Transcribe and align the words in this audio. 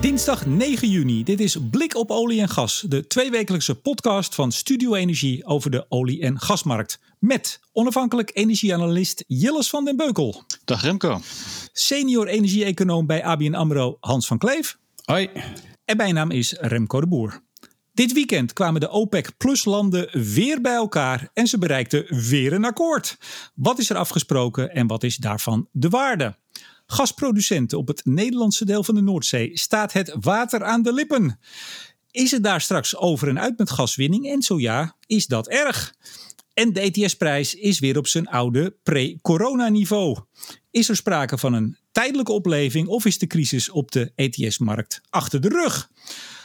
Dinsdag 0.00 0.46
9 0.46 0.88
juni. 0.88 1.24
Dit 1.24 1.40
is 1.40 1.56
Blik 1.70 1.94
op 1.94 2.10
olie 2.10 2.40
en 2.40 2.48
gas, 2.48 2.84
de 2.88 3.06
tweewekelijkse 3.06 3.74
podcast 3.74 4.34
van 4.34 4.52
Studio 4.52 4.94
Energie 4.94 5.46
over 5.46 5.70
de 5.70 5.86
olie- 5.88 6.22
en 6.22 6.40
gasmarkt. 6.40 7.00
Met 7.18 7.60
onafhankelijk 7.72 8.30
energieanalist 8.34 9.24
Jilles 9.26 9.70
van 9.70 9.84
den 9.84 9.96
Beukel. 9.96 10.42
Dag 10.64 10.82
Remco. 10.82 11.20
Senior 11.72 12.26
energie-econoom 12.26 13.06
bij 13.06 13.24
ABN 13.24 13.54
AMRO 13.54 13.96
Hans 14.00 14.26
van 14.26 14.38
Kleef. 14.38 14.78
Hoi. 15.04 15.30
En 15.84 15.96
mijn 15.96 16.14
naam 16.14 16.30
is 16.30 16.52
Remco 16.52 17.00
de 17.00 17.06
Boer. 17.06 17.40
Dit 17.92 18.12
weekend 18.12 18.52
kwamen 18.52 18.80
de 18.80 18.88
OPEC-plus-landen 18.88 20.32
weer 20.34 20.60
bij 20.60 20.74
elkaar 20.74 21.30
en 21.32 21.46
ze 21.46 21.58
bereikten 21.58 22.28
weer 22.28 22.52
een 22.52 22.64
akkoord. 22.64 23.18
Wat 23.54 23.78
is 23.78 23.90
er 23.90 23.96
afgesproken 23.96 24.70
en 24.70 24.86
wat 24.86 25.02
is 25.02 25.16
daarvan 25.16 25.68
de 25.72 25.88
waarde? 25.88 26.36
Gasproducenten 26.90 27.78
op 27.78 27.88
het 27.88 28.04
Nederlandse 28.04 28.64
deel 28.64 28.84
van 28.84 28.94
de 28.94 29.00
Noordzee 29.00 29.50
staat 29.58 29.92
het 29.92 30.16
water 30.20 30.64
aan 30.64 30.82
de 30.82 30.92
lippen. 30.92 31.38
Is 32.10 32.30
het 32.30 32.42
daar 32.42 32.60
straks 32.60 32.96
over 32.96 33.28
en 33.28 33.40
uit 33.40 33.58
met 33.58 33.70
gaswinning? 33.70 34.30
En 34.30 34.42
zo 34.42 34.60
ja, 34.60 34.96
is 35.06 35.26
dat 35.26 35.48
erg? 35.48 35.94
En 36.54 36.72
de 36.72 36.80
ETS-prijs 36.80 37.54
is 37.54 37.78
weer 37.78 37.98
op 37.98 38.06
zijn 38.06 38.28
oude 38.28 38.76
pre-corona-niveau. 38.82 40.18
Is 40.70 40.88
er 40.88 40.96
sprake 40.96 41.38
van 41.38 41.52
een 41.52 41.76
tijdelijke 41.92 42.32
opleving 42.32 42.88
of 42.88 43.04
is 43.04 43.18
de 43.18 43.26
crisis 43.26 43.70
op 43.70 43.90
de 43.92 44.12
ETS-markt 44.14 45.00
achter 45.10 45.40
de 45.40 45.48
rug? 45.48 45.90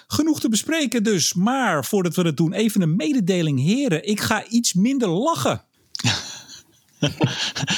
Genoeg 0.08 0.40
te 0.40 0.50
bespreken 0.50 1.04
dus, 1.04 1.34
maar 1.34 1.86
voordat 1.86 2.16
we 2.16 2.23
dat 2.23 2.38
doen, 2.38 2.54
even 2.54 2.82
een 2.82 2.96
mededeling. 2.96 3.60
Heren, 3.60 4.08
ik 4.08 4.22
ga 4.22 4.48
iets 4.48 4.73
minder 4.73 5.10
lachen. 5.10 5.66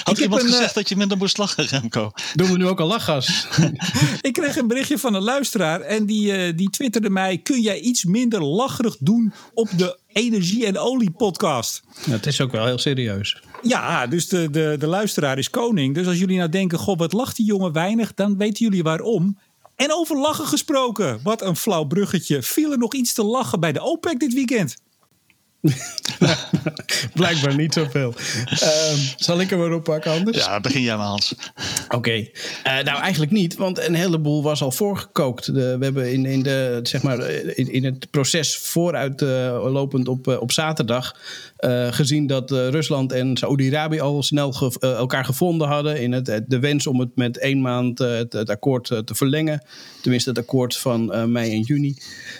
Had 0.03 0.17
iemand 0.17 0.41
een, 0.41 0.47
gezegd 0.47 0.69
eh, 0.69 0.75
dat 0.75 0.89
je 0.89 0.95
minder 0.95 1.17
moest 1.17 1.37
lachen, 1.37 1.65
Remco? 1.65 2.11
Doen 2.33 2.51
we 2.51 2.57
nu 2.57 2.67
ook 2.67 2.79
al 2.79 2.87
lachgas? 2.87 3.47
Ik 4.21 4.33
kreeg 4.33 4.57
een 4.57 4.67
berichtje 4.67 4.97
van 4.97 5.13
een 5.13 5.23
luisteraar 5.23 5.81
en 5.81 6.05
die, 6.05 6.31
eh, 6.31 6.57
die 6.57 6.69
twitterde 6.69 7.09
mij: 7.09 7.37
Kun 7.37 7.61
jij 7.61 7.79
iets 7.79 8.03
minder 8.03 8.43
lacherig 8.43 8.95
doen 8.99 9.33
op 9.53 9.69
de 9.77 9.99
Energie 10.07 10.65
en 10.65 10.77
Olie 10.77 11.11
podcast? 11.11 11.83
Het 12.09 12.25
is 12.25 12.41
ook 12.41 12.51
wel 12.51 12.65
heel 12.65 12.77
serieus. 12.77 13.41
Ja, 13.61 14.07
dus 14.07 14.27
de, 14.27 14.49
de, 14.49 14.75
de 14.79 14.87
luisteraar 14.87 15.37
is 15.37 15.49
koning. 15.49 15.95
Dus 15.95 16.07
als 16.07 16.17
jullie 16.17 16.37
nou 16.37 16.49
denken: 16.49 16.79
Goh, 16.79 16.97
wat 16.97 17.13
lacht 17.13 17.35
die 17.35 17.45
jongen 17.45 17.71
weinig, 17.71 18.13
dan 18.13 18.37
weten 18.37 18.65
jullie 18.65 18.83
waarom. 18.83 19.37
En 19.75 19.93
over 19.93 20.17
lachen 20.17 20.45
gesproken. 20.45 21.19
Wat 21.23 21.41
een 21.41 21.55
flauw 21.55 21.83
bruggetje. 21.83 22.43
Viel 22.43 22.71
er 22.71 22.77
nog 22.77 22.93
iets 22.93 23.13
te 23.13 23.23
lachen 23.23 23.59
bij 23.59 23.71
de 23.71 23.81
OPEC 23.81 24.19
dit 24.19 24.33
weekend? 24.33 24.75
Blijkbaar 27.13 27.55
niet 27.55 27.73
zoveel. 27.73 28.13
Ehm 28.45 28.97
zal 29.15 29.39
ik 29.39 29.51
er 29.51 29.57
maar 29.57 29.71
op 29.71 29.83
pakken 29.83 30.11
anders? 30.11 30.37
Ja, 30.37 30.59
begin 30.59 30.81
jij 30.81 30.97
maar 30.97 31.05
Hans. 31.05 31.35
Oké. 31.89 32.27
Eh, 32.63 32.73
nou, 32.83 32.99
eigenlijk 33.01 33.31
niet, 33.31 33.55
want 33.55 33.79
een 33.79 33.93
heleboel 33.93 34.43
was 34.43 34.61
al 34.61 34.71
voorgekookt. 34.71 35.45
De, 35.45 35.77
we 35.77 35.83
hebben 35.83 36.11
in, 36.11 36.25
in, 36.25 36.43
de, 36.43 36.79
zeg 36.83 37.03
maar, 37.03 37.29
in, 37.29 37.71
in 37.71 37.85
het 37.85 38.09
proces 38.11 38.57
vooruit 38.57 39.21
eh, 39.21 39.27
lopend 39.71 40.07
op, 40.07 40.27
eh, 40.27 40.41
op 40.41 40.51
zaterdag 40.51 41.15
eh, 41.65 41.93
gezien 41.93 42.27
dat 42.27 42.51
eh, 42.51 42.67
Rusland 42.67 43.11
en 43.11 43.37
Saoedi-Arabië 43.37 43.99
al 43.99 44.23
snel 44.23 44.71
eh, 44.79 44.91
elkaar 44.91 45.25
gevonden 45.25 45.67
hadden 45.67 46.01
in 46.01 46.11
het, 46.11 46.43
de 46.47 46.59
wens 46.59 46.87
om 46.87 46.99
het 46.99 47.15
met 47.15 47.37
één 47.37 47.61
maand 47.61 47.99
het, 47.99 48.49
akkoord 48.49 48.87
te 48.87 49.15
verlengen. 49.15 49.65
Tenminste, 50.01 50.29
het 50.29 50.39
akkoord 50.39 50.77
van 50.77 51.31
mei 51.31 51.51
en 51.51 51.61
juni. 51.61 51.95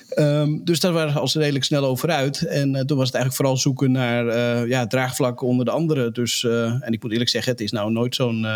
Ehm, 0.10 0.58
dus 0.64 0.80
daar 0.80 0.94
waren 0.94 1.12
ze 1.12 1.20
al 1.20 1.42
redelijk 1.42 1.66
snel 1.66 1.86
over 1.86 2.10
uit. 2.10 2.42
En 2.42 2.72
toen 2.72 2.98
was 2.98 3.08
het 3.08 3.16
eigenlijk 3.16 3.36
vooral 3.36 3.58
zoeken 3.58 3.92
naar 3.92 4.26
ja, 4.68 4.88
draagvlak 4.88 5.42
onder 5.42 5.66
de 5.66 5.72
anderen. 5.72 6.14
Dus, 6.14 6.44
en 6.44 6.92
ik 6.92 7.04
moet 7.04 7.12
eerlijk 7.12 7.30
zeggen, 7.30 7.52
het 7.52 7.62
is 7.62 7.72
nou 7.72 7.92
nooit 7.92 8.16
zo'n 8.16 8.48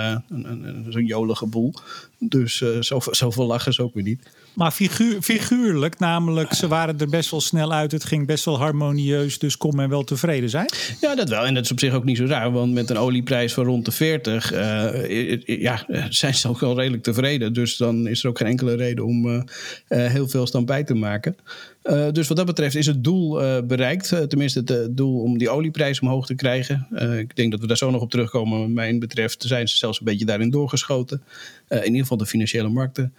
zo'n 0.90 1.06
jolige 1.06 1.46
boel. 1.46 1.74
Dus 2.20 2.64
zoveel, 2.80 3.16
zoveel 3.16 3.46
lachen 3.46 3.72
is 3.72 3.80
ook 3.80 3.94
weer 3.94 4.04
niet. 4.04 4.22
Maar 4.60 4.72
figuur, 4.72 5.22
figuurlijk, 5.22 6.00
namelijk, 6.00 6.54
ze 6.54 6.68
waren 6.68 7.00
er 7.00 7.10
best 7.10 7.32
wel 7.32 7.42
snel 7.42 7.74
uit. 7.74 7.92
Het 7.92 8.04
ging 8.04 8.28
best 8.28 8.46
wel 8.46 8.58
harmonieus, 8.58 9.40
dus 9.40 9.58
kon 9.58 9.76
men 9.76 9.90
wel 9.90 10.04
tevreden 10.04 10.50
zijn. 10.50 10.70
Ja, 11.02 11.16
dat 11.16 11.30
wel. 11.30 11.46
En 11.46 11.54
dat 11.54 11.64
is 11.64 11.72
op 11.72 11.80
zich 11.80 11.94
ook 11.94 12.04
niet 12.04 12.18
zo 12.18 12.26
raar. 12.26 12.52
Want 12.52 12.74
met 12.74 12.90
een 12.90 12.98
olieprijs 12.98 13.54
van 13.54 13.66
rond 13.66 13.86
de 13.86 13.92
40 13.92 14.52
eh, 14.52 15.62
ja, 15.62 15.86
zijn 16.10 16.36
ze 16.36 16.48
ook 16.48 16.60
wel 16.60 16.76
redelijk 16.76 17.04
tevreden. 17.04 17.54
Dus 17.54 17.78
dan 17.78 18.08
is 18.08 18.24
er 18.24 18.30
ook 18.30 18.38
geen 18.38 18.48
enkele 18.48 18.76
reden 18.76 19.06
om 19.06 19.30
eh, 19.30 19.42
eh, 19.88 20.12
heel 20.12 20.28
veel 20.28 20.48
stand 20.48 20.66
bij 20.66 20.84
te 20.84 20.94
maken. 20.94 21.36
Eh, 21.82 22.12
dus 22.12 22.28
wat 22.28 22.38
dat 22.38 22.46
betreft 22.46 22.76
is 22.76 22.86
het 22.86 23.04
doel 23.04 23.44
eh, 23.44 23.64
bereikt. 23.64 24.12
Eh, 24.12 24.20
tenminste, 24.20 24.62
het 24.66 24.98
doel 24.98 25.22
om 25.22 25.38
die 25.38 25.50
olieprijs 25.50 26.00
omhoog 26.00 26.26
te 26.26 26.36
krijgen. 26.36 26.88
Ik 27.20 27.36
denk 27.36 27.52
dat 27.52 27.60
we 27.60 27.68
daar 27.68 27.78
zo 27.78 27.92
nog 27.92 28.02
op 28.02 28.10
terugkomen. 28.10 28.60
Wat 28.60 28.70
mij 28.70 28.98
betreft 28.98 29.44
zijn 29.44 29.68
ze 29.68 29.78
zelfs 29.78 30.00
een 30.00 30.06
beetje 30.06 30.26
daarin 30.26 30.50
doorgeschoten. 30.50 31.24
In 31.70 31.86
ieder 31.86 32.02
geval 32.02 32.18
de 32.18 32.26
financiële 32.26 32.70
markten. 32.70 33.14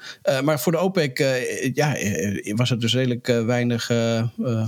Maar 0.44 0.60
voor 0.60 0.72
de 0.72 0.78
OPEC 0.78 1.18
ja, 1.74 1.96
was 2.54 2.70
er 2.70 2.80
dus 2.80 2.94
redelijk 2.94 3.26
weinig 3.26 3.88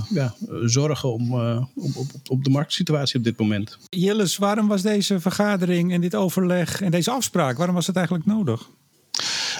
ja, 0.09 0.35
zorgen 0.63 1.13
om, 1.13 1.33
op, 1.75 1.95
op, 1.95 2.07
op 2.29 2.43
de 2.43 2.49
marktsituatie 2.49 3.17
op 3.17 3.23
dit 3.23 3.39
moment. 3.39 3.77
Jilles, 3.89 4.37
waarom 4.37 4.67
was 4.67 4.81
deze 4.81 5.19
vergadering 5.19 5.93
en 5.93 6.01
dit 6.01 6.15
overleg 6.15 6.81
en 6.81 6.91
deze 6.91 7.11
afspraak, 7.11 7.57
waarom 7.57 7.75
was 7.75 7.87
het 7.87 7.95
eigenlijk 7.95 8.25
nodig? 8.25 8.69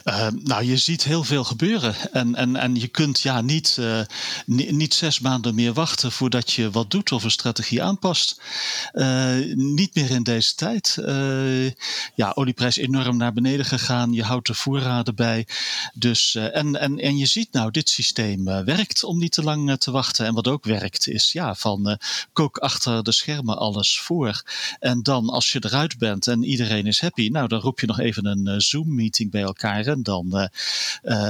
Eh, 0.04 0.28
nou, 0.44 0.64
je 0.64 0.78
ziet 0.78 1.04
heel 1.04 1.24
veel 1.24 1.44
gebeuren. 1.44 1.96
En, 2.12 2.36
en, 2.36 2.56
en 2.56 2.76
je 2.76 2.88
kunt 2.88 3.20
ja, 3.20 3.42
niet, 3.42 3.78
eh, 3.80 4.00
ni- 4.46 4.72
niet 4.72 4.94
zes 4.94 5.20
maanden 5.20 5.56
meer 5.56 5.74
wachten 5.74 6.12
voordat 6.12 6.52
je 6.52 6.72
wat 6.72 6.92
doet 6.92 7.12
of 7.12 7.24
een 7.24 7.32
strategie 7.32 7.84
aanpast. 7.84 8.42
Eh, 8.92 9.36
niet 9.56 9.96
meer 9.96 10.10
in 10.10 10.24
deze 10.24 10.56
tijd. 10.56 10.98
Eh, 10.98 11.66
ja, 12.16 12.32
olieprijs 12.34 12.78
enorm 12.78 13.18
naar 13.18 13.34
beneden 13.34 13.66
gegaan. 13.66 14.14
Je 14.14 14.24
houdt 14.24 14.48
de 14.48 14.54
voorraden 14.54 15.16
bij. 15.16 15.48
Dus, 15.94 16.36
en, 16.36 16.80
en, 16.80 17.00
en 17.00 17.18
je 17.18 17.26
ziet 17.26 17.52
nou, 17.52 17.72
dit 17.72 17.90
systeem 17.90 18.44
werkt 18.44 19.04
om 19.04 19.18
niet 19.18 19.32
te 19.32 19.44
lang 19.44 19.78
te 19.78 19.92
wachten. 19.92 20.26
En 20.26 20.34
wat 20.34 20.48
ook 20.48 20.64
werkt 20.64 21.08
is 21.08 21.32
ja, 21.32 21.56
van 21.56 21.98
kook 22.34 22.58
achter 22.58 23.04
de 23.04 23.12
schermen 23.12 23.58
alles 23.58 24.00
voor. 24.00 24.44
En 24.80 25.04
dan 25.04 25.30
als 25.30 25.52
je 25.52 25.64
eruit 25.66 25.98
bent 25.98 26.28
en 26.28 26.44
iedereen 26.44 26.86
is 26.86 27.02
happy, 27.02 27.28
nou 27.28 27.48
dan 27.48 27.60
roep 27.60 27.80
je 27.80 27.88
nog 27.88 28.00
even 28.00 28.26
een 28.26 28.62
Zoom-meeting 28.62 29.32
bij 29.32 29.42
elkaar. 29.42 29.83
En 29.88 30.04
dan 30.04 30.38
eh, 30.38 30.48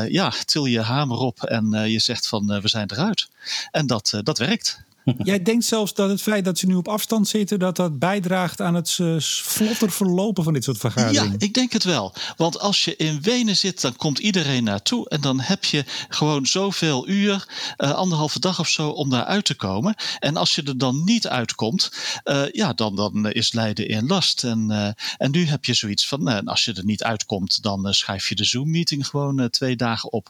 eh, 0.04 0.10
ja, 0.10 0.34
til 0.46 0.66
je 0.66 0.82
hamer 0.82 1.18
op 1.18 1.44
en 1.44 1.74
eh, 1.74 1.92
je 1.92 2.00
zegt 2.00 2.28
van 2.28 2.62
we 2.62 2.68
zijn 2.68 2.92
eruit. 2.92 3.28
En 3.72 3.88
dat, 3.88 4.20
dat 4.24 4.38
werkt. 4.38 4.82
Jij 5.24 5.44
denkt 5.44 5.66
zelfs 5.66 5.94
dat 5.94 6.10
het 6.10 6.22
feit 6.22 6.46
dat 6.46 6.58
ze 6.58 6.66
nu 6.66 6.76
op 6.76 6.88
afstand 6.88 7.28
zitten, 7.28 7.60
dat 7.60 7.76
dat 7.76 8.00
bijdraagt 8.00 8.62
aan 8.62 8.74
het 8.74 8.98
eh, 9.00 9.20
vlotter 9.20 9.92
verlopen 9.92 10.44
van 10.44 10.54
dit 10.54 10.64
soort 10.64 10.78
vergaderingen. 10.78 11.32
Ja, 11.32 11.46
ik 11.46 11.54
denk 11.54 11.72
het 11.74 11.84
wel. 11.84 12.14
Want 12.38 12.60
als 12.60 12.86
je 12.86 12.96
in 12.96 13.22
Wenen 13.22 13.58
zit, 13.58 13.82
dan 13.82 13.96
komt 13.96 14.20
iedereen 14.20 14.64
naartoe. 14.64 15.10
En 15.10 15.22
dan 15.22 15.40
heb 15.40 15.64
je 15.64 15.84
gewoon 16.10 16.46
zoveel 16.46 17.08
uur, 17.08 17.48
eh, 17.78 17.92
anderhalve 17.92 18.40
dag 18.40 18.60
of 18.60 18.68
zo, 18.68 18.90
om 18.90 19.10
daar 19.10 19.26
uit 19.26 19.46
te 19.46 19.56
komen. 19.56 19.96
En 20.20 20.38
als 20.38 20.56
je 20.56 20.64
er 20.64 20.78
dan 20.78 21.04
niet 21.04 21.28
uitkomt, 21.28 21.92
eh, 22.24 22.52
ja, 22.52 22.74
dan, 22.74 22.96
dan 22.96 23.32
is 23.32 23.54
Leiden 23.54 23.88
in 23.88 24.08
last. 24.08 24.44
En, 24.44 24.96
en 25.18 25.32
nu 25.32 25.46
heb 25.46 25.66
je 25.66 25.74
zoiets 25.74 26.08
van, 26.08 26.46
als 26.46 26.66
je 26.66 26.74
er 26.74 26.86
niet 26.86 27.04
uitkomt, 27.04 27.64
dan 27.64 27.94
schrijf 27.94 28.30
je 28.30 28.36
de 28.36 28.44
Zoom-meeting 28.44 29.08
gewoon 29.08 29.50
twee 29.50 29.76
dagen 29.76 30.12
op. 30.12 30.30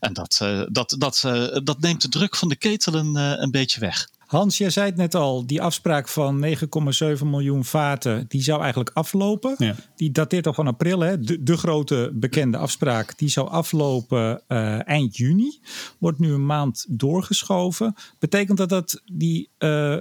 En 0.00 0.12
dat, 0.12 0.38
dat, 0.68 0.94
dat, 0.98 1.22
dat 1.64 1.80
neemt 1.80 2.02
de 2.02 2.08
druk 2.08 2.36
van 2.36 2.48
de 2.48 2.56
ketelen 2.56 3.16
eh, 3.16 3.32
een 3.36 3.50
beetje 3.50 3.80
weg. 3.80 3.93
Hans, 4.34 4.58
jij 4.58 4.70
zei 4.70 4.86
het 4.86 4.96
net 4.96 5.14
al, 5.14 5.46
die 5.46 5.62
afspraak 5.62 6.08
van 6.08 6.44
9,7 6.44 7.24
miljoen 7.24 7.64
vaten, 7.64 8.24
die 8.28 8.42
zou 8.42 8.60
eigenlijk 8.60 8.90
aflopen. 8.94 9.54
Ja. 9.58 9.74
Die 9.96 10.10
dateert 10.10 10.46
al 10.46 10.54
van 10.54 10.66
april, 10.66 11.00
hè? 11.00 11.20
De, 11.20 11.42
de 11.42 11.56
grote 11.56 12.10
bekende 12.14 12.56
afspraak. 12.56 13.18
Die 13.18 13.28
zou 13.28 13.48
aflopen 13.48 14.42
eh, 14.48 14.88
eind 14.88 15.16
juni. 15.16 15.60
Wordt 15.98 16.18
nu 16.18 16.32
een 16.32 16.46
maand 16.46 16.86
doorgeschoven. 16.88 17.94
Betekent 18.18 18.58
dat 18.58 18.68
dat 18.68 19.02
die 19.12 19.50
eh, 19.58 19.96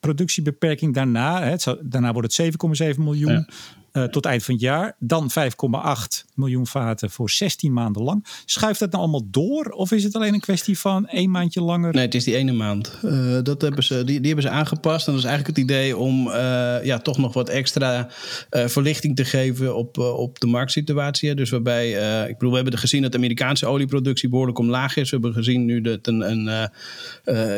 productiebeperking 0.00 0.94
daarna, 0.94 1.42
hè, 1.42 1.58
zou, 1.58 1.78
daarna 1.82 2.12
wordt 2.12 2.36
het 2.36 2.54
7,7 2.94 2.98
miljoen. 2.98 3.32
Ja. 3.32 3.48
Eh, 3.92 4.04
tot 4.04 4.26
eind 4.26 4.44
van 4.44 4.54
het 4.54 4.62
jaar. 4.62 4.96
Dan 4.98 5.30
5,8 5.30 6.24
miljoen 6.34 6.66
vaten 6.66 7.10
voor 7.10 7.30
16 7.30 7.72
maanden 7.72 8.02
lang. 8.02 8.26
Schuift 8.44 8.80
dat 8.80 8.90
nou 8.90 9.02
allemaal 9.02 9.26
door? 9.30 9.64
Of 9.64 9.90
is 9.92 10.04
het 10.04 10.14
alleen 10.14 10.34
een 10.34 10.40
kwestie 10.40 10.78
van 10.78 11.06
één 11.06 11.30
maandje 11.30 11.62
langer? 11.62 11.92
Nee, 11.92 12.04
het 12.04 12.14
is 12.14 12.24
die 12.24 12.36
ene 12.36 12.52
maand. 12.52 12.98
Eh, 13.02 13.38
dat 13.42 13.62
hebben 13.62 13.84
ze, 13.84 14.04
die, 14.04 14.18
die 14.18 14.26
hebben 14.26 14.50
ze 14.50 14.50
aangepast. 14.50 15.06
En 15.06 15.12
dat 15.12 15.22
is 15.22 15.28
eigenlijk 15.28 15.58
het 15.58 15.70
idee 15.70 15.96
om 15.96 16.28
eh, 16.28 16.84
ja, 16.84 16.98
toch 16.98 17.18
nog 17.18 17.32
wat 17.32 17.48
extra 17.48 18.08
verlichting 18.50 19.16
te 19.16 19.24
geven 19.24 19.76
op, 19.76 19.98
op 19.98 20.40
de 20.40 20.46
marktsituatie. 20.46 21.34
Dus 21.34 21.50
waarbij, 21.50 21.90
ik 22.28 22.32
bedoel, 22.32 22.50
we 22.50 22.60
hebben 22.60 22.78
gezien 22.78 23.02
dat 23.02 23.12
de 23.12 23.18
Amerikaanse 23.18 23.66
olieproductie 23.66 24.28
behoorlijk 24.28 24.58
omlaag 24.58 24.96
is. 24.96 25.10
We 25.10 25.16
hebben 25.16 25.34
gezien 25.34 25.64
nu 25.64 25.80
dat 25.80 26.06
een, 26.06 26.20
een, 26.20 26.70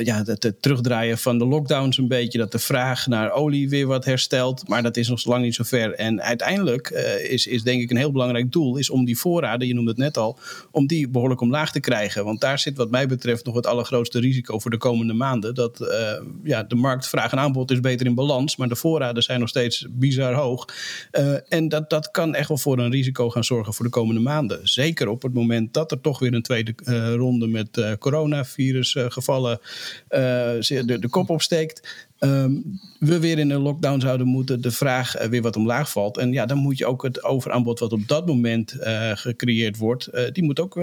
ja, 0.05 0.23
het 0.25 0.55
terugdraaien 0.61 1.19
van 1.19 1.38
de 1.38 1.47
lockdowns 1.47 1.99
een 1.99 2.09
beetje, 2.09 2.38
dat 2.38 2.53
de 2.53 2.59
vraag 2.59 3.06
naar 3.06 3.31
olie 3.31 3.69
weer 3.69 3.87
wat 3.87 4.05
herstelt. 4.05 4.69
Maar 4.69 4.82
dat 4.82 4.97
is 4.97 5.09
nog 5.09 5.25
lang 5.25 5.43
niet 5.43 5.55
zo 5.55 5.64
ver. 5.64 5.94
En 5.94 6.24
uiteindelijk 6.25 6.91
is, 7.29 7.47
is 7.47 7.62
denk 7.62 7.82
ik 7.82 7.91
een 7.91 7.97
heel 7.97 8.12
belangrijk 8.12 8.53
doel, 8.53 8.76
is 8.76 8.91
om 8.91 9.05
die 9.05 9.19
voorraden, 9.19 9.67
je 9.67 9.75
noemde 9.75 9.91
het 9.91 9.99
net 9.99 10.17
al, 10.17 10.38
om 10.71 10.87
die 10.87 11.09
behoorlijk 11.09 11.41
omlaag 11.41 11.73
te 11.73 11.81
krijgen. 11.81 12.25
Want 12.25 12.41
daar 12.41 12.59
zit 12.59 12.76
wat 12.76 12.91
mij 12.91 13.06
betreft 13.06 13.44
nog 13.44 13.55
het 13.55 13.67
allergrootste 13.67 14.21
risico 14.21 14.59
voor 14.59 14.71
de 14.71 14.76
komende 14.76 15.12
maanden. 15.12 15.55
Dat 15.55 15.79
ja, 16.43 16.62
de 16.62 16.75
marktvraag 16.75 17.32
en 17.32 17.38
aanbod 17.38 17.71
is 17.71 17.81
beter 17.81 18.06
in 18.06 18.15
balans, 18.15 18.56
maar 18.56 18.69
de 18.69 18.76
voorraden 18.76 19.23
zijn 19.23 19.41
nog 19.41 19.49
steeds 19.49 19.87
bizar 19.91 20.35
hoog. 20.35 20.69
en 21.49 21.69
dat, 21.69 21.91
dat 21.91 22.11
kan 22.11 22.35
echt 22.35 22.49
wel 22.49 22.59
voor 22.59 22.79
een 22.79 22.91
risico 22.91 23.31
gaan 23.31 23.44
zorgen 23.44 23.75
voor 23.75 23.85
de 23.85 23.91
komende 23.91 24.21
maanden. 24.21 24.69
Zeker 24.69 25.09
op 25.09 25.23
het 25.23 25.35
moment 25.35 25.75
dat 25.75 25.91
er 25.91 26.00
toch 26.00 26.19
weer 26.19 26.35
een 26.35 26.43
tweede 26.43 26.75
ronde 27.17 27.47
met 27.47 27.97
coronavirusgevallen 27.99 29.61
de, 30.09 30.97
de 31.00 31.09
kop 31.09 31.31
opsteekt. 31.31 32.06
Ehm, 32.25 32.53
we 32.99 33.19
weer 33.19 33.38
in 33.38 33.50
een 33.50 33.61
lockdown 33.61 34.00
zouden 34.00 34.26
moeten, 34.26 34.61
de 34.61 34.71
vraag 34.71 35.21
uh, 35.21 35.26
weer 35.26 35.43
wat 35.43 35.56
omlaag 35.56 35.91
valt. 35.91 36.19
En 36.19 36.32
ja, 36.32 36.47
dan 36.47 36.59
moet 36.59 36.79
je 36.79 36.87
ook 36.87 37.03
het 37.03 37.25
overaanbod 37.25 37.79
wat 37.79 37.93
op 37.93 38.09
dat 38.09 38.26
moment 38.26 38.76
uh, 38.81 39.11
gecreëerd 39.15 39.76
wordt, 39.76 40.09
uh, 40.15 40.23
die 40.32 40.44
moet 40.44 40.61
ook 40.61 40.81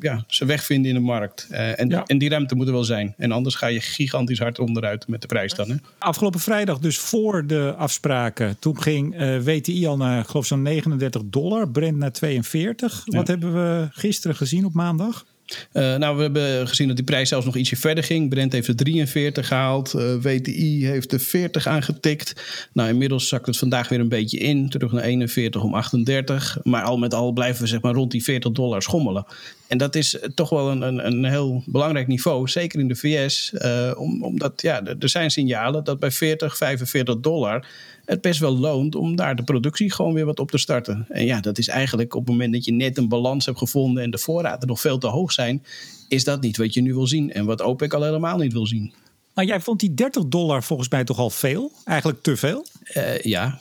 ja, 0.00 0.24
zijn 0.26 0.48
weg 0.48 0.64
vinden 0.64 0.88
in 0.88 0.96
de 0.96 1.02
markt. 1.02 1.46
En, 1.50 1.88
ja. 1.88 2.04
en, 2.04 2.18
die 2.18 2.28
ruimte 2.28 2.54
moet 2.54 2.66
er 2.66 2.72
wel 2.72 2.84
zijn. 2.84 3.14
En 3.16 3.32
anders 3.32 3.54
ga 3.54 3.66
je 3.66 3.80
gigantisch 3.80 4.38
hard 4.38 4.58
onderuit 4.58 5.08
met 5.08 5.20
de 5.20 5.26
prijs 5.26 5.54
dan. 5.54 5.70
Hè? 5.70 5.76
Afgelopen 5.98 6.40
vrijdag, 6.40 6.78
dus 6.78 6.98
voor 6.98 7.46
de 7.46 7.74
afspraken, 7.76 8.58
toen 8.58 8.82
ging 8.82 9.16
WTI 9.44 9.86
al 9.86 9.96
naar, 9.96 10.24
geloof 10.24 10.46
zo'n 10.46 10.62
39 10.62 11.22
dollar, 11.24 11.70
Brent 11.70 11.96
naar 11.96 12.12
42. 12.12 13.02
Ja. 13.04 13.18
Wat 13.18 13.28
hebben 13.28 13.52
we 13.52 13.88
gisteren 13.90 14.36
gezien 14.36 14.64
op 14.64 14.72
maandag? 14.72 15.24
Uh, 15.72 15.96
nou, 15.96 16.16
we 16.16 16.22
hebben 16.22 16.68
gezien 16.68 16.86
dat 16.86 16.96
die 16.96 17.04
prijs 17.04 17.28
zelfs 17.28 17.46
nog 17.46 17.56
ietsje 17.56 17.76
verder 17.76 18.04
ging. 18.04 18.28
Brent 18.28 18.52
heeft 18.52 18.66
de 18.66 18.74
43 18.74 19.46
gehaald. 19.46 19.94
Uh, 19.94 20.14
WTI 20.14 20.86
heeft 20.86 21.10
de 21.10 21.18
40 21.18 21.66
aangetikt. 21.66 22.42
Nou, 22.72 22.88
inmiddels 22.88 23.28
zakt 23.28 23.46
het 23.46 23.56
vandaag 23.56 23.88
weer 23.88 24.00
een 24.00 24.08
beetje 24.08 24.38
in. 24.38 24.68
Terug 24.68 24.92
naar 24.92 25.02
41 25.02 25.62
om 25.62 25.74
38. 25.74 26.58
Maar 26.62 26.82
al 26.82 26.96
met 26.96 27.14
al 27.14 27.32
blijven 27.32 27.62
we 27.62 27.68
zeg 27.68 27.80
maar 27.80 27.94
rond 27.94 28.10
die 28.10 28.24
40 28.24 28.52
dollar 28.52 28.82
schommelen. 28.82 29.26
En 29.66 29.78
dat 29.78 29.94
is 29.94 30.18
toch 30.34 30.48
wel 30.48 30.70
een, 30.70 30.82
een, 30.82 31.06
een 31.06 31.24
heel 31.24 31.62
belangrijk 31.66 32.06
niveau. 32.06 32.48
Zeker 32.48 32.80
in 32.80 32.88
de 32.88 32.96
VS. 32.96 33.52
Om, 33.96 34.24
omdat 34.24 34.62
ja, 34.62 34.82
er 34.84 35.08
zijn 35.08 35.30
signalen 35.30 35.84
dat 35.84 35.98
bij 35.98 36.10
40, 36.10 36.56
45 36.56 37.20
dollar 37.20 37.66
het 38.04 38.20
best 38.20 38.40
wel 38.40 38.58
loont 38.58 38.94
om 38.94 39.16
daar 39.16 39.36
de 39.36 39.44
productie 39.44 39.92
gewoon 39.92 40.14
weer 40.14 40.24
wat 40.24 40.38
op 40.38 40.50
te 40.50 40.58
starten. 40.58 41.06
En 41.08 41.24
ja, 41.24 41.40
dat 41.40 41.58
is 41.58 41.68
eigenlijk 41.68 42.14
op 42.14 42.20
het 42.20 42.30
moment 42.30 42.52
dat 42.52 42.64
je 42.64 42.72
net 42.72 42.98
een 42.98 43.08
balans 43.08 43.46
hebt 43.46 43.58
gevonden 43.58 44.02
en 44.02 44.10
de 44.10 44.18
voorraden 44.18 44.68
nog 44.68 44.80
veel 44.80 44.98
te 44.98 45.06
hoog 45.06 45.32
zijn, 45.32 45.64
is 46.08 46.24
dat 46.24 46.40
niet 46.40 46.56
wat 46.56 46.74
je 46.74 46.80
nu 46.80 46.94
wil 46.94 47.06
zien 47.06 47.32
en 47.32 47.44
wat 47.44 47.60
OPEC 47.60 47.94
al 47.94 48.02
helemaal 48.02 48.38
niet 48.38 48.52
wil 48.52 48.66
zien. 48.66 48.92
Maar 49.34 49.44
jij 49.44 49.60
vond 49.60 49.80
die 49.80 49.94
30 49.94 50.26
dollar 50.26 50.62
volgens 50.62 50.88
mij 50.88 51.04
toch 51.04 51.18
al 51.18 51.30
veel? 51.30 51.72
Eigenlijk 51.84 52.22
te 52.22 52.36
veel? 52.36 52.66
Uh, 52.96 53.18
ja. 53.18 53.60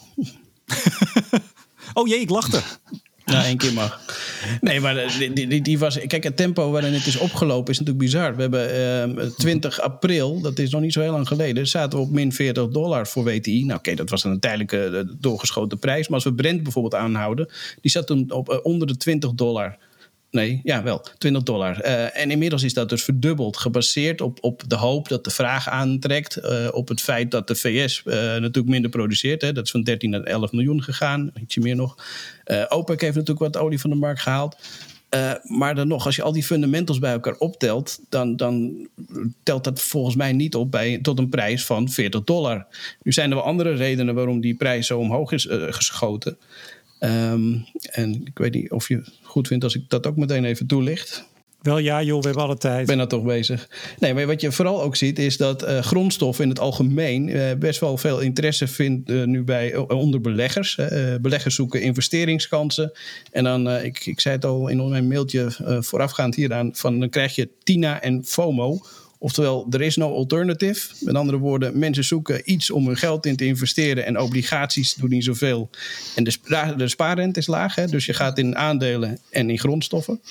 oh 1.93 2.07
jee, 2.07 2.19
ik 2.19 2.29
lachte. 2.29 2.61
Ja, 3.25 3.45
één 3.45 3.57
keer 3.57 3.73
mag. 3.73 4.01
Nee, 4.61 4.79
maar 4.79 5.15
die, 5.17 5.47
die, 5.47 5.61
die, 5.61 5.79
was. 5.79 5.99
Kijk, 6.07 6.23
het 6.23 6.37
tempo 6.37 6.71
waarin 6.71 6.93
het 6.93 7.05
is 7.05 7.17
opgelopen 7.17 7.73
is 7.73 7.79
natuurlijk 7.79 8.05
bizar. 8.05 8.35
We 8.35 8.41
hebben 8.41 9.19
uh, 9.19 9.25
20 9.37 9.81
april, 9.81 10.41
dat 10.41 10.59
is 10.59 10.69
nog 10.71 10.81
niet 10.81 10.93
zo 10.93 11.01
heel 11.01 11.11
lang 11.11 11.27
geleden, 11.27 11.67
zaten 11.67 11.99
we 11.99 12.05
op 12.05 12.11
min 12.11 12.33
40 12.33 12.67
dollar 12.67 13.07
voor 13.07 13.23
WTI. 13.23 13.63
Nou, 13.65 13.79
oké, 13.79 13.95
dat 13.95 14.09
was 14.09 14.23
een 14.23 14.39
tijdelijke 14.39 15.07
doorgeschoten 15.19 15.79
prijs. 15.79 16.07
Maar 16.07 16.15
als 16.15 16.23
we 16.23 16.33
Brent 16.33 16.63
bijvoorbeeld 16.63 16.95
aanhouden, 16.95 17.47
die 17.81 17.91
zat 17.91 18.07
toen 18.07 18.31
op 18.31 18.51
uh, 18.51 18.57
onder 18.63 18.87
de 18.87 18.97
20 18.97 19.33
dollar. 19.33 19.77
Nee, 20.33 20.61
ja, 20.63 20.83
wel. 20.83 21.05
20 21.17 21.43
dollar. 21.43 21.85
Uh, 21.85 22.17
en 22.17 22.31
inmiddels 22.31 22.63
is 22.63 22.73
dat 22.73 22.89
dus 22.89 23.03
verdubbeld. 23.03 23.57
Gebaseerd 23.57 24.21
op, 24.21 24.37
op 24.41 24.63
de 24.67 24.75
hoop 24.75 25.07
dat 25.07 25.23
de 25.23 25.29
vraag 25.29 25.69
aantrekt. 25.69 26.37
Uh, 26.37 26.67
op 26.71 26.87
het 26.87 27.01
feit 27.01 27.31
dat 27.31 27.47
de 27.47 27.55
VS 27.55 28.01
uh, 28.05 28.13
natuurlijk 28.15 28.67
minder 28.67 28.89
produceert. 28.89 29.41
Hè. 29.41 29.51
Dat 29.51 29.65
is 29.65 29.71
van 29.71 29.83
13 29.83 30.09
naar 30.09 30.23
11 30.23 30.51
miljoen 30.51 30.83
gegaan. 30.83 31.31
Ietsje 31.41 31.59
meer 31.59 31.75
nog. 31.75 31.95
OPEC 32.69 33.01
heeft 33.01 33.15
natuurlijk 33.15 33.53
wat 33.53 33.63
olie 33.63 33.79
van 33.79 33.89
de 33.89 33.95
markt 33.95 34.21
gehaald. 34.21 34.55
maar 35.43 35.75
dan 35.75 35.87
nog, 35.87 36.05
als 36.05 36.15
je 36.15 36.21
al 36.21 36.31
die 36.31 36.43
fundamentals 36.43 36.99
bij 36.99 37.11
elkaar 37.11 37.37
optelt, 37.37 37.99
dan, 38.09 38.35
dan 38.35 38.87
telt 39.43 39.63
dat 39.63 39.81
volgens 39.81 40.15
mij 40.15 40.31
niet 40.31 40.55
op 40.55 40.71
bij, 40.71 40.99
tot 41.01 41.19
een 41.19 41.29
prijs 41.29 41.65
van 41.65 41.89
40 41.89 42.23
dollar. 42.23 42.65
Nu 43.01 43.11
zijn 43.11 43.29
er 43.29 43.35
wel 43.35 43.45
andere 43.45 43.73
redenen 43.73 44.15
waarom 44.15 44.41
die 44.41 44.55
prijs 44.55 44.87
zo 44.87 44.99
omhoog 44.99 45.31
is 45.31 45.47
geschoten. 45.49 46.37
Um, 47.03 47.65
en 47.81 48.25
ik 48.25 48.37
weet 48.37 48.53
niet 48.53 48.71
of 48.71 48.87
je 48.87 49.03
goed 49.33 49.47
vindt 49.47 49.63
als 49.63 49.75
ik 49.75 49.83
dat 49.87 50.07
ook 50.07 50.15
meteen 50.15 50.45
even 50.45 50.67
toelicht. 50.67 51.31
Wel 51.61 51.77
ja, 51.77 52.01
joh, 52.01 52.19
we 52.19 52.25
hebben 52.25 52.43
alle 52.43 52.57
tijd. 52.57 52.81
Ik 52.81 52.87
ben 52.87 52.99
er 52.99 53.07
toch 53.07 53.23
bezig. 53.23 53.69
Nee, 53.99 54.13
maar 54.13 54.27
wat 54.27 54.41
je 54.41 54.51
vooral 54.51 54.81
ook 54.81 54.95
ziet 54.95 55.19
is 55.19 55.37
dat 55.37 55.63
uh, 55.63 55.79
grondstof 55.79 56.39
in 56.39 56.49
het 56.49 56.59
algemeen 56.59 57.27
uh, 57.27 57.51
best 57.59 57.79
wel 57.79 57.97
veel 57.97 58.19
interesse 58.19 58.67
vindt 58.67 59.09
uh, 59.09 59.23
nu 59.23 59.43
bij 59.43 59.75
onder 59.75 60.21
beleggers. 60.21 60.75
beleggers 61.21 61.55
zoeken 61.55 61.81
investeringskansen. 61.81 62.91
En 63.31 63.43
dan, 63.43 63.69
ik, 63.69 64.05
ik 64.05 64.19
zei 64.19 64.35
het 64.35 64.45
al 64.45 64.67
in 64.67 64.89
mijn 64.89 65.07
mailtje 65.07 65.47
voorafgaand 65.79 66.35
hieraan, 66.35 66.75
van 66.75 66.99
dan 66.99 67.09
krijg 67.09 67.35
je 67.35 67.49
TINA 67.63 68.01
en 68.01 68.25
FOMO. 68.25 68.81
Oftewel, 69.23 69.67
er 69.69 69.81
is 69.81 69.95
no 69.95 70.13
alternative. 70.13 70.87
Met 70.99 71.15
andere 71.15 71.37
woorden, 71.37 71.79
mensen 71.79 72.03
zoeken 72.03 72.51
iets 72.51 72.71
om 72.71 72.87
hun 72.87 72.97
geld 72.97 73.25
in 73.25 73.35
te 73.35 73.45
investeren 73.45 74.05
en 74.05 74.19
obligaties 74.19 74.93
doen 74.93 75.09
niet 75.09 75.23
zoveel. 75.23 75.69
En 76.15 76.23
de, 76.23 76.73
de 76.77 76.87
spaarrente 76.87 77.39
is 77.39 77.47
laag, 77.47 77.75
hè? 77.75 77.87
dus 77.87 78.05
je 78.05 78.13
gaat 78.13 78.37
in 78.37 78.55
aandelen 78.55 79.19
en 79.29 79.49
in 79.49 79.59
grondstoffen. 79.59 80.21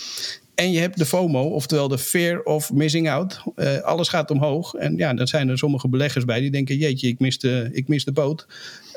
En 0.55 0.73
je 0.73 0.79
hebt 0.79 0.99
de 0.99 1.07
FOMO, 1.07 1.43
oftewel 1.43 1.89
de 1.89 1.99
fear 1.99 2.43
of 2.43 2.73
missing 2.73 3.11
out. 3.11 3.43
Uh, 3.57 3.79
alles 3.79 4.09
gaat 4.09 4.31
omhoog. 4.31 4.75
En 4.75 4.97
ja, 4.97 5.15
dan 5.15 5.27
zijn 5.27 5.49
er 5.49 5.59
sommige 5.59 5.89
beleggers 5.89 6.25
bij 6.25 6.41
die 6.41 6.51
denken: 6.51 6.77
jeetje, 6.77 7.09
ik 7.09 7.19
mis 7.19 7.39
de, 7.39 7.69
ik 7.73 7.89
mis 7.89 8.05
de 8.05 8.13
boot. 8.13 8.47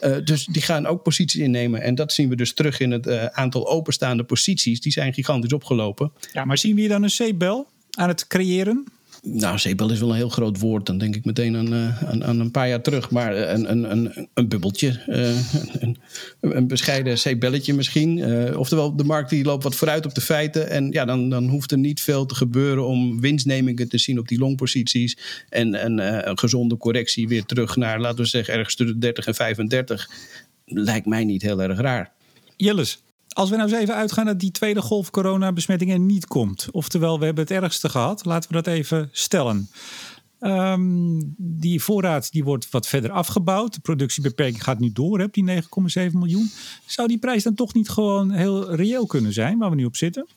Uh, 0.04 0.16
dus 0.24 0.46
die 0.46 0.62
gaan 0.62 0.86
ook 0.86 1.04
posities 1.04 1.42
innemen. 1.42 1.82
En 1.82 1.96
dat 1.96 2.14
zien 2.14 2.30
we 2.30 2.36
dus 2.36 2.54
terug 2.54 2.80
in 2.80 2.92
het 2.92 3.08
uh, 3.08 3.26
aantal 3.26 3.68
openstaande 3.68 4.24
posities. 4.24 4.82
Die 4.82 4.92
zijn 4.92 5.14
gigantisch 5.14 5.54
opgelopen. 5.54 6.12
Ja, 6.34 6.46
maar 6.46 6.58
zien 6.58 6.76
we 6.76 6.80
hier 6.80 6.90
dan 6.90 7.04
een 7.04 7.10
C-bel 7.18 7.68
aan 7.92 8.08
het 8.08 8.28
creëren? 8.28 8.86
Nou, 9.28 9.60
zeepbel 9.60 9.92
is 9.92 10.00
wel 10.00 10.10
een 10.10 10.16
heel 10.16 10.30
groot 10.30 10.60
woord. 10.60 10.86
Dan 10.86 10.98
denk 10.98 11.16
ik 11.16 11.26
meteen 11.26 11.56
aan, 11.56 11.74
uh, 11.74 12.04
aan, 12.04 12.24
aan, 12.24 12.40
een 12.40 12.52
paar 12.52 12.68
jaar 12.68 12.82
terug. 12.82 13.12
Maar 13.12 13.36
een, 13.38 13.72
een, 13.72 13.92
een, 13.92 14.30
een 14.34 14.48
bubbeltje. 14.48 15.04
Uh, 15.08 15.38
een, 15.82 15.98
een, 16.40 16.68
bescheiden 16.68 17.18
zeepbelletje 17.18 17.74
misschien. 17.74 18.18
Uh, 18.18 18.58
oftewel, 18.58 18.96
de 18.96 19.04
markt 19.04 19.30
die 19.30 19.44
loopt 19.44 19.64
wat 19.64 19.76
vooruit 19.76 20.06
op 20.06 20.16
de 20.16 20.22
feiten. 20.22 20.70
En 20.70 20.92
ja, 20.92 21.06
dan, 21.06 21.30
dan 21.30 21.48
hoeft 21.48 21.72
er 21.72 21.78
niet 21.78 22.02
veel 22.02 22.26
te 22.26 22.36
gebeuren 22.36 22.88
om 22.88 23.22
winstnemingen 23.22 23.90
te 23.90 23.98
zien 23.98 24.20
op 24.20 24.28
die 24.28 24.40
longposities. 24.40 25.18
En, 25.50 25.76
en 25.76 26.28
een 26.30 26.40
gezonde 26.40 26.78
correctie 26.78 27.28
weer 27.28 27.46
terug 27.46 27.76
naar, 27.76 28.00
laten 28.00 28.18
we 28.18 28.26
zeggen, 28.26 28.54
ergens 28.54 28.76
tussen 28.76 29.00
30 29.00 29.28
en 29.28 29.36
35. 29.36 30.10
Lijkt 30.66 31.06
mij 31.06 31.24
niet 31.24 31.42
heel 31.42 31.62
erg 31.62 31.80
raar. 31.80 32.12
Jilles, 32.58 33.04
als 33.36 33.50
we 33.50 33.56
nou 33.56 33.70
eens 33.70 33.80
even 33.80 33.96
uitgaan 33.96 34.26
dat 34.26 34.40
die 34.40 34.52
tweede 34.52 34.82
golf 34.82 35.10
coronabesmettingen 35.10 36.06
niet 36.06 36.28
komt. 36.28 36.68
Oftewel, 36.72 37.20
we 37.20 37.26
hebben 37.26 37.44
het 37.44 37.54
ergste 37.54 37.90
gehad. 37.90 38.26
Laten 38.26 38.50
we 38.50 38.56
dat 38.56 38.68
even 38.68 39.10
stellen. 39.12 39.70
Um, 40.40 41.34
die 41.38 41.84
voorraad 41.84 42.32
die 42.32 42.44
wordt 42.44 42.70
wat 42.70 42.88
verder 42.88 43.12
afgebouwd. 43.12 43.74
De 43.74 43.80
productiebeperking 43.80 44.64
gaat 44.64 44.80
nu 44.80 44.92
door 44.92 45.22
op 45.22 45.34
die 45.34 45.62
9,7 45.62 46.12
miljoen. 46.12 46.52
Zou 46.86 47.08
die 47.08 47.18
prijs 47.18 47.44
dan 47.44 47.56
toch 47.56 47.74
niet 47.74 47.90
gewoon 47.90 48.32
heel 48.32 48.76
reëel 48.76 49.06
kunnen 49.06 49.34
zijn 49.34 49.58
waar 49.58 49.70
we 49.70 49.76
nu 49.76 49.86
op 49.86 49.96
zitten? 49.96 50.28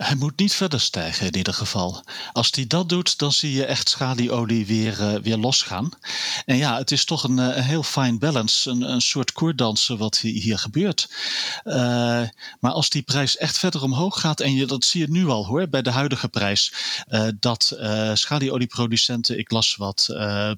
Hij 0.00 0.14
moet 0.14 0.38
niet 0.38 0.52
verder 0.52 0.80
stijgen 0.80 1.26
in 1.26 1.36
ieder 1.36 1.54
geval. 1.54 2.04
Als 2.32 2.50
hij 2.50 2.66
dat 2.66 2.88
doet, 2.88 3.18
dan 3.18 3.32
zie 3.32 3.52
je 3.52 3.64
echt 3.64 3.88
schalieolie 3.88 4.66
weer, 4.66 5.00
uh, 5.00 5.14
weer 5.14 5.36
losgaan. 5.36 5.90
En 6.44 6.56
ja, 6.56 6.78
het 6.78 6.90
is 6.90 7.04
toch 7.04 7.24
een, 7.24 7.38
eh, 7.38 7.64
heel 7.64 7.82
fine 7.82 8.18
balance, 8.18 8.70
een, 8.70 8.82
een 8.92 9.00
soort 9.00 9.32
koerdansen 9.32 9.98
wat 9.98 10.18
hier 10.18 10.58
gebeurt. 10.58 11.10
Uh, 11.64 11.74
maar 12.60 12.72
als 12.72 12.90
die 12.90 13.02
prijs 13.02 13.36
echt 13.36 13.58
verder 13.58 13.82
omhoog 13.82 14.20
gaat, 14.20 14.40
en 14.40 14.54
je, 14.54 14.66
dat 14.66 14.84
zie 14.84 15.00
je 15.00 15.10
nu 15.10 15.26
al 15.26 15.46
hoor, 15.46 15.68
bij 15.68 15.82
de 15.82 15.90
huidige 15.90 16.28
prijs, 16.28 16.72
dat 17.40 17.78
schalieolieproducenten, 18.14 19.38
ik 19.38 19.50
las 19.50 19.76
wat, 19.76 20.06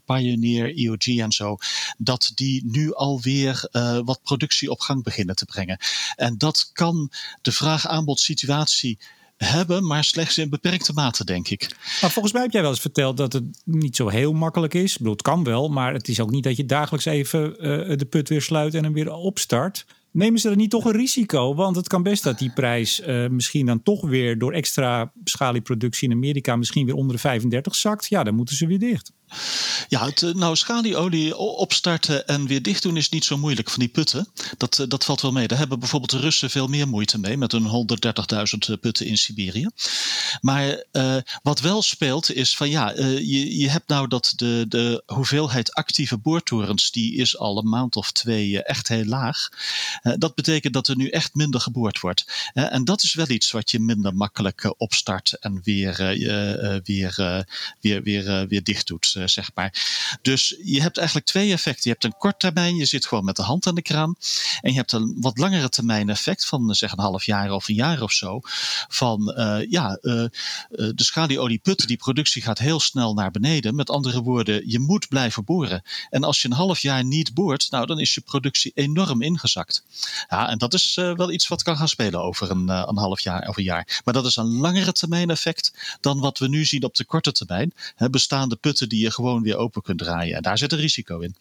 Pioneer, 0.05 0.77
EOG 0.77 1.07
en 1.07 1.33
zo, 1.33 1.57
dat 1.99 2.33
die 2.35 2.65
nu 2.67 2.95
alweer 2.95 3.69
wat 4.05 4.23
productie 4.23 4.71
op 4.71 4.81
gang 4.81 5.03
beginnen 5.03 5.37
te 5.37 5.45
brengen. 5.45 5.79
En 6.17 6.39
dat 6.39 6.71
kan 6.73 7.13
de 7.43 7.53
vraag-aanbod 7.53 8.21
situatie 8.21 8.99
hebben, 9.45 9.87
maar 9.87 10.05
slechts 10.05 10.39
in 10.39 10.51
beperkte 10.51 10.93
mate, 10.93 11.25
denk 11.25 11.49
ik. 11.49 11.77
Maar 12.01 12.11
volgens 12.11 12.33
mij 12.33 12.43
heb 12.43 12.53
jij 12.53 12.61
wel 12.61 12.71
eens 12.71 12.81
verteld 12.81 13.17
dat 13.17 13.33
het 13.33 13.45
niet 13.65 13.97
zo 13.97 14.09
heel 14.09 14.33
makkelijk 14.33 14.75
is. 14.75 14.93
Ik 14.93 14.99
bedoel, 14.99 15.13
het 15.13 15.23
kan 15.23 15.45
wel, 15.45 15.69
maar 15.69 15.93
het 15.93 16.09
is 16.09 16.21
ook 16.21 16.31
niet 16.31 16.45
dat 16.45 16.57
je 16.57 16.67
dagelijks 16.67 17.05
even 17.05 17.51
uh, 17.51 17.97
de 17.97 18.05
put 18.05 18.29
weer 18.29 18.43
sluit 18.43 18.75
en 18.75 18.85
hem 18.85 18.93
weer 18.93 19.13
opstart. 19.13 19.85
Nemen 20.11 20.41
ze 20.41 20.51
er 20.51 20.57
niet 20.57 20.71
toch 20.71 20.85
een 20.85 20.93
risico? 20.93 21.55
Want 21.55 21.77
het 21.77 21.89
kan 21.89 22.03
best 22.03 22.23
dat 22.23 22.39
die 22.39 22.53
prijs 22.53 23.01
uh, 23.01 23.29
misschien 23.29 23.67
dan 23.67 23.83
toch 23.83 24.09
weer 24.09 24.39
door 24.39 24.53
extra 24.53 25.13
schalieproductie 25.25 26.09
in 26.09 26.15
Amerika 26.15 26.57
misschien 26.57 26.87
weer 26.87 26.95
onder 26.95 27.15
de 27.15 27.23
35 27.23 27.75
zakt. 27.75 28.09
Ja, 28.09 28.23
dan 28.23 28.35
moeten 28.35 28.57
ze 28.57 28.67
weer 28.67 28.79
dicht. 28.79 29.13
Ja, 29.89 30.05
het, 30.05 30.23
eh, 30.23 30.35
nou, 30.35 30.57
schalieolie 30.57 31.37
opstarten 31.37 32.27
en 32.27 32.47
weer 32.47 32.63
dicht 32.63 32.83
doen 32.83 32.97
is 32.97 33.09
niet 33.09 33.25
zo 33.25 33.39
moeilijk 33.39 33.71
van 33.71 33.79
die 33.79 33.89
putten. 33.89 34.29
Dat, 34.57 34.79
eh, 34.79 34.89
dat 34.89 35.05
valt 35.05 35.21
wel 35.21 35.33
mee. 35.33 35.47
Daar 35.47 35.59
hebben 35.59 35.79
bijvoorbeeld 35.79 36.11
de 36.11 36.19
Russen 36.19 36.51
veel 36.51 36.67
meer 36.67 36.89
moeite 36.89 37.19
mee 37.19 37.37
met 37.37 37.53
hun 37.53 37.67
130.000 37.67 38.69
eh, 38.69 38.77
putten 38.81 39.07
in 39.07 39.19
Siberië. 39.19 39.69
Maar 40.41 40.85
wat 41.43 41.61
wel 41.61 41.83
speelt 41.83 42.33
is 42.33 42.57
van 42.57 42.71
ja, 42.71 42.91
je, 42.99 43.59
je 43.59 43.71
hebt 43.71 43.89
nou 43.89 44.09
dat 44.09 44.33
de, 44.37 44.65
de 44.69 45.03
hoeveelheid 45.07 45.75
actieve 45.75 46.19
boortorens, 46.19 46.91
die 46.91 47.17
is 47.17 47.39
al 47.39 47.59
een 47.59 47.69
maand 47.69 47.97
of 47.97 48.13
twee 48.13 48.63
echt 48.63 48.89
heel 48.89 49.05
laag. 49.05 49.49
dat 50.19 50.35
betekent 50.35 50.75
dat 50.75 50.89
er 50.89 50.97
nu 50.97 51.09
echt 51.09 51.35
minder 51.35 51.61
geboord 51.61 52.01
wordt. 52.01 52.51
en 52.53 52.85
dat 52.85 53.03
is 53.03 53.15
wel 53.15 53.31
iets 53.31 53.51
wat 53.51 53.71
je 53.71 53.79
minder 53.79 54.15
makkelijk 54.15 54.75
opstart 54.77 55.33
en 55.33 55.61
weer, 55.63 55.97
weer, 56.85 57.47
weer, 57.81 58.03
weer, 58.03 58.47
weer 58.49 58.63
dicht 58.63 58.87
doet, 58.87 59.17
zeg 59.29 59.51
maar. 59.55 59.75
Dus 60.23 60.57
je 60.65 60.81
hebt 60.81 60.97
eigenlijk 60.97 61.27
twee 61.27 61.53
effecten. 61.53 61.83
Je 61.83 61.91
hebt 61.91 62.05
een 62.05 62.17
kort 62.19 62.41
termijn, 62.41 62.77
je 62.77 62.85
zit 62.85 63.07
gewoon 63.07 63.25
met 63.25 63.37
de 63.37 63.43
hand 63.43 63.67
aan 63.67 63.75
de 63.75 63.83
kraan. 63.83 64.15
En 64.61 64.71
je 64.71 64.77
hebt 64.77 64.93
een 64.93 65.17
wat 65.21 65.39
langere 65.39 65.69
termijn 65.69 66.09
effect 66.09 66.47
van 66.47 66.75
zeg 66.75 66.93
een 66.93 66.99
half 66.99 67.25
jaar 67.25 67.51
of 67.51 67.69
een 67.69 67.75
jaar 67.75 68.03
of 68.03 68.13
zo. 68.13 68.41
Van 68.89 69.35
uh, 69.37 69.71
ja, 69.71 69.99
de 70.71 70.93
schalieolieputten, 70.95 71.87
die 71.87 71.97
productie 71.97 72.43
gaat 72.43 72.59
heel 72.59 72.81
snel 72.81 73.15
naar 73.15 73.31
beneden. 73.31 73.75
Met 73.75 73.91
andere 73.91 74.23
woorden, 74.23 74.71
je 74.71 74.79
moet 74.79 75.09
blijven 75.09 75.45
boren. 75.45 75.83
En 76.11 76.25
als 76.25 76.43
je 76.43 76.49
een 76.49 76.55
half 76.55 76.79
jaar 76.79 77.05
niet 77.05 77.35
boort, 77.35 77.71
nou 77.71 77.87
dan 77.87 77.99
is 77.99 78.15
je 78.15 78.21
productie 78.21 78.73
enorm 78.75 79.23
ingezakt. 79.23 79.85
Ja, 80.29 80.49
en 80.49 80.59
dat 80.59 80.75
is 80.75 80.95
wel 80.95 81.33
iets 81.33 81.49
wat 81.49 81.63
kan 81.63 81.77
gaan 81.77 81.89
spelen 81.89 82.23
over 82.23 82.51
een, 82.51 82.69
een 82.69 82.99
half 82.99 83.21
jaar 83.21 83.49
of 83.49 83.57
een 83.57 83.65
jaar. 83.65 84.01
Maar 84.05 84.15
dat 84.15 84.27
is 84.27 84.37
een 84.37 84.57
langere 84.57 84.93
termijn 84.93 85.31
effect 85.31 85.73
dan 86.01 86.21
wat 86.21 86.39
we 86.39 86.49
nu 86.49 86.65
zien 86.65 86.85
op 86.85 86.95
de 86.95 87.05
korte 87.05 87.33
termijn. 87.33 87.73
Bestaande 88.11 88.57
putten 88.57 88.89
die 88.89 89.03
je 89.03 89.11
gewoon 89.13 89.43
weer 89.43 89.57
open 89.57 89.83
kunt 89.83 89.99
draaien. 89.99 90.37
En 90.37 90.43
daar 90.43 90.59
zit 90.59 90.73
een 90.73 90.79
risico 90.79 91.19
in. 91.19 91.35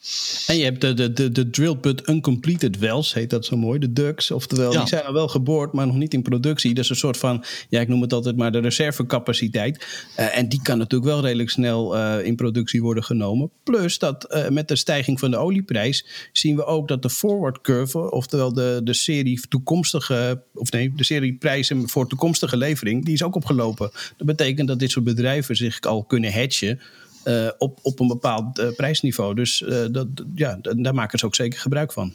En 0.48 0.58
je 0.58 0.64
hebt 0.64 0.82
de, 0.82 0.94
de, 0.94 1.14
de, 1.14 1.32
de 1.32 1.50
drill 1.50 1.76
put 1.76 2.08
uncompleted 2.10 2.78
wells, 2.78 3.14
heet 3.14 3.30
dat 3.30 3.46
zo 3.46 3.58
mooi, 3.58 3.80
de 3.80 3.94
ducks. 3.94 4.32
Oftewel, 4.32 4.72
ja. 4.72 4.80
die 4.80 4.88
zijn 4.88 5.04
al 5.04 5.14
wel 5.14 5.28
geboord, 5.28 5.74
maar 5.74 5.88
nog 5.88 5.96
niet 5.96 6.14
in 6.14 6.22
productie. 6.22 6.74
Dat 6.74 6.84
is 6.84 6.90
een 6.90 6.96
soort 6.96 7.18
van, 7.18 7.44
ja, 7.70 7.80
ik 7.80 7.88
noem 7.88 8.02
het 8.02 8.14
altijd 8.14 8.36
maar 8.38 8.52
de 8.52 8.60
reservecapaciteit. 8.60 9.86
Uh, 10.20 10.38
en 10.38 10.50
die 10.50 10.62
kan 10.62 10.78
natuurlijk 10.78 11.12
wel 11.12 11.22
redelijk 11.22 11.50
snel 11.50 11.98
uh, 11.98 12.26
in 12.26 12.36
productie 12.36 12.82
worden 12.82 13.04
genomen. 13.04 13.50
Plus 13.64 14.00
dat 14.00 14.28
uh, 14.30 14.50
met 14.50 14.68
de 14.68 14.76
stijging 14.76 15.20
van 15.20 15.32
de 15.32 15.38
olieprijs 15.38 16.06
zien 16.32 16.56
we 16.56 16.66
ook 16.66 16.88
dat 16.88 17.02
de 17.02 17.10
forward 17.10 17.62
curve, 17.62 18.12
oftewel 18.12 18.54
de, 18.54 18.82
de 18.84 18.94
serie 18.94 19.42
toekomstige, 19.50 20.44
of 20.54 20.72
nee, 20.72 20.94
de 20.96 21.04
serie 21.04 21.34
prijzen 21.34 21.90
voor 21.90 22.08
toekomstige 22.08 22.58
levering, 22.58 23.06
die 23.06 23.14
is 23.14 23.24
ook 23.24 23.36
opgelopen. 23.36 23.92
Dat 24.18 24.28
betekent 24.28 24.68
dat 24.68 24.80
dit 24.80 24.92
soort 24.92 25.06
bedrijven 25.06 25.56
zich 25.56 25.80
al 25.82 26.04
kunnen 26.04 26.32
hedgen 26.32 26.80
uh, 27.26 27.48
op, 27.58 27.80
op 27.82 28.00
een 28.00 28.08
bepaald 28.08 28.60
uh, 28.60 28.72
prijsniveau. 28.76 29.36
Dus 29.36 29.62
uh, 29.62 29.86
dat, 29.92 30.08
ja, 30.36 30.58
daar 30.62 30.94
maken 30.94 31.20
ze 31.20 31.26
ook 31.26 31.36
zeker 31.36 31.60
gebruik 31.60 31.94
van. 31.94 32.14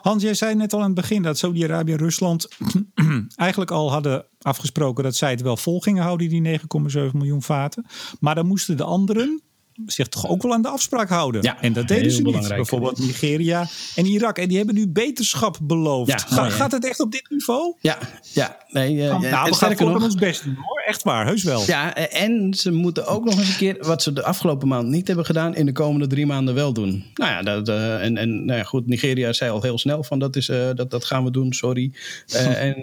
Hans, 0.00 0.22
jij 0.22 0.34
zei 0.34 0.54
net 0.54 0.72
al 0.72 0.78
aan 0.78 0.86
het 0.86 0.94
begin 0.94 1.22
dat 1.22 1.38
Saudi-Arabië 1.38 1.92
en 1.92 1.98
Rusland 1.98 2.48
eigenlijk 3.36 3.70
al 3.70 3.90
hadden 3.90 4.24
afgesproken 4.40 5.04
dat 5.04 5.16
zij 5.16 5.30
het 5.30 5.40
wel 5.40 5.56
vol 5.56 5.80
gingen 5.80 6.02
houden, 6.02 6.28
die 6.28 6.60
9,7 6.60 6.66
miljoen 7.12 7.42
vaten. 7.42 7.86
Maar 8.20 8.34
dan 8.34 8.46
moesten 8.46 8.76
de 8.76 8.84
anderen 8.84 9.42
zich 9.86 10.08
toch 10.08 10.28
ook 10.28 10.42
wel 10.42 10.52
aan 10.52 10.62
de 10.62 10.68
afspraak 10.68 11.08
houden. 11.08 11.42
Ja, 11.42 11.62
en 11.62 11.72
dat 11.72 11.88
deden 11.88 12.12
ze 12.12 12.22
niet. 12.22 12.48
Bijvoorbeeld 12.48 12.98
Nigeria 12.98 13.66
en 13.94 14.06
Irak. 14.06 14.38
En 14.38 14.48
die 14.48 14.56
hebben 14.56 14.74
nu 14.74 14.88
beterschap 14.88 15.58
beloofd. 15.62 16.10
Ja, 16.10 16.18
Ga, 16.18 16.50
gaat 16.50 16.72
het 16.72 16.86
echt 16.86 17.00
op 17.00 17.12
dit 17.12 17.30
niveau? 17.30 17.74
Ja, 17.80 17.98
ja. 18.32 18.56
Nee, 18.68 18.94
uh, 18.94 19.08
nou, 19.08 19.26
ja, 19.26 19.44
we 19.44 19.54
gaan 19.54 19.76
voor 19.76 20.02
ons 20.02 20.14
best 20.14 20.44
doen 20.44 20.54
hoor. 20.54 20.82
Echt 20.86 21.02
waar, 21.02 21.26
heus 21.26 21.42
wel. 21.42 21.62
Ja, 21.66 21.94
en 21.94 22.54
ze 22.54 22.72
moeten 22.72 23.06
ook 23.06 23.24
nog 23.24 23.38
eens 23.38 23.48
een 23.48 23.56
keer... 23.56 23.76
wat 23.80 24.02
ze 24.02 24.12
de 24.12 24.22
afgelopen 24.22 24.68
maand 24.68 24.88
niet 24.88 25.06
hebben 25.06 25.24
gedaan... 25.24 25.54
in 25.54 25.66
de 25.66 25.72
komende 25.72 26.06
drie 26.06 26.26
maanden 26.26 26.54
wel 26.54 26.72
doen. 26.72 27.04
Nou 27.14 27.30
ja, 27.30 27.42
dat, 27.42 27.68
uh, 27.68 28.04
en, 28.04 28.16
en 28.16 28.44
nou 28.44 28.58
ja, 28.58 28.64
goed, 28.64 28.86
Nigeria 28.86 29.32
zei 29.32 29.50
al 29.50 29.62
heel 29.62 29.78
snel 29.78 30.02
van... 30.02 30.18
dat, 30.18 30.36
is, 30.36 30.48
uh, 30.48 30.68
dat, 30.74 30.90
dat 30.90 31.04
gaan 31.04 31.24
we 31.24 31.30
doen, 31.30 31.52
sorry. 31.52 31.92
en 32.34 32.76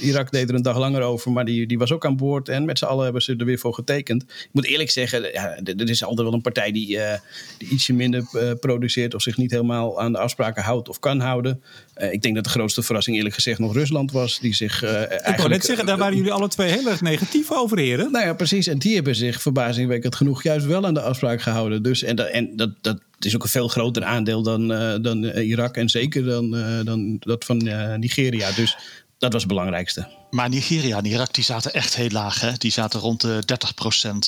Irak 0.00 0.30
deed 0.30 0.48
er 0.48 0.54
een 0.54 0.62
dag 0.62 0.78
langer 0.78 1.02
over... 1.02 1.32
maar 1.32 1.44
die, 1.44 1.66
die 1.66 1.78
was 1.78 1.92
ook 1.92 2.04
aan 2.04 2.16
boord. 2.16 2.48
En 2.48 2.64
met 2.64 2.78
z'n 2.78 2.84
allen 2.84 3.04
hebben 3.04 3.22
ze 3.22 3.34
er 3.36 3.44
weer 3.44 3.58
voor 3.58 3.74
getekend. 3.74 4.22
Ik 4.22 4.48
moet 4.52 4.66
eerlijk 4.66 4.90
zeggen, 4.90 5.22
ja, 5.32 5.56
er 5.56 5.88
is 5.88 6.04
altijd 6.04 6.25
wel 6.26 6.34
een 6.34 6.40
partij 6.40 6.72
die, 6.72 6.96
uh, 6.96 7.12
die 7.58 7.68
ietsje 7.68 7.92
minder 7.92 8.24
uh, 8.32 8.50
produceert 8.60 9.14
of 9.14 9.22
zich 9.22 9.36
niet 9.36 9.50
helemaal 9.50 10.00
aan 10.00 10.12
de 10.12 10.18
afspraken 10.18 10.62
houdt 10.62 10.88
of 10.88 10.98
kan 10.98 11.20
houden. 11.20 11.62
Uh, 11.96 12.12
ik 12.12 12.22
denk 12.22 12.34
dat 12.34 12.44
de 12.44 12.50
grootste 12.50 12.82
verrassing 12.82 13.16
eerlijk 13.16 13.34
gezegd 13.34 13.58
nog 13.58 13.74
Rusland 13.74 14.12
was. 14.12 14.38
Die 14.38 14.54
zich 14.54 14.82
eigenlijk... 14.82 15.28
Ik 15.28 15.36
wil 15.36 15.48
net 15.48 15.64
zeggen, 15.64 15.86
daar 15.86 15.98
waren 15.98 16.16
jullie 16.16 16.32
alle 16.32 16.48
twee 16.48 16.70
heel 16.70 16.88
erg 16.88 17.00
negatief 17.00 17.52
over, 17.52 17.78
heren. 17.78 18.12
Nou 18.12 18.26
ja, 18.26 18.34
precies. 18.34 18.66
En 18.66 18.78
die 18.78 18.94
hebben 18.94 19.14
zich 19.14 19.42
verbazingwekkend 19.42 20.14
genoeg 20.14 20.42
juist 20.42 20.66
wel 20.66 20.86
aan 20.86 20.94
de 20.94 21.00
afspraak 21.00 21.40
gehouden. 21.40 21.82
Dus, 21.82 22.02
en 22.02 22.16
dat, 22.16 22.28
en 22.28 22.56
dat, 22.56 22.70
dat 22.80 23.00
is 23.20 23.34
ook 23.34 23.42
een 23.42 23.48
veel 23.48 23.68
groter 23.68 24.04
aandeel 24.04 24.42
dan, 24.42 24.68
dan 25.02 25.24
Irak 25.24 25.76
en 25.76 25.88
zeker 25.88 26.24
dan, 26.24 26.50
dan 26.84 27.16
dat 27.18 27.44
van 27.44 27.56
Nigeria. 27.98 28.50
Dus 28.52 28.76
dat 29.18 29.32
was 29.32 29.42
het 29.42 29.50
belangrijkste. 29.50 30.08
Maar 30.30 30.48
Nigeria 30.48 30.96
en 30.96 31.04
Irak 31.04 31.34
die 31.34 31.44
zaten 31.44 31.72
echt 31.72 31.96
heel 31.96 32.10
laag. 32.10 32.40
Hè? 32.40 32.52
Die 32.52 32.70
zaten 32.70 33.00
rond 33.00 33.20
de 33.20 33.42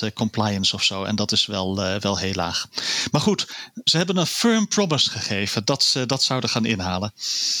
30% 0.09 0.13
compliance 0.13 0.75
of 0.75 0.83
zo. 0.83 1.03
En 1.03 1.15
dat 1.15 1.31
is 1.31 1.45
wel, 1.45 1.79
uh, 1.79 1.95
wel 1.95 2.17
heel 2.17 2.33
laag. 2.33 2.67
Maar 3.11 3.21
goed, 3.21 3.47
ze 3.83 3.97
hebben 3.97 4.17
een 4.17 4.25
firm 4.25 4.67
promise 4.67 5.09
gegeven 5.09 5.65
dat 5.65 5.83
ze 5.83 6.05
dat 6.05 6.23
zouden 6.23 6.49
gaan 6.49 6.65
inhalen. 6.65 7.13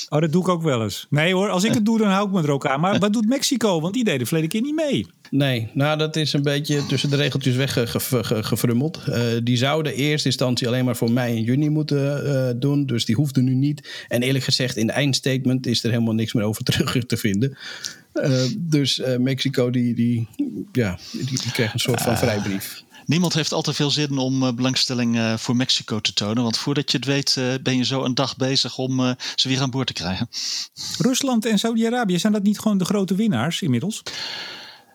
Oh, 0.09 0.19
dat 0.19 0.31
doe 0.31 0.41
ik 0.41 0.47
ook 0.47 0.61
wel 0.61 0.83
eens. 0.83 1.05
Nee 1.09 1.33
hoor, 1.33 1.49
als 1.49 1.63
ik 1.63 1.73
het 1.73 1.85
doe, 1.85 1.97
dan 1.97 2.09
hou 2.09 2.27
ik 2.27 2.33
me 2.33 2.41
er 2.41 2.51
ook 2.51 2.65
aan. 2.65 2.79
Maar 2.79 2.99
wat 3.05 3.13
doet 3.13 3.27
Mexico? 3.27 3.81
Want 3.81 3.93
die 3.93 4.03
deden 4.03 4.27
verleden 4.27 4.49
keer 4.49 4.61
niet 4.61 4.75
mee. 4.75 5.07
Nee, 5.29 5.69
nou 5.73 5.97
dat 5.97 6.15
is 6.15 6.33
een 6.33 6.41
beetje 6.41 6.85
tussen 6.85 7.09
de 7.09 7.15
regeltjes 7.15 7.55
weggefrummeld. 7.55 9.01
Uh, 9.09 9.17
die 9.43 9.57
zouden 9.57 9.95
eerst 9.95 10.25
instantie 10.25 10.67
alleen 10.67 10.85
maar 10.85 10.95
voor 10.95 11.11
mei 11.11 11.35
en 11.35 11.43
juni 11.43 11.69
moeten 11.69 12.25
uh, 12.25 12.49
doen. 12.55 12.85
Dus 12.85 13.05
die 13.05 13.15
hoefden 13.15 13.43
nu 13.43 13.53
niet. 13.53 14.05
En 14.07 14.21
eerlijk 14.21 14.43
gezegd, 14.43 14.77
in 14.77 14.87
de 14.87 14.93
eindstatement 14.93 15.67
is 15.67 15.83
er 15.83 15.91
helemaal 15.91 16.13
niks 16.13 16.33
meer 16.33 16.43
over 16.43 16.63
terug 16.69 17.05
te 17.05 17.17
vinden. 17.17 17.57
Uh, 18.13 18.41
dus 18.57 19.01
Mexico 19.17 19.69
die, 19.69 19.95
die, 19.95 20.27
ja, 20.71 20.99
die, 21.11 21.25
die 21.25 21.51
kreeg 21.51 21.73
een 21.73 21.79
soort 21.79 22.01
van 22.01 22.17
vrijbrief. 22.17 22.83
Niemand 23.09 23.33
heeft 23.33 23.53
al 23.53 23.61
te 23.61 23.73
veel 23.73 23.91
zin 23.91 24.17
om 24.17 24.43
uh, 24.43 24.51
belangstelling 24.51 25.15
uh, 25.15 25.37
voor 25.37 25.55
Mexico 25.55 25.99
te 25.99 26.13
tonen. 26.13 26.43
Want 26.43 26.57
voordat 26.57 26.91
je 26.91 26.97
het 26.97 27.05
weet, 27.05 27.35
uh, 27.39 27.53
ben 27.63 27.77
je 27.77 27.85
zo 27.85 28.03
een 28.03 28.15
dag 28.15 28.37
bezig 28.37 28.77
om 28.77 29.15
ze 29.35 29.47
weer 29.47 29.61
aan 29.61 29.69
boord 29.69 29.87
te 29.87 29.93
krijgen. 29.93 30.29
Rusland 30.97 31.45
en 31.45 31.59
Saudi-Arabië, 31.59 32.19
zijn 32.19 32.33
dat 32.33 32.43
niet 32.43 32.59
gewoon 32.59 32.77
de 32.77 32.85
grote 32.85 33.15
winnaars 33.15 33.61
inmiddels? 33.61 34.03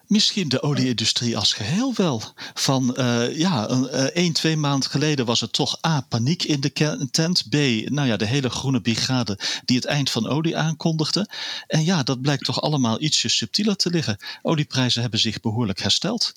Misschien 0.07 0.49
de 0.49 0.63
olieindustrie 0.63 1.37
als 1.37 1.53
geheel 1.53 1.93
wel. 1.95 2.23
Van 2.55 2.95
uh, 2.99 3.39
ja, 3.39 3.71
een, 3.71 3.83
uh, 3.83 4.03
één, 4.03 4.33
twee 4.33 4.57
maanden 4.57 4.91
geleden 4.91 5.27
was 5.27 5.41
het 5.41 5.53
toch 5.53 5.79
A, 5.87 6.01
paniek 6.01 6.43
in 6.43 6.61
de 6.61 7.09
tent. 7.11 7.49
B, 7.49 7.55
nou 7.91 8.09
ja, 8.09 8.17
de 8.17 8.25
hele 8.25 8.51
groene 8.51 8.81
brigade 8.81 9.39
die 9.65 9.77
het 9.77 9.85
eind 9.85 10.11
van 10.11 10.29
olie 10.29 10.57
aankondigde. 10.57 11.29
En 11.67 11.85
ja, 11.85 12.03
dat 12.03 12.21
blijkt 12.21 12.45
toch 12.45 12.61
allemaal 12.61 13.01
ietsje 13.01 13.29
subtieler 13.29 13.77
te 13.77 13.91
liggen. 13.91 14.17
Olieprijzen 14.43 15.01
hebben 15.01 15.21
zich 15.21 15.41
behoorlijk 15.41 15.81
hersteld. 15.81 16.33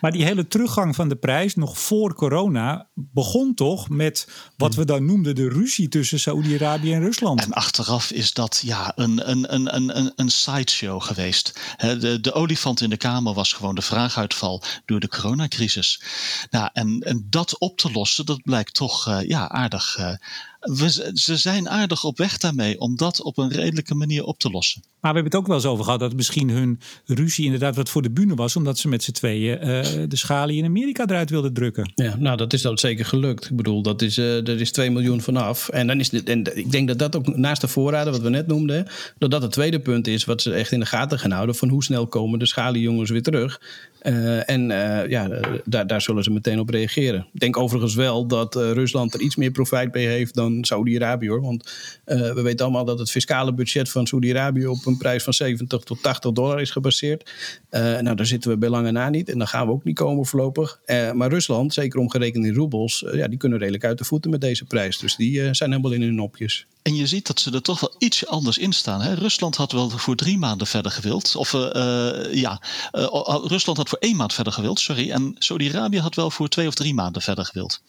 Maar 0.00 0.12
die 0.12 0.24
hele 0.24 0.48
teruggang 0.48 0.94
van 0.94 1.08
de 1.08 1.16
prijs, 1.16 1.54
nog 1.54 1.78
voor 1.78 2.14
corona, 2.14 2.88
begon 2.94 3.54
toch 3.54 3.88
met 3.88 4.28
wat 4.56 4.74
we 4.74 4.84
dan 4.84 5.04
noemden 5.04 5.34
de 5.34 5.48
ruzie 5.48 5.88
tussen 5.88 6.20
Saoedi-Arabië 6.20 6.92
en 6.92 7.00
Rusland. 7.00 7.42
En 7.42 7.52
achteraf 7.52 8.10
is 8.10 8.32
dat 8.32 8.62
ja, 8.64 8.92
een, 8.96 9.30
een, 9.30 9.54
een, 9.54 9.96
een, 9.96 10.12
een 10.16 10.30
sideshow 10.30 11.02
geweest. 11.02 11.60
de, 11.78 12.18
de 12.20 12.32
olifant 12.32 12.80
in 12.80 12.90
de 12.90 12.96
kamer 12.96 13.08
was 13.18 13.52
gewoon 13.52 13.74
de 13.74 13.82
vraaguitval 13.82 14.62
door 14.84 15.00
de 15.00 15.08
coronacrisis. 15.08 16.02
Nou, 16.50 16.70
en, 16.72 17.00
en 17.00 17.26
dat 17.30 17.58
op 17.58 17.78
te 17.78 17.90
lossen, 17.92 18.26
dat 18.26 18.42
blijkt 18.42 18.74
toch 18.74 19.08
uh, 19.08 19.28
ja, 19.28 19.48
aardig 19.48 19.96
uh, 19.98 20.14
we, 20.60 21.10
ze 21.14 21.36
zijn 21.36 21.68
aardig 21.68 22.04
op 22.04 22.18
weg 22.18 22.38
daarmee 22.38 22.80
om 22.80 22.96
dat 22.96 23.22
op 23.22 23.38
een 23.38 23.50
redelijke 23.50 23.94
manier 23.94 24.24
op 24.24 24.38
te 24.38 24.50
lossen. 24.50 24.82
Maar 25.00 25.10
we 25.10 25.16
hebben 25.16 25.32
het 25.32 25.34
ook 25.34 25.46
wel 25.46 25.56
eens 25.56 25.66
over 25.66 25.84
gehad 25.84 26.00
dat 26.00 26.14
misschien 26.14 26.50
hun 26.50 26.80
ruzie 27.06 27.44
inderdaad 27.44 27.76
wat 27.76 27.88
voor 27.88 28.02
de 28.02 28.10
bühne 28.10 28.34
was, 28.34 28.56
omdat 28.56 28.78
ze 28.78 28.88
met 28.88 29.02
z'n 29.02 29.12
tweeën 29.12 29.58
uh, 29.58 29.68
de 30.08 30.16
schalie 30.16 30.58
in 30.58 30.64
Amerika 30.64 31.06
eruit 31.06 31.30
wilden 31.30 31.52
drukken. 31.52 31.92
Ja, 31.94 32.16
nou 32.18 32.36
dat 32.36 32.52
is 32.52 32.62
dan 32.62 32.78
zeker 32.78 33.04
gelukt. 33.04 33.50
Ik 33.50 33.56
bedoel, 33.56 33.82
dat 33.82 34.02
is, 34.02 34.18
uh, 34.18 34.48
er 34.48 34.60
is 34.60 34.72
2 34.72 34.90
miljoen 34.90 35.20
vanaf. 35.20 35.68
En, 35.68 35.86
dan 35.86 36.00
is 36.00 36.08
dit, 36.08 36.28
en 36.28 36.56
ik 36.56 36.70
denk 36.70 36.88
dat 36.88 36.98
dat 36.98 37.16
ook 37.16 37.36
naast 37.36 37.60
de 37.60 37.68
voorraden, 37.68 38.12
wat 38.12 38.22
we 38.22 38.28
net 38.28 38.46
noemden, 38.46 38.86
dat 39.18 39.30
dat 39.30 39.42
het 39.42 39.52
tweede 39.52 39.80
punt 39.80 40.06
is 40.06 40.24
wat 40.24 40.42
ze 40.42 40.52
echt 40.52 40.72
in 40.72 40.80
de 40.80 40.86
gaten 40.86 41.18
gaan 41.18 41.30
houden. 41.30 41.54
Van 41.54 41.68
hoe 41.68 41.84
snel 41.84 42.06
komen 42.06 42.38
de 42.38 42.46
schaliejongens 42.46 43.10
weer 43.10 43.22
terug. 43.22 43.60
Uh, 44.02 44.50
en 44.50 44.62
ja, 45.08 45.28
daar, 45.64 45.86
daar 45.86 46.00
zullen 46.00 46.24
ze 46.24 46.30
meteen 46.30 46.58
op 46.60 46.68
reageren. 46.68 47.26
Ik 47.32 47.40
denk 47.40 47.56
overigens 47.56 47.94
wel 47.94 48.26
dat 48.26 48.54
Rusland 48.54 49.14
er 49.14 49.20
iets 49.20 49.36
meer 49.36 49.50
profijt 49.50 49.92
bij 49.92 50.06
heeft 50.06 50.34
dan 50.34 50.49
Saudi-Arabië 50.60 51.28
hoor. 51.28 51.40
Want 51.40 51.72
uh, 52.06 52.32
we 52.32 52.42
weten 52.42 52.64
allemaal 52.64 52.84
dat 52.84 52.98
het 52.98 53.10
fiscale 53.10 53.54
budget 53.54 53.90
van 53.90 54.06
Saudi-Arabië 54.06 54.66
op 54.66 54.86
een 54.86 54.96
prijs 54.96 55.22
van 55.22 55.32
70 55.32 55.80
tot 55.80 56.02
80 56.02 56.32
dollar 56.32 56.60
is 56.60 56.70
gebaseerd. 56.70 57.30
Uh, 57.70 57.80
nou, 57.80 58.16
daar 58.16 58.26
zitten 58.26 58.50
we 58.50 58.58
bij 58.58 58.68
lange 58.68 58.90
na 58.90 59.08
niet 59.08 59.28
en 59.28 59.38
dan 59.38 59.46
gaan 59.46 59.66
we 59.66 59.72
ook 59.72 59.84
niet 59.84 59.96
komen 59.96 60.26
voorlopig. 60.26 60.80
Uh, 60.86 61.12
maar 61.12 61.30
Rusland, 61.30 61.74
zeker 61.74 62.00
omgerekend 62.00 62.44
in 62.44 62.54
roebels, 62.54 63.04
ja, 63.12 63.28
die 63.28 63.38
kunnen 63.38 63.58
redelijk 63.58 63.84
uit 63.84 63.98
de 63.98 64.04
voeten 64.04 64.30
met 64.30 64.40
deze 64.40 64.64
prijs. 64.64 64.98
Dus 64.98 65.16
die 65.16 65.54
zijn 65.54 65.70
helemaal 65.70 65.92
in 65.92 66.02
hun 66.02 66.14
nopjes. 66.14 66.66
En 66.82 66.94
je 66.94 67.06
ziet 67.06 67.26
dat 67.26 67.40
ze 67.40 67.50
er 67.50 67.62
toch 67.62 67.80
wel 67.80 67.94
iets 67.98 68.26
anders 68.26 68.58
in 68.58 68.72
staan. 68.72 69.00
Hè? 69.00 69.14
Rusland 69.14 69.56
had 69.56 69.72
wel 69.72 69.90
voor 69.90 70.16
drie 70.16 70.38
maanden 70.38 70.66
verder 70.66 70.92
gewild. 70.92 71.36
Of 71.36 71.52
uh, 71.52 72.34
ja, 72.34 72.62
uh, 72.92 73.38
Rusland 73.44 73.78
had 73.78 73.88
voor 73.88 73.98
één 73.98 74.16
maand 74.16 74.32
verder 74.32 74.52
gewild, 74.52 74.80
sorry. 74.80 75.10
En 75.10 75.36
Saudi-Arabië 75.38 75.98
had 75.98 76.14
wel 76.14 76.30
voor 76.30 76.48
twee 76.48 76.66
of 76.66 76.74
drie 76.74 76.94
maanden 76.94 77.22
verder 77.22 77.44
gewild. 77.44 77.80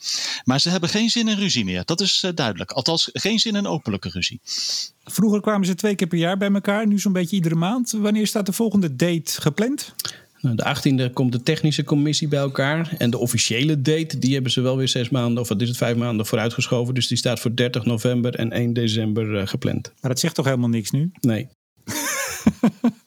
Maar 0.43 0.59
ze 0.59 0.69
hebben 0.69 0.89
geen 0.89 1.09
zin 1.09 1.27
in 1.27 1.37
ruzie 1.37 1.65
meer. 1.65 1.85
Dat 1.85 2.01
is 2.01 2.25
duidelijk. 2.35 2.71
Althans, 2.71 3.09
geen 3.13 3.39
zin 3.39 3.55
in 3.55 3.67
openlijke 3.67 4.09
ruzie. 4.09 4.39
Vroeger 5.03 5.41
kwamen 5.41 5.67
ze 5.67 5.75
twee 5.75 5.95
keer 5.95 6.07
per 6.07 6.17
jaar 6.17 6.37
bij 6.37 6.51
elkaar. 6.51 6.87
Nu 6.87 6.99
zo'n 6.99 7.13
beetje 7.13 7.35
iedere 7.35 7.55
maand. 7.55 7.91
Wanneer 7.91 8.27
staat 8.27 8.45
de 8.45 8.53
volgende 8.53 8.95
date 8.95 9.41
gepland? 9.41 9.93
Nou, 10.41 10.55
de 10.55 11.07
18e 11.09 11.13
komt 11.13 11.31
de 11.31 11.43
technische 11.43 11.83
commissie 11.83 12.27
bij 12.27 12.39
elkaar. 12.39 12.95
En 12.97 13.09
de 13.09 13.17
officiële 13.17 13.81
date, 13.81 14.17
die 14.19 14.33
hebben 14.33 14.51
ze 14.51 14.61
wel 14.61 14.77
weer 14.77 14.87
zes 14.87 15.09
maanden, 15.09 15.41
of 15.41 15.49
wat 15.49 15.61
is 15.61 15.67
het, 15.67 15.77
vijf 15.77 15.95
maanden 15.95 16.25
vooruitgeschoven. 16.25 16.93
Dus 16.93 17.07
die 17.07 17.17
staat 17.17 17.39
voor 17.39 17.55
30 17.55 17.85
november 17.85 18.35
en 18.35 18.51
1 18.51 18.73
december 18.73 19.33
uh, 19.33 19.47
gepland. 19.47 19.91
Maar 20.01 20.11
dat 20.11 20.19
zegt 20.19 20.35
toch 20.35 20.45
helemaal 20.45 20.69
niks 20.69 20.91
nu? 20.91 21.11
Nee. 21.21 21.47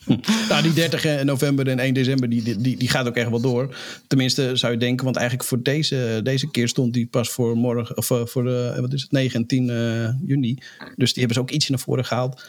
hm. 0.04 0.16
Nou, 0.48 0.62
die 0.62 0.72
30 0.72 1.24
november 1.24 1.68
en 1.68 1.78
1 1.78 1.94
december, 1.94 2.28
die, 2.28 2.56
die, 2.58 2.76
die 2.76 2.88
gaat 2.88 3.06
ook 3.06 3.16
echt 3.16 3.30
wel 3.30 3.40
door. 3.40 3.76
Tenminste, 4.06 4.56
zou 4.56 4.72
je 4.72 4.78
denken, 4.78 5.04
want 5.04 5.16
eigenlijk 5.16 5.48
voor 5.48 5.62
deze, 5.62 6.20
deze 6.22 6.50
keer 6.50 6.68
stond 6.68 6.92
die 6.92 7.06
pas 7.06 7.30
voor 7.30 7.56
morgen, 7.56 7.96
of 7.96 8.06
voor 8.06 8.44
de, 8.44 8.76
wat 8.80 8.92
is 8.92 9.02
het, 9.02 9.12
9 9.12 9.40
en 9.40 9.46
10 9.46 9.68
uh, 9.68 10.08
juni. 10.28 10.58
Dus 10.96 11.12
die 11.12 11.24
hebben 11.24 11.34
ze 11.34 11.40
ook 11.40 11.50
ietsje 11.50 11.70
naar 11.70 11.80
voren 11.80 12.04
gehaald. 12.04 12.44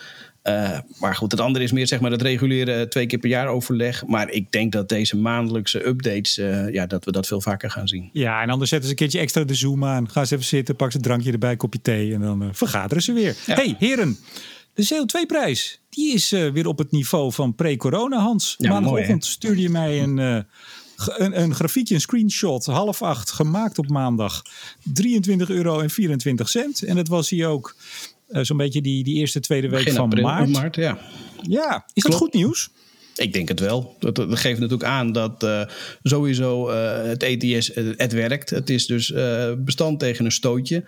Uh, 0.47 0.79
maar 0.99 1.15
goed, 1.15 1.31
het 1.31 1.39
andere 1.39 1.63
is 1.63 1.71
meer 1.71 1.87
zeg 1.87 1.99
maar 1.99 2.11
het 2.11 2.21
reguliere 2.21 2.87
twee 2.87 3.05
keer 3.05 3.19
per 3.19 3.29
jaar 3.29 3.47
overleg. 3.47 4.05
Maar 4.05 4.29
ik 4.29 4.51
denk 4.51 4.71
dat 4.71 4.89
deze 4.89 5.17
maandelijkse 5.17 5.87
updates, 5.87 6.37
uh, 6.37 6.73
ja, 6.73 6.85
dat 6.85 7.05
we 7.05 7.11
dat 7.11 7.27
veel 7.27 7.41
vaker 7.41 7.71
gaan 7.71 7.87
zien. 7.87 8.09
Ja, 8.13 8.41
en 8.41 8.49
anders 8.49 8.69
zetten 8.69 8.87
ze 8.87 8.93
een 8.93 8.99
keertje 8.99 9.19
extra 9.19 9.43
de 9.43 9.55
Zoom 9.55 9.85
aan. 9.85 10.09
Gaan 10.09 10.27
ze 10.27 10.33
even 10.33 10.45
zitten, 10.45 10.75
pak 10.75 10.91
ze 10.91 10.97
een 10.97 11.03
drankje 11.03 11.31
erbij, 11.31 11.55
kopje 11.55 11.81
thee 11.81 12.13
en 12.13 12.21
dan 12.21 12.43
uh, 12.43 12.49
vergaderen 12.51 13.03
ze 13.03 13.13
weer. 13.13 13.35
Ja. 13.45 13.55
hey, 13.55 13.75
heren. 13.79 14.17
De 14.73 14.87
CO2-prijs, 14.93 15.81
die 15.89 16.13
is 16.13 16.29
weer 16.29 16.67
op 16.67 16.77
het 16.77 16.91
niveau 16.91 17.31
van 17.31 17.55
pre-corona, 17.55 18.17
Hans. 18.17 18.55
Ja, 18.57 18.69
Maandagochtend 18.69 19.09
mooi, 19.09 19.21
stuurde 19.21 19.61
je 19.61 19.69
mij 19.69 20.03
een, 20.03 20.17
een, 20.17 21.41
een, 21.41 21.55
grafiekje, 21.55 21.95
een 21.95 22.01
screenshot, 22.01 22.65
half 22.65 23.01
acht, 23.01 23.31
gemaakt 23.31 23.77
op 23.77 23.89
maandag. 23.89 24.41
23,24 24.87 25.35
euro 25.47 25.79
en 25.79 25.89
24 25.89 26.49
cent. 26.49 26.83
En 26.83 26.95
dat 26.95 27.07
was 27.07 27.29
hier 27.29 27.47
ook 27.47 27.75
uh, 28.29 28.43
zo'n 28.43 28.57
beetje 28.57 28.81
die, 28.81 29.03
die 29.03 29.15
eerste, 29.15 29.39
tweede 29.39 29.69
week 29.69 29.79
Begin 29.79 29.93
van 29.93 30.03
april, 30.05 30.23
maart. 30.23 30.49
maart. 30.49 30.75
Ja, 30.75 30.97
ja. 31.41 31.85
is 31.93 32.03
Klopt. 32.03 32.07
dat 32.07 32.15
goed 32.15 32.33
nieuws? 32.33 32.69
Ik 33.15 33.33
denk 33.33 33.47
het 33.47 33.59
wel. 33.59 33.95
Dat, 33.99 34.15
dat 34.15 34.39
geeft 34.39 34.59
natuurlijk 34.59 34.89
aan 34.89 35.11
dat 35.11 35.43
uh, 35.43 35.61
sowieso 36.03 36.69
uh, 36.69 37.03
het 37.03 37.23
ETS 37.23 37.71
het 37.75 38.11
werkt. 38.13 38.49
Het 38.49 38.69
is 38.69 38.85
dus 38.85 39.13
bestand 39.57 39.99
tegen 39.99 40.25
een 40.25 40.31
stootje. 40.31 40.83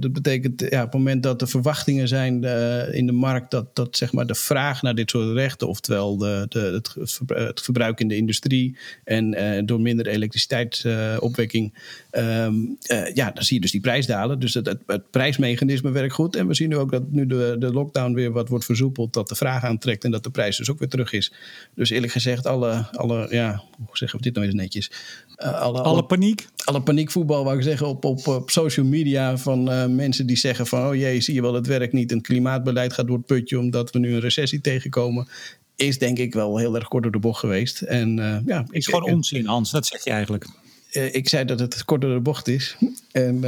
Dat 0.00 0.12
betekent 0.12 0.60
ja, 0.60 0.78
op 0.78 0.92
het 0.92 1.00
moment 1.00 1.22
dat 1.22 1.40
er 1.40 1.48
verwachtingen 1.48 2.08
zijn 2.08 2.44
in 2.92 3.06
de 3.06 3.12
markt 3.12 3.50
dat, 3.50 3.76
dat 3.76 3.96
zeg 3.96 4.12
maar 4.12 4.26
de 4.26 4.34
vraag 4.34 4.82
naar 4.82 4.94
dit 4.94 5.10
soort 5.10 5.36
rechten, 5.36 5.68
oftewel 5.68 6.16
de, 6.16 6.46
de, 6.48 6.58
het, 6.58 7.18
het 7.26 7.60
verbruik 7.60 8.00
in 8.00 8.08
de 8.08 8.16
industrie 8.16 8.76
en 9.04 9.66
door 9.66 9.80
minder 9.80 10.06
elektriciteitsopwekking, 10.06 11.74
um, 12.10 12.76
ja, 13.14 13.30
dan 13.30 13.44
zie 13.44 13.54
je 13.54 13.60
dus 13.60 13.70
die 13.70 13.80
prijs 13.80 14.06
dalen. 14.06 14.38
Dus 14.38 14.54
het, 14.54 14.66
het, 14.66 14.82
het, 14.86 15.10
prijsmechanisme 15.10 15.90
werkt 15.90 16.14
goed. 16.14 16.36
En 16.36 16.46
we 16.46 16.54
zien 16.54 16.68
nu 16.68 16.76
ook 16.76 16.90
dat 16.90 17.10
nu 17.10 17.26
de, 17.26 17.56
de 17.58 17.72
lockdown 17.72 18.14
weer 18.14 18.32
wat 18.32 18.48
wordt 18.48 18.64
versoepeld, 18.64 19.12
dat 19.12 19.28
de 19.28 19.34
vraag 19.34 19.64
aantrekt 19.64 20.04
en 20.04 20.10
dat 20.10 20.22
de 20.22 20.30
prijs 20.30 20.56
dus 20.56 20.70
ook 20.70 20.78
weer 20.78 20.88
terug 20.88 21.12
is. 21.12 21.32
Dus 21.74 21.90
eerlijk 21.90 22.12
gezegd, 22.12 22.46
alle, 22.46 22.86
alle 22.92 23.26
ja, 23.30 23.62
hoe 23.76 23.96
zeggen 23.96 24.18
we 24.18 24.24
dit 24.24 24.34
nou 24.34 24.46
eens 24.46 24.54
netjes? 24.54 24.90
Uh, 25.36 25.60
alle, 25.60 25.80
alle, 25.80 26.04
paniek? 26.04 26.46
Alle 26.64 26.82
paniekvoetbal, 26.82 27.44
wou 27.44 27.56
ik 27.56 27.62
zeggen, 27.62 27.86
op, 27.86 28.04
op, 28.04 28.26
op 28.26 28.50
social 28.50 28.86
media 28.86 29.29
van 29.38 29.72
uh, 29.72 29.86
mensen 29.86 30.26
die 30.26 30.36
zeggen 30.36 30.66
van... 30.66 30.86
oh 30.86 30.94
jee, 30.94 31.20
zie 31.20 31.34
je 31.34 31.42
wel, 31.42 31.54
het 31.54 31.66
werkt 31.66 31.92
niet. 31.92 32.10
En 32.10 32.16
het 32.16 32.26
klimaatbeleid 32.26 32.92
gaat 32.92 33.06
door 33.06 33.16
het 33.16 33.26
putje 33.26 33.58
omdat 33.58 33.90
we 33.90 33.98
nu 33.98 34.14
een 34.14 34.20
recessie 34.20 34.60
tegenkomen 34.60 35.28
is 35.76 35.98
denk 35.98 36.18
ik 36.18 36.34
wel 36.34 36.56
heel 36.56 36.74
erg 36.74 36.88
kort 36.88 37.02
door 37.02 37.12
de 37.12 37.18
bocht 37.18 37.40
geweest. 37.40 37.80
En, 37.80 38.18
uh, 38.18 38.36
ja, 38.46 38.64
is 38.70 38.86
gewoon 38.86 39.10
onzin, 39.10 39.46
Hans. 39.46 39.70
Dat 39.70 39.86
zeg 39.86 40.04
je 40.04 40.10
eigenlijk. 40.10 40.46
Uh, 40.92 41.14
ik 41.14 41.28
zei 41.28 41.44
dat 41.44 41.60
het 41.60 41.84
kort 41.84 42.00
door 42.00 42.14
de 42.14 42.20
bocht 42.20 42.48
is. 42.48 42.76
En 43.12 43.40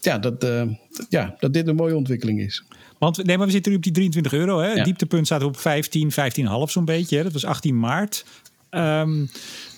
ja, 0.00 0.18
dat, 0.18 0.46
ja, 1.08 1.36
dat 1.38 1.52
dit 1.52 1.66
een 1.66 1.76
mooie 1.76 1.96
ontwikkeling 1.96 2.40
is. 2.40 2.64
Want 3.00 3.24
nee, 3.24 3.36
maar 3.36 3.46
we 3.46 3.52
zitten 3.52 3.70
nu 3.70 3.76
op 3.76 3.84
die 3.84 3.92
23 3.92 4.32
euro. 4.32 4.58
Hè? 4.58 4.82
Dieptepunt 4.82 5.26
staat 5.26 5.42
op 5.42 5.56
15, 5.56 6.10
15,5 6.10 6.16
zo'n 6.64 6.84
beetje. 6.84 7.16
Hè? 7.16 7.22
Dat 7.22 7.32
was 7.32 7.44
18 7.44 7.78
maart. 7.78 8.24
Um, 8.70 9.30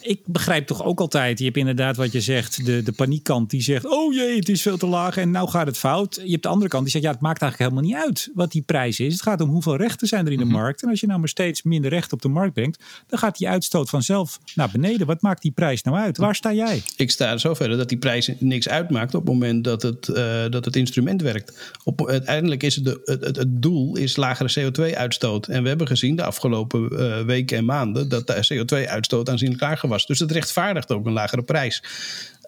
ik 0.03 0.21
begrijp 0.27 0.67
toch 0.67 0.85
ook 0.85 1.01
altijd, 1.01 1.39
je 1.39 1.45
hebt 1.45 1.57
inderdaad 1.57 1.97
wat 1.97 2.13
je 2.13 2.21
zegt, 2.21 2.67
de, 2.67 2.83
de 2.83 2.93
paniekkant 2.93 3.51
die 3.51 3.63
zegt, 3.63 3.87
oh 3.87 4.15
jee, 4.15 4.37
het 4.37 4.49
is 4.49 4.63
veel 4.63 4.77
te 4.77 4.87
laag 4.87 5.17
en 5.17 5.31
nou 5.31 5.49
gaat 5.49 5.67
het 5.67 5.79
fout. 5.79 6.21
Je 6.25 6.31
hebt 6.31 6.43
de 6.43 6.49
andere 6.49 6.71
kant 6.71 6.83
die 6.83 6.93
zegt, 6.93 7.05
ja, 7.05 7.11
het 7.11 7.21
maakt 7.21 7.43
eigenlijk 7.43 7.73
helemaal 7.73 7.91
niet 7.91 8.07
uit 8.09 8.31
wat 8.35 8.53
die 8.53 8.63
prijs 8.63 9.01
is. 9.01 9.13
Het 9.13 9.23
gaat 9.23 9.41
om 9.41 9.49
hoeveel 9.49 9.77
rechten 9.77 10.09
zijn 10.09 10.27
er 10.27 10.33
in 10.33 10.39
de 10.39 10.45
mhm. 10.45 10.55
markt. 10.55 10.83
En 10.83 10.89
als 10.89 11.01
je 11.01 11.07
nou 11.07 11.19
maar 11.19 11.29
steeds 11.29 11.63
minder 11.63 11.91
rechten 11.91 12.13
op 12.13 12.23
de 12.23 12.29
markt 12.29 12.55
brengt, 12.55 12.85
dan 13.07 13.19
gaat 13.19 13.39
die 13.39 13.49
uitstoot 13.49 13.91
vanzelf 13.91 14.39
naar 14.55 14.71
beneden. 14.73 15.07
Wat 15.07 15.23
maakt 15.23 15.43
die 15.43 15.51
prijs 15.51 15.83
nou 15.83 15.97
uit? 15.97 16.17
Waar 16.17 16.35
sta 16.35 16.53
jij? 16.53 16.83
Ik 16.97 17.11
sta 17.11 17.33
er 17.33 17.41
zover 17.41 17.69
dat 17.69 17.89
die 17.89 17.99
prijs 17.99 18.31
niks 18.39 18.69
uitmaakt 18.69 19.15
op 19.15 19.21
het 19.21 19.33
moment 19.33 19.65
dat 19.65 19.83
het, 19.83 20.09
uh, 20.09 20.17
dat 20.51 20.65
het 20.65 20.77
instrument 20.77 21.23
werkt. 21.23 21.75
Op, 21.85 22.09
uiteindelijk 22.09 22.63
is 22.63 22.75
het, 22.75 22.85
de, 22.85 23.01
het, 23.05 23.37
het, 23.37 23.63
doel 23.63 23.97
is 23.97 24.17
lagere 24.17 24.71
CO2-uitstoot. 24.71 25.47
En 25.47 25.63
we 25.63 25.69
hebben 25.69 25.87
gezien 25.87 26.17
de 26.17 26.25
afgelopen 26.25 26.89
uh, 26.93 27.21
weken 27.21 27.57
en 27.57 27.65
maanden 27.65 28.09
dat 28.09 28.27
de 28.27 28.65
CO2-uitstoot 28.65 29.29
aanzienlijk 29.29 29.61
lager 29.61 29.89
Dus 30.07 30.19
het 30.19 30.31
rechtvaardigt 30.31 30.93
ook 30.93 31.07
een 31.07 31.13
lagere 31.13 31.43
prijs. 31.43 31.83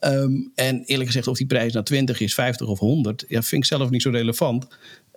Um, 0.01 0.53
en 0.55 0.85
eerlijk 0.85 1.07
gezegd, 1.07 1.29
of 1.29 1.37
die 1.37 1.47
prijs 1.47 1.73
nou 1.73 1.85
20 1.85 2.21
is, 2.21 2.35
50 2.35 2.67
of 2.67 2.79
100, 2.79 3.25
ja, 3.29 3.43
vind 3.43 3.63
ik 3.63 3.69
zelf 3.69 3.91
niet 3.91 4.03
zo 4.03 4.11
relevant. 4.11 4.67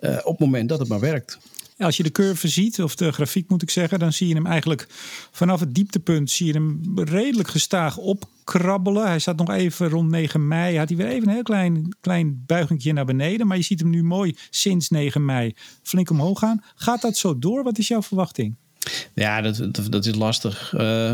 Uh, 0.00 0.16
op 0.16 0.30
het 0.30 0.38
moment 0.38 0.68
dat 0.68 0.78
het 0.78 0.88
maar 0.88 1.00
werkt. 1.00 1.38
Als 1.78 1.96
je 1.96 2.02
de 2.02 2.12
curve 2.12 2.48
ziet, 2.48 2.82
of 2.82 2.94
de 2.94 3.12
grafiek 3.12 3.48
moet 3.48 3.62
ik 3.62 3.70
zeggen, 3.70 3.98
dan 3.98 4.12
zie 4.12 4.28
je 4.28 4.34
hem 4.34 4.46
eigenlijk 4.46 4.86
vanaf 5.30 5.60
het 5.60 5.74
dieptepunt 5.74 6.30
zie 6.30 6.46
je 6.46 6.52
hem 6.52 6.82
redelijk 6.94 7.48
gestaag 7.48 7.96
opkrabbelen. 7.96 9.06
Hij 9.06 9.18
staat 9.18 9.36
nog 9.36 9.50
even 9.50 9.88
rond 9.88 10.10
9 10.10 10.48
mei. 10.48 10.78
Had 10.78 10.88
hij 10.88 10.98
weer 10.98 11.06
even 11.06 11.28
een 11.28 11.34
heel 11.34 11.42
klein, 11.42 11.96
klein 12.00 12.42
buigingje 12.46 12.92
naar 12.92 13.04
beneden. 13.04 13.46
Maar 13.46 13.56
je 13.56 13.62
ziet 13.62 13.80
hem 13.80 13.90
nu 13.90 14.02
mooi 14.02 14.36
sinds 14.50 14.88
9 14.88 15.24
mei 15.24 15.54
flink 15.82 16.10
omhoog 16.10 16.38
gaan. 16.38 16.64
Gaat 16.74 17.02
dat 17.02 17.16
zo 17.16 17.38
door? 17.38 17.62
Wat 17.62 17.78
is 17.78 17.88
jouw 17.88 18.02
verwachting? 18.02 18.56
Ja, 19.14 19.40
dat, 19.40 19.68
dat, 19.90 20.06
is 20.06 20.14
lastig. 20.14 20.72
Uh, 20.76 21.10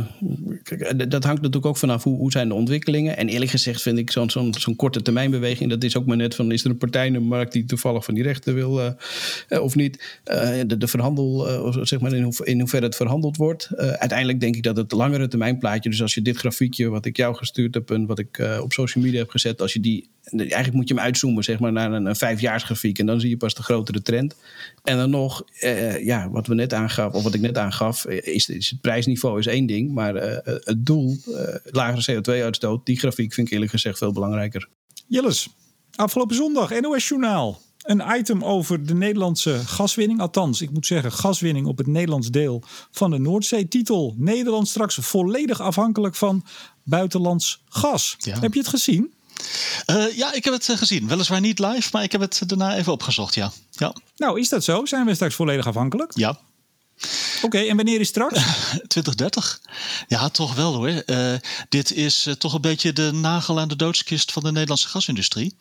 dat 0.97 1.25
hangt 1.25 1.43
natuurlijk 1.43 1.67
ook 1.67 1.77
vanaf 1.77 2.03
hoe, 2.03 2.17
hoe 2.17 2.31
zijn 2.31 2.49
de 2.49 2.55
ontwikkelingen. 2.55 3.17
En 3.17 3.29
eerlijk 3.29 3.51
gezegd 3.51 3.83
vind 3.83 3.99
ik 3.99 4.11
zo'n 4.11 4.31
zo'n 4.31 4.55
zo'n 4.59 4.77
korte 4.77 5.03
termijnbeweging... 5.03 5.71
dat 5.71 5.85
is 5.85 5.97
ook 5.97 6.07
maar 6.07 6.17
net 6.17 6.35
van... 6.35 6.53
is 6.53 6.65
er 6.65 6.71
een 6.71 6.79
partij 6.79 7.07
in 7.07 7.13
de 7.13 7.19
markt 7.19 7.53
die 7.53 7.65
toevallig 7.65 8.05
van 8.05 8.15
die 8.15 8.23
rechten 8.23 8.55
wil 8.55 8.81
uh, 8.81 9.63
of 9.63 9.75
niet? 9.75 10.21
De, 10.67 10.77
de 10.79 10.87
verhandel, 10.87 11.47
zeg 11.87 12.01
maar 12.01 12.13
in, 12.13 12.23
hoe, 12.23 12.35
in 12.45 12.59
hoeverre 12.61 12.87
het 12.87 12.97
verhandeld 12.97 13.37
wordt. 13.37 13.69
uiteindelijk 13.77 14.41
denk 14.41 14.57
ik 14.57 14.63
dat 14.63 14.77
het 14.77 14.93
langere 14.93 15.29
termijnplaatje... 15.29 15.91
dus 15.91 16.03
als 16.03 16.15
je 16.15 16.23
dit 16.23 16.37
grafiekje 16.37 16.89
wat 16.89 17.07
ik 17.07 17.17
jou 17.17 17.35
gestuurd 17.35 17.75
heb... 17.75 17.91
en 17.91 18.07
wat 18.07 18.19
ik 18.19 18.59
op 18.61 18.73
social 18.73 19.05
media 19.05 19.19
heb 19.19 19.31
gezet... 19.31 19.61
als 19.61 19.73
je 19.73 19.81
die 19.81 20.09
eigenlijk 20.25 20.73
moet 20.73 20.89
je 20.89 20.95
hem 20.95 21.03
uitzoomen 21.03 21.45
zeg 21.45 21.59
maar, 21.59 21.73
naar 21.73 21.93
een, 21.93 22.07
een 22.07 22.17
vijfjaarsgrafiek. 22.17 22.99
En 22.99 23.07
dan 23.07 23.21
zie 23.21 23.29
je 23.29 23.37
pas 23.37 23.55
de 23.55 23.63
grotere 23.63 24.03
trend. 24.03 24.37
En 24.83 24.97
dan 24.97 25.11
nog, 25.11 25.45
eh, 25.59 26.05
ja, 26.05 26.31
wat 26.31 26.47
we 26.47 26.55
net 26.55 26.73
aangaf, 26.73 27.13
of 27.13 27.23
wat 27.23 27.35
ik 27.35 27.41
net 27.41 27.59
aangaf, 27.59 28.05
eh, 28.05 28.35
is, 28.35 28.49
is 28.49 28.71
het 28.71 28.81
prijsniveau 28.81 29.39
is 29.39 29.47
één 29.47 29.67
ding. 29.67 29.93
Maar 29.93 30.15
uh, 30.15 30.37
het 30.45 30.87
doel, 30.87 31.17
uh, 31.27 31.37
lagere 31.65 32.15
CO2-uitstoot, 32.15 32.87
die 32.87 32.99
grafiek 32.99 33.33
vind 33.33 33.47
ik 33.47 33.53
eerlijk 33.53 33.71
gezegd 33.71 33.99
veel 33.99 34.13
belangrijker. 34.13 34.69
Jilles, 35.07 35.49
afgelopen 35.95 36.37
zondag, 36.37 36.81
NOS 36.81 37.09
Journaal. 37.09 37.61
Een 37.83 38.03
item 38.19 38.45
over 38.45 38.87
de 38.87 38.95
Nederlandse 38.95 39.59
gaswinning. 39.59 40.21
Althans, 40.21 40.61
ik 40.61 40.71
moet 40.71 40.87
zeggen, 40.87 41.13
gaswinning 41.13 41.67
op 41.67 41.79
het 41.79 41.87
Nederlands 41.87 42.31
deel 42.31 42.63
van 42.91 43.11
de 43.11 43.19
Noordzee. 43.19 43.69
Titel: 43.69 44.15
Nederland 44.17 44.69
straks 44.69 44.95
volledig 44.95 45.61
afhankelijk 45.61 46.15
van 46.15 46.45
buitenlands 46.83 47.63
gas. 47.69 48.17
Heb 48.19 48.53
je 48.53 48.59
het 48.59 48.69
gezien? 48.69 49.13
Uh, 49.87 50.17
ja, 50.17 50.33
ik 50.33 50.45
heb 50.45 50.53
het 50.53 50.69
uh, 50.69 50.77
gezien. 50.77 51.09
Weliswaar 51.09 51.41
niet 51.41 51.59
live, 51.59 51.89
maar 51.93 52.03
ik 52.03 52.13
heb 52.13 52.21
het 52.21 52.43
daarna 52.47 52.77
even 52.77 52.93
opgezocht, 52.93 53.35
ja. 53.35 53.53
ja. 53.71 53.95
Nou, 54.17 54.41
is 54.41 54.49
dat 54.49 54.65
zo? 54.65 54.85
Zijn 54.85 55.07
we 55.07 55.15
straks 55.15 55.35
volledig 55.35 55.67
afhankelijk? 55.67 56.13
Ja. 56.15 56.39
Oké, 57.37 57.57
okay, 57.57 57.69
en 57.69 57.77
wanneer 57.77 58.01
is 58.01 58.09
straks? 58.09 58.39
2030. 58.89 59.61
Ja, 60.09 60.29
toch 60.29 60.55
wel 60.55 60.75
hoor. 60.75 61.03
Uh, 61.07 61.35
dit 61.69 61.93
is 61.93 62.27
uh, 62.27 62.35
toch 62.35 62.53
een 62.53 62.61
beetje 62.61 62.93
de 62.93 63.13
nagel 63.13 63.61
aan 63.61 63.69
de 63.69 63.77
doodskist 63.77 64.33
van 64.33 64.43
de 64.43 64.53
Nederlandse 64.53 64.89
gasindustrie. 64.89 65.55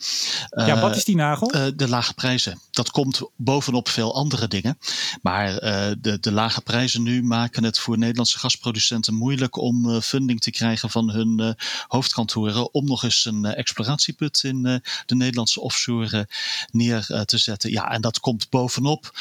Uh, 0.52 0.67
ja, 0.67 0.80
wat 0.80 0.96
is 0.96 1.06
die 1.06 1.15
nagel? 1.15 1.52
de 1.76 1.88
lage 1.88 2.13
prijzen. 2.13 2.60
Dat 2.72 2.91
komt 2.91 3.22
bovenop 3.36 3.89
veel 3.89 4.15
andere 4.15 4.48
dingen. 4.48 4.78
Maar 5.22 5.54
de, 6.02 6.17
de 6.19 6.32
lage 6.32 6.62
prijzen 6.62 7.04
nu 7.04 7.24
maken 7.24 7.63
het 7.63 7.80
voor 7.80 7.98
Nederlandse 7.98 8.39
gasproducenten 8.39 9.13
moeilijk 9.13 9.58
om 9.58 10.02
funding 10.02 10.41
te 10.41 10.52
krijgen 10.52 10.89
van 10.89 11.10
hun 11.12 11.56
hoofdkantoren. 11.88 12.74
Om 12.74 12.86
nog 12.86 13.04
eens 13.04 13.26
een 13.26 13.46
exploratieput 13.46 14.43
in 14.43 14.82
de 15.06 15.15
Nederlandse 15.15 15.62
offshore 15.62 16.28
neer 16.72 17.06
te 17.26 17.38
zetten. 17.38 17.72
Ja, 17.72 17.91
en 17.91 18.02
dat 18.02 18.19
komt 18.19 18.50
bovenop 18.50 19.12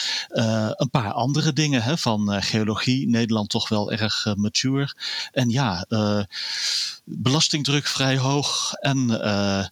een 0.77 0.91
paar 0.91 1.13
andere 1.13 1.53
dingen. 1.53 1.83
Hè, 1.83 1.97
van 2.03 2.35
uh, 2.35 2.43
geologie. 2.43 3.09
Nederland 3.09 3.49
toch 3.49 3.69
wel 3.69 3.93
erg 3.93 4.27
uh, 4.27 4.35
mature. 4.35 4.95
En 5.33 5.51
ja, 5.51 5.87
uh, 5.89 6.23
belastingdruk 7.05 7.87
vrij 7.87 8.19
hoog 8.19 8.73
en 8.73 9.21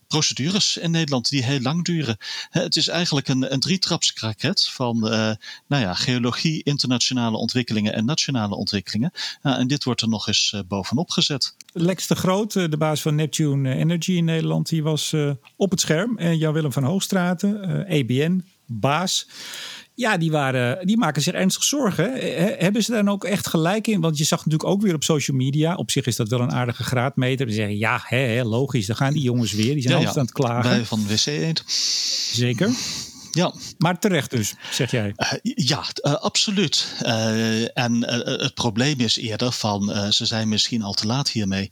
procedures 0.07 0.77
in 0.77 0.91
Nederland 0.91 1.29
die 1.29 1.45
heel 1.45 1.61
lang 1.61 1.85
duren. 1.85 2.17
het 2.51 2.77
is 2.77 2.89
eigenlijk 2.89 3.29
een, 3.29 3.53
een 3.53 3.61
drietrapskraket 3.61 4.69
van 4.69 4.99
nou 5.67 5.83
ja, 5.83 5.95
geologie, 5.95 6.63
internationale 6.63 7.37
ontwikkelingen 7.37 7.95
en 7.95 8.05
nationale 8.05 8.55
ontwikkelingen. 8.55 9.11
en 9.43 9.67
dit 9.67 9.85
wordt 9.85 10.01
er 10.01 10.09
nog 10.09 10.29
eens 10.29 10.55
bovenop 10.69 11.11
gezet. 11.11 11.55
Lex 11.73 12.07
de 12.07 12.15
Groot, 12.15 12.53
de 12.53 12.77
baas 12.79 13.03
van 13.03 13.15
Neptune 13.15 13.75
Energy 13.75 14.13
in 14.13 14.25
Nederland, 14.25 14.69
die 14.69 14.83
was 14.83 15.15
op 15.57 15.71
het 15.71 15.81
scherm. 15.81 16.19
En 16.19 16.39
Jan-Willem 16.39 16.73
van 16.73 16.85
Hoogstraten, 16.85 17.87
ABN, 17.89 18.45
baas. 18.71 19.27
Ja, 20.01 20.17
die, 20.17 20.31
waren, 20.31 20.87
die 20.87 20.99
maken 20.99 21.23
zich 21.23 21.35
ernstig 21.35 21.65
zorgen. 21.65 22.13
Hebben 22.59 22.83
ze 22.83 22.91
daar 22.93 23.05
dan 23.05 23.13
ook 23.13 23.25
echt 23.25 23.47
gelijk 23.47 23.87
in? 23.87 24.01
Want 24.01 24.19
je 24.19 24.25
zag 24.25 24.39
natuurlijk 24.39 24.71
ook 24.71 24.83
weer 24.83 24.95
op 24.95 25.05
social 25.05 25.37
media. 25.37 25.75
Op 25.75 25.91
zich 25.91 26.07
is 26.07 26.17
dat 26.17 26.29
wel 26.29 26.41
een 26.41 26.53
aardige 26.53 26.83
graadmeter. 26.83 27.47
Die 27.47 27.55
zeggen 27.55 27.79
ja, 27.79 28.01
hè, 28.05 28.43
logisch. 28.43 28.87
Dan 28.87 28.97
gaan 28.97 29.13
die 29.13 29.23
jongens 29.23 29.53
weer. 29.53 29.73
Die 29.73 29.83
zijn 29.83 29.93
ja, 29.93 29.99
altijd 29.99 30.17
aan 30.17 30.25
het 30.25 30.33
klagen. 30.33 30.71
Wij 30.71 30.85
van 30.85 31.07
WC 31.07 31.27
Eend. 31.27 31.65
Zeker. 32.33 32.71
Ja. 33.33 33.55
Maar 33.79 33.99
terecht 33.99 34.31
dus, 34.31 34.55
zeg 34.71 34.91
jij? 34.91 35.15
Uh, 35.17 35.33
ja, 35.43 35.85
uh, 36.03 36.15
absoluut. 36.15 36.95
Uh, 37.03 37.79
en 37.79 38.05
het 38.41 38.55
probleem 38.55 39.01
is 39.01 39.17
eerder 39.17 39.53
van 39.53 40.13
ze 40.13 40.27
zijn 40.27 40.49
misschien 40.49 40.83
al 40.83 40.93
te 40.93 41.07
laat 41.07 41.31
hiermee. 41.31 41.71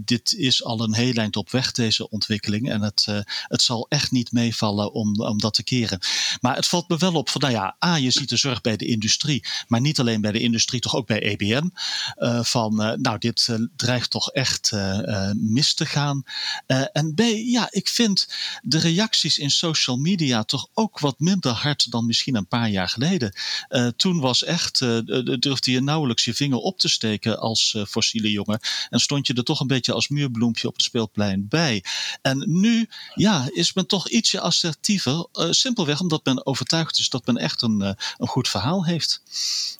dit 0.00 0.32
is 0.32 0.64
al 0.64 0.80
een 0.80 0.94
heel 0.94 1.14
eind 1.14 1.36
op 1.36 1.50
weg, 1.50 1.72
deze 1.72 2.10
ontwikkeling. 2.10 2.70
En 2.70 2.82
het, 2.82 3.06
het 3.42 3.62
zal 3.62 3.86
echt 3.88 4.10
niet 4.10 4.32
meevallen 4.32 4.92
om, 4.92 5.20
om 5.20 5.38
dat 5.38 5.54
te 5.54 5.64
keren. 5.64 5.98
Maar 6.40 6.56
het 6.56 6.66
valt 6.66 6.88
me 6.88 6.96
wel 6.96 7.14
op 7.14 7.28
van, 7.28 7.40
nou 7.40 7.52
ja, 7.52 7.76
A, 7.84 7.96
je 7.96 8.10
ziet 8.10 8.28
de 8.28 8.36
zorg 8.36 8.60
bij 8.60 8.76
de 8.76 8.86
industrie. 8.86 9.44
Maar 9.66 9.80
niet 9.80 10.00
alleen 10.00 10.20
bij 10.20 10.32
de 10.32 10.40
industrie, 10.40 10.80
toch 10.80 10.96
ook 10.96 11.06
bij 11.06 11.22
EBN. 11.22 11.72
van, 12.42 12.96
nou, 13.00 13.18
dit 13.18 13.48
dreigt 13.76 14.10
toch 14.10 14.30
echt 14.30 14.72
mis 15.34 15.74
te 15.74 15.86
gaan. 15.86 16.22
en 16.92 17.14
B, 17.14 17.20
ja, 17.34 17.66
ik 17.70 17.88
vind 17.88 18.28
de 18.62 18.78
reacties 18.78 19.38
in 19.38 19.50
social 19.50 19.96
media 19.96 20.37
toch 20.44 20.68
ook 20.74 20.98
wat 20.98 21.20
minder 21.20 21.52
hard 21.52 21.90
dan 21.90 22.06
misschien 22.06 22.34
een 22.34 22.46
paar 22.46 22.70
jaar 22.70 22.88
geleden. 22.88 23.32
Uh, 23.68 23.86
toen 23.96 24.20
was 24.20 24.44
echt, 24.44 24.80
uh, 24.80 24.98
durfde 25.38 25.70
je 25.70 25.80
nauwelijks 25.80 26.24
je 26.24 26.34
vinger 26.34 26.58
op 26.58 26.78
te 26.78 26.88
steken 26.88 27.38
als 27.38 27.74
uh, 27.76 27.84
fossiele 27.84 28.30
jongen. 28.30 28.60
En 28.90 29.00
stond 29.00 29.26
je 29.26 29.34
er 29.34 29.44
toch 29.44 29.60
een 29.60 29.66
beetje 29.66 29.92
als 29.92 30.08
muurbloempje 30.08 30.68
op 30.68 30.74
het 30.74 30.82
speelplein 30.82 31.48
bij. 31.48 31.84
En 32.22 32.44
nu, 32.46 32.88
ja, 33.14 33.48
is 33.52 33.72
men 33.72 33.86
toch 33.86 34.08
ietsje 34.08 34.40
assertiever. 34.40 35.26
simpelweg 35.50 36.00
omdat 36.00 36.24
men 36.24 36.46
overtuigd 36.46 36.98
is 36.98 37.08
dat 37.08 37.26
men 37.26 37.36
echt 37.36 37.62
een, 37.62 37.80
een 38.16 38.28
goed 38.28 38.48
verhaal 38.48 38.84
heeft. 38.84 39.22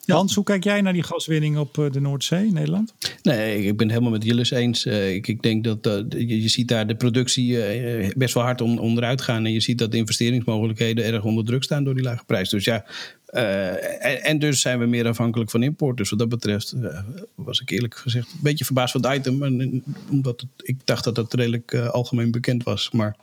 Hans, 0.07 0.35
hoe 0.35 0.45
kijk 0.45 0.65
jij 0.65 0.81
naar 0.81 0.93
die 0.93 1.03
gaswinning 1.03 1.59
op 1.59 1.89
de 1.93 2.01
Noordzee 2.01 2.47
in 2.47 2.53
Nederland? 2.53 2.95
Nee, 3.23 3.65
ik 3.65 3.77
ben 3.77 3.87
het 3.87 3.97
helemaal 3.97 4.19
met 4.19 4.25
Jillis 4.25 4.51
eens. 4.51 4.85
ik, 4.85 5.29
ik 5.29 5.43
denk 5.43 5.65
dat 5.65 5.85
je, 6.09 6.43
je, 6.43 6.49
ziet 6.49 6.69
daar 6.69 6.87
de 6.87 6.97
productie 6.97 7.59
best 8.17 8.35
wel 8.35 8.43
hard 8.43 8.61
on, 8.61 8.79
onderuit 8.79 9.23
gaan. 9.23 9.45
En 9.45 9.53
je 9.53 9.61
ziet 9.61 9.79
dat 9.79 9.91
de 9.91 9.97
investerings 9.97 10.45
mogelijkheden 10.49 11.05
erg 11.05 11.25
onder 11.25 11.45
druk 11.45 11.63
staan 11.63 11.85
door 11.85 11.95
die 11.95 12.05
lage 12.05 12.25
prijs. 12.25 12.49
Dus 12.49 12.65
ja, 12.65 12.85
uh, 13.31 14.29
en, 14.29 14.39
dus 14.39 14.61
zijn 14.61 14.79
we 14.79 14.87
meer 14.87 15.07
afhankelijk 15.09 15.51
van 15.51 15.63
import. 15.63 15.97
Dus 15.97 16.11
wat 16.11 16.19
dat 16.19 16.29
betreft 16.29 16.75
uh, 16.75 17.01
was 17.35 17.61
ik 17.61 17.71
eerlijk 17.71 17.97
gezegd 17.97 18.33
een 18.33 18.39
beetje 18.43 18.65
verbaasd 18.65 18.93
van 18.93 19.07
het 19.07 19.19
item. 19.19 19.43
Omdat 20.11 20.41
het, 20.41 20.69
ik 20.69 20.77
dacht 20.85 21.05
dat 21.05 21.15
dat 21.15 21.35
redelijk 21.35 21.73
uh, 21.73 21.89
algemeen 21.89 22.31
bekend 22.31 22.63
was. 22.63 22.91
Maar 22.91 23.17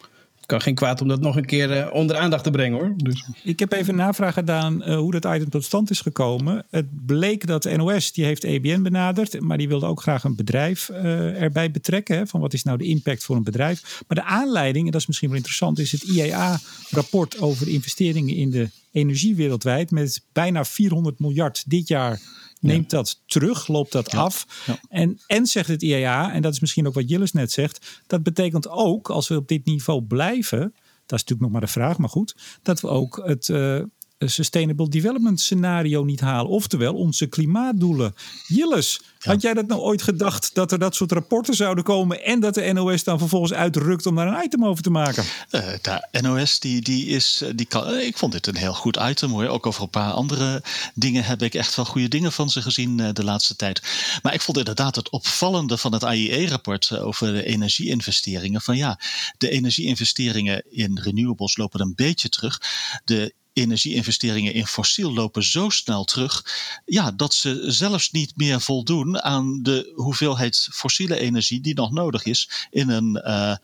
kan 0.45 0.62
geen 0.62 0.75
kwaad 0.75 1.01
om 1.01 1.08
dat 1.08 1.21
nog 1.21 1.36
een 1.36 1.45
keer 1.45 1.77
uh, 1.77 1.93
onder 1.93 2.17
aandacht 2.17 2.43
te 2.43 2.51
brengen 2.51 2.79
hoor. 2.79 2.93
Dus. 2.97 3.25
Ik 3.43 3.60
heb 3.60 3.71
even 3.71 3.95
navraag 3.95 4.34
gedaan 4.34 4.84
uh, 4.89 4.97
hoe 4.97 5.12
dat 5.12 5.36
item 5.36 5.49
tot 5.49 5.63
stand 5.63 5.89
is 5.89 6.01
gekomen. 6.01 6.65
Het 6.69 7.05
bleek 7.05 7.47
dat 7.47 7.63
de 7.63 7.77
NOS, 7.77 8.12
die 8.12 8.25
heeft 8.25 8.43
EBN 8.43 8.81
benaderd, 8.81 9.39
maar 9.39 9.58
die 9.58 9.67
wilde 9.67 9.86
ook 9.86 10.01
graag 10.01 10.23
een 10.23 10.36
bedrijf 10.36 10.89
uh, 10.89 11.41
erbij 11.41 11.71
betrekken. 11.71 12.17
Hè, 12.17 12.27
van 12.27 12.39
wat 12.39 12.53
is 12.53 12.63
nou 12.63 12.77
de 12.77 12.86
impact 12.86 13.23
voor 13.23 13.36
een 13.36 13.43
bedrijf. 13.43 14.03
Maar 14.08 14.17
de 14.17 14.23
aanleiding, 14.23 14.86
en 14.86 14.91
dat 14.91 15.01
is 15.01 15.08
misschien 15.08 15.29
wel 15.29 15.38
interessant, 15.38 15.79
is 15.79 15.91
het 15.91 16.01
IEA-rapport 16.03 17.39
over 17.39 17.67
investeringen 17.67 18.36
in 18.36 18.51
de 18.51 18.69
energie 18.91 19.36
wereldwijd. 19.36 19.91
Met 19.91 20.21
bijna 20.34 20.65
400 20.65 21.19
miljard 21.19 21.63
dit 21.67 21.88
jaar 21.88 22.19
neemt 22.59 22.89
dat 22.89 23.21
terug, 23.25 23.67
loopt 23.67 23.91
dat 23.91 24.09
af. 24.09 24.45
En, 24.89 25.19
en 25.27 25.45
zegt 25.45 25.67
het 25.67 25.81
IAA, 25.81 26.33
en 26.33 26.41
dat 26.41 26.53
is 26.53 26.59
misschien 26.59 26.87
ook 26.87 26.93
wat 26.93 27.09
Jillis 27.09 27.31
net 27.31 27.51
zegt, 27.51 28.01
dat 28.07 28.23
betekent 28.23 28.69
ook, 28.69 29.09
als 29.09 29.27
we 29.27 29.35
op 29.35 29.47
dit 29.47 29.65
niveau 29.65 30.03
blijven, 30.03 30.59
dat 31.05 31.19
is 31.19 31.25
natuurlijk 31.25 31.41
nog 31.41 31.51
maar 31.51 31.61
de 31.61 31.67
vraag, 31.67 31.97
maar 31.97 32.09
goed, 32.09 32.35
dat 32.61 32.81
we 32.81 32.87
ook 32.87 33.21
het, 33.25 33.47
uh, 33.47 33.81
Sustainable 34.17 34.89
Development 34.89 35.39
scenario 35.39 36.04
niet 36.04 36.19
halen. 36.19 36.51
Oftewel 36.51 36.93
onze 36.93 37.25
klimaatdoelen. 37.25 38.15
Jilles, 38.47 39.01
had 39.19 39.41
jij 39.41 39.54
dat 39.54 39.67
nou 39.67 39.82
ooit 39.82 40.01
gedacht 40.01 40.49
dat 40.54 40.71
er 40.71 40.80
dat 40.80 40.95
soort 40.95 41.12
rapporten 41.12 41.54
zouden 41.54 41.84
komen 41.84 42.23
en 42.23 42.39
dat 42.39 42.54
de 42.54 42.73
NOS 42.73 43.04
dan 43.04 43.19
vervolgens 43.19 43.54
uitrukt 43.54 44.06
om 44.06 44.15
daar 44.15 44.28
een 44.28 44.45
item 44.45 44.65
over 44.65 44.84
te 44.84 44.89
maken? 44.89 45.23
Uh, 45.51 45.62
de 45.82 46.21
NOS, 46.21 46.60
die, 46.60 46.82
die 46.82 47.06
is, 47.06 47.41
eh, 47.41 47.49
die 47.56 47.65
kan, 47.65 47.97
ik 47.97 48.17
vond 48.17 48.32
dit 48.32 48.47
een 48.47 48.56
heel 48.56 48.73
goed 48.73 48.99
item 49.01 49.30
hoor. 49.30 49.47
Ook 49.47 49.65
over 49.65 49.82
een 49.82 49.89
paar 49.89 50.12
andere 50.12 50.63
dingen 50.93 51.23
heb 51.23 51.41
ik 51.41 51.54
echt 51.54 51.75
wel 51.75 51.86
goede 51.86 52.08
dingen 52.08 52.32
van 52.32 52.49
ze 52.49 52.62
gezien 52.62 53.13
de 53.13 53.23
laatste 53.23 53.56
tijd. 53.56 53.82
Maar 54.21 54.34
ik 54.34 54.41
vond 54.41 54.58
inderdaad 54.58 54.95
het 54.95 55.10
opvallende 55.10 55.78
van 55.78 55.93
het 55.93 56.04
AIE-rapport 56.04 56.99
over 56.99 57.34
de 57.34 57.45
energieinvesteringen. 57.45 58.62
Van 58.62 58.78
ja, 58.78 58.99
de 59.38 59.49
energieinvesteringen 59.49 60.63
in 60.69 60.99
renewables 60.99 61.58
lopen 61.58 61.82
een 61.82 61.95
beetje 61.95 62.30
terug. 62.30 62.62
De 63.04 63.34
energieinvesteringen 63.55 64.53
in 64.53 64.67
fossiel 64.67 65.13
lopen 65.13 65.43
zo 65.43 65.69
snel 65.69 66.03
terug. 66.03 66.45
Ja, 66.85 67.11
dat 67.11 67.33
ze 67.33 67.63
zelfs 67.67 68.11
niet 68.11 68.33
meer 68.35 68.61
voldoen 68.61 69.21
aan 69.21 69.63
de 69.63 69.91
hoeveelheid 69.95 70.67
fossiele 70.71 71.19
energie 71.19 71.61
die 71.61 71.75
nog 71.75 71.91
nodig 71.91 72.25
is 72.25 72.67
in 72.69 72.89
een, 72.89 73.21
uh, 73.25 73.55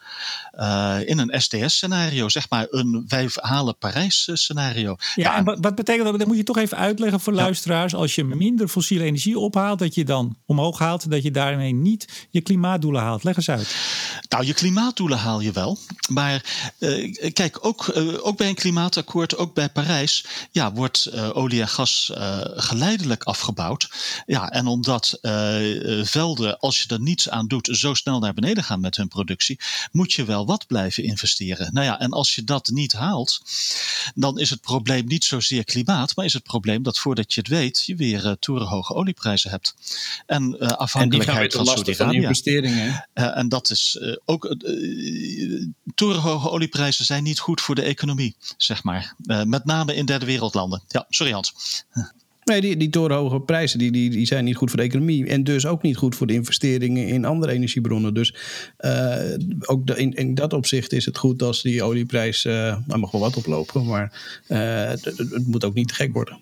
uh, 0.60 1.08
in 1.10 1.18
een 1.18 1.42
STS-scenario. 1.42 2.30
Zeg 2.30 2.50
maar 2.50 2.68
een 2.70 3.06
wij 3.08 3.30
halen 3.34 3.78
Parijs-scenario. 3.78 4.96
Ja, 5.16 5.24
ja, 5.24 5.38
en 5.38 5.44
wat, 5.44 5.58
wat 5.62 5.76
betekent 5.76 6.06
dat? 6.06 6.20
Dat 6.20 6.28
moet 6.28 6.38
je 6.38 6.44
toch 6.44 6.58
even 6.58 6.78
uitleggen 6.78 7.20
voor 7.20 7.34
luisteraars. 7.34 7.94
Als 7.94 8.16
je 8.16 8.24
minder 8.24 8.68
fossiele 8.68 9.04
energie 9.04 9.40
ophaalt, 9.40 9.80
dat 9.80 9.96
je 9.96 10.06
dan 10.06 10.36
omhoog 10.46 10.80
haalt, 10.80 11.12
dat 11.12 11.24
je 11.24 11.32
daarmee 11.32 11.74
niet 11.74 12.28
je 12.30 12.42
klimaatdoelen 12.42 13.02
haalt. 13.02 13.24
Leg 13.24 13.36
eens 13.36 13.50
uit. 13.50 13.76
Nou, 14.30 14.46
je 14.46 14.54
klimaatdoelen 14.54 15.18
haal 15.18 15.40
je 15.40 15.52
wel. 15.52 15.78
Maar 16.10 16.44
uh, 16.80 17.14
kijk, 17.34 17.66
ook, 17.66 17.92
ook 18.22 18.38
bij 18.38 18.50
een 18.50 18.56
klimaatakkoord, 18.56 19.38
ook 19.38 19.54
bij 19.54 19.70
Parijs 19.70 19.81
Parijs 19.82 20.26
ja, 20.52 20.72
wordt 20.74 21.10
uh, 21.14 21.36
olie 21.36 21.62
en 21.62 21.68
gas 21.68 22.12
uh, 22.18 22.40
geleidelijk 22.44 23.24
afgebouwd. 23.24 23.90
Ja, 24.26 24.50
en 24.50 24.68
omdat 24.68 25.20
uh, 25.22 25.32
velden, 26.04 26.60
als 26.60 26.82
je 26.82 26.94
er 26.94 27.02
niets 27.02 27.30
aan 27.30 27.48
doet, 27.48 27.70
zo 27.72 27.94
snel 27.94 28.20
naar 28.20 28.34
beneden 28.34 28.64
gaan 28.64 28.80
met 28.80 28.96
hun 28.96 29.08
productie, 29.08 29.60
moet 29.92 30.14
je 30.14 30.26
wel 30.26 30.46
wat 30.46 30.68
blijven 30.68 31.04
investeren. 31.04 31.74
Nou 31.74 31.86
ja, 31.86 32.00
en 32.00 32.12
als 32.12 32.36
je 32.36 32.44
dat 32.44 32.68
niet 32.68 32.92
haalt, 32.92 33.42
dan 34.16 34.40
is 34.40 34.50
het 34.50 34.62
probleem 34.62 35.06
niet 35.08 35.24
zozeer 35.24 35.64
klimaat, 35.64 36.16
maar 36.16 36.26
is 36.26 36.34
het 36.34 36.44
probleem 36.44 36.84
dat 36.84 37.00
voordat 37.00 37.34
je 37.34 37.40
het 37.40 37.50
weet, 37.50 37.84
je 37.86 37.96
weer 37.96 38.36
torenhoge 38.40 38.94
olieprijzen 38.94 39.50
hebt. 39.50 39.76
En 40.26 40.60
afhankelijkheid 40.78 41.52
en 41.52 41.58
van 41.58 41.66
Saudi-Arabië. 41.66 42.18
investeringen. 42.18 43.08
en 43.14 43.50
dat 43.50 43.70
is 43.70 44.00
ook. 44.26 44.56
torenhoge 45.96 46.50
olieprijzen 46.50 47.06
zijn 47.06 47.24
niet 47.24 47.40
goed 47.40 47.62
voor 47.62 47.76
de 47.76 47.82
economie, 47.82 48.36
zeg 48.58 48.84
maar. 48.84 49.16
met 49.46 49.66
name 49.72 49.96
in 49.96 50.06
derde 50.06 50.26
wereldlanden. 50.26 50.82
Ja, 50.88 51.06
sorry 51.10 51.32
Hans. 51.32 51.54
Nee, 52.44 52.62
die, 52.62 52.78
die 52.78 52.90
torenhoge 52.90 53.40
prijzen 53.40 53.80
die, 53.80 53.92
die, 53.92 54.10
die 54.10 54.26
zijn 54.26 54.44
niet 54.44 54.56
goed 54.56 54.70
voor 54.70 54.80
de 54.80 54.86
economie. 54.86 55.28
En 55.28 55.44
dus 55.44 55.66
ook 55.66 55.82
niet 55.82 55.98
goed 55.98 56.16
voor 56.16 56.28
de 56.28 56.34
investeringen 56.34 57.08
in 57.08 57.26
andere 57.26 57.52
energiebronnen. 57.52 58.14
Dus 58.14 58.36
uh, 58.80 59.16
ook 59.60 59.90
in, 59.90 60.14
in 60.14 60.36
dat 60.36 60.54
opzicht 60.54 60.94
is 60.94 61.06
het 61.06 61.18
goed 61.18 61.42
als 61.42 61.62
die 61.62 61.84
olieprijs. 61.84 62.46
Uh, 62.46 62.78
mag 62.88 63.12
wel 63.12 63.22
wat 63.22 63.38
oplopen, 63.38 63.86
maar 63.86 64.12
uh, 64.48 64.58
het, 64.88 65.06
het, 65.06 65.48
moet 65.48 65.66
ook 65.66 65.74
niet 65.74 65.88
te 65.88 65.94
gek 65.94 66.14
worden. 66.14 66.40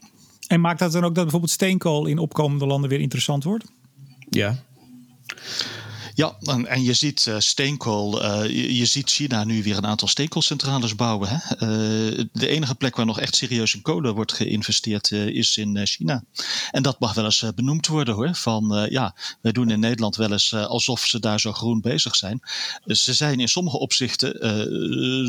En 0.48 0.62
maakt 0.62 0.80
dat 0.80 0.92
dan 0.92 1.04
ook 1.04 1.14
dat 1.16 1.24
bijvoorbeeld 1.24 1.52
steenkool 1.52 2.06
in 2.06 2.18
opkomende 2.18 2.66
landen 2.66 2.90
weer 2.90 3.00
interessant 3.00 3.44
wordt? 3.44 3.66
Ja. 4.30 4.64
Ja, 6.20 6.36
en, 6.42 6.68
en 6.68 6.84
je 6.84 6.94
ziet 6.94 7.26
uh, 7.26 7.36
steenkool, 7.38 8.24
uh, 8.24 8.50
je, 8.78 8.86
ziet 8.86 9.10
China 9.10 9.44
nu 9.44 9.64
weer 9.64 9.78
een 9.78 9.86
aantal 9.86 10.08
steenkoolcentrales 10.08 10.96
bouwen. 10.96 11.30
Hè? 11.30 11.36
Uh, 11.36 12.26
de 12.34 12.48
enige 12.48 12.76
plek 12.76 12.96
waar 12.96 13.06
nog 13.06 13.20
echt 13.20 13.36
serieus 13.36 13.76
in 13.76 13.82
kolen 13.82 14.16
wordt 14.16 14.34
geïnvesteerd 14.34 15.12
is 15.12 15.58
in 15.58 15.88
China. 15.88 16.24
En 16.72 16.84
dat 16.84 17.00
mag 17.00 17.14
wel 17.14 17.26
eens 17.26 17.46
benoemd 17.56 17.88
worden 17.88 18.14
hoor. 18.14 18.36
Van 18.36 18.88
ja, 18.90 19.16
wij 19.42 19.52
doen 19.52 19.70
in 19.70 19.80
Nederland 19.80 20.16
wel 20.16 20.32
eens 20.32 20.54
alsof 20.54 21.06
ze 21.06 21.20
daar 21.20 21.40
zo 21.40 21.54
groen 21.54 21.82
bezig 21.82 22.16
zijn. 22.16 22.42
Ze 22.86 23.14
zijn 23.14 23.40
in 23.40 23.48
sommige 23.48 23.80
opzichten 23.80 24.34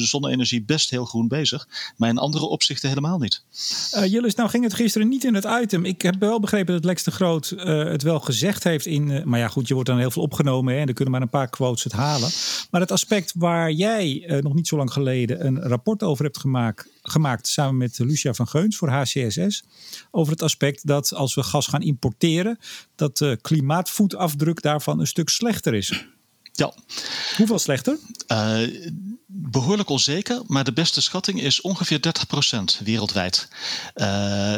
zonne-energie 0.07 0.63
best 0.63 0.91
heel 0.91 1.05
groen 1.05 1.29
bezig, 1.29 1.69
maar 1.97 2.09
in 2.09 2.19
andere 2.19 2.47
opzichten 2.47 2.89
helemaal 2.89 3.19
niet. 3.19 3.45
Jillis, 3.91 4.35
nou 4.35 4.49
ging 4.49 4.65
het 4.65 4.75
gisteren 4.75 5.09
niet 5.09 5.25
in 5.25 5.35
het 5.35 5.47
item. 5.63 5.85
Ik 5.85 6.03
heb 6.03 6.15
wel 6.19 6.41
begrepen 6.41 6.75
dat 6.75 6.85
Lex 6.85 7.03
de 7.03 7.11
Groot 7.11 7.49
het 7.65 8.03
wel 8.03 8.21
gezegd 8.21 8.65
heeft 8.65 8.87
in. 8.87 9.23
maar 9.25 9.39
ja, 9.39 9.49
goed, 9.49 9.69
je 9.69 9.75
wordt 9.75 9.89
dan 9.89 9.99
heel 9.99 10.11
veel 10.11 10.23
opgenomen 10.23 10.79
en 10.81 10.89
er 10.89 10.95
kunnen 10.95 11.13
maar 11.13 11.23
een 11.23 11.29
paar 11.29 11.49
quotes 11.49 11.85
het 11.85 11.93
halen. 11.93 12.31
Maar 12.71 12.81
het 12.81 12.91
aspect 12.91 13.33
waar 13.37 13.73
jij 13.73 14.25
uh, 14.27 14.43
nog 14.43 14.55
niet 14.55 14.69
zo 14.69 14.77
lang 14.77 14.93
geleden 14.93 15.47
een 15.47 15.63
rapport 15.63 16.03
over 16.03 16.25
hebt 16.25 16.39
gemaakt, 16.39 16.89
gemaakt 17.03 17.49
samen 17.49 17.77
met 17.77 17.99
Lucia 17.99 18.35
van 18.35 18.49
Geuns 18.49 18.77
voor 18.77 18.89
HCSS. 18.89 19.63
Over 20.11 20.33
het 20.33 20.43
aspect 20.43 20.87
dat 20.87 21.15
als 21.15 21.35
we 21.35 21.43
gas 21.43 21.67
gaan 21.67 21.83
importeren, 21.83 22.59
dat 22.95 23.17
de 23.17 23.39
klimaatvoetafdruk 23.43 24.63
daarvan 24.63 25.01
een 25.01 25.07
stuk 25.07 25.29
slechter 25.29 25.75
is. 25.75 26.07
Ja. 26.53 26.75
Hoeveel 27.37 27.59
slechter? 27.59 27.99
behoorlijk 29.27 29.89
onzeker, 29.89 30.43
maar 30.47 30.65
de 30.65 30.73
beste 30.73 31.01
schatting 31.01 31.41
is 31.41 31.61
ongeveer 31.61 32.01
30% 32.81 32.85
wereldwijd. 32.85 33.49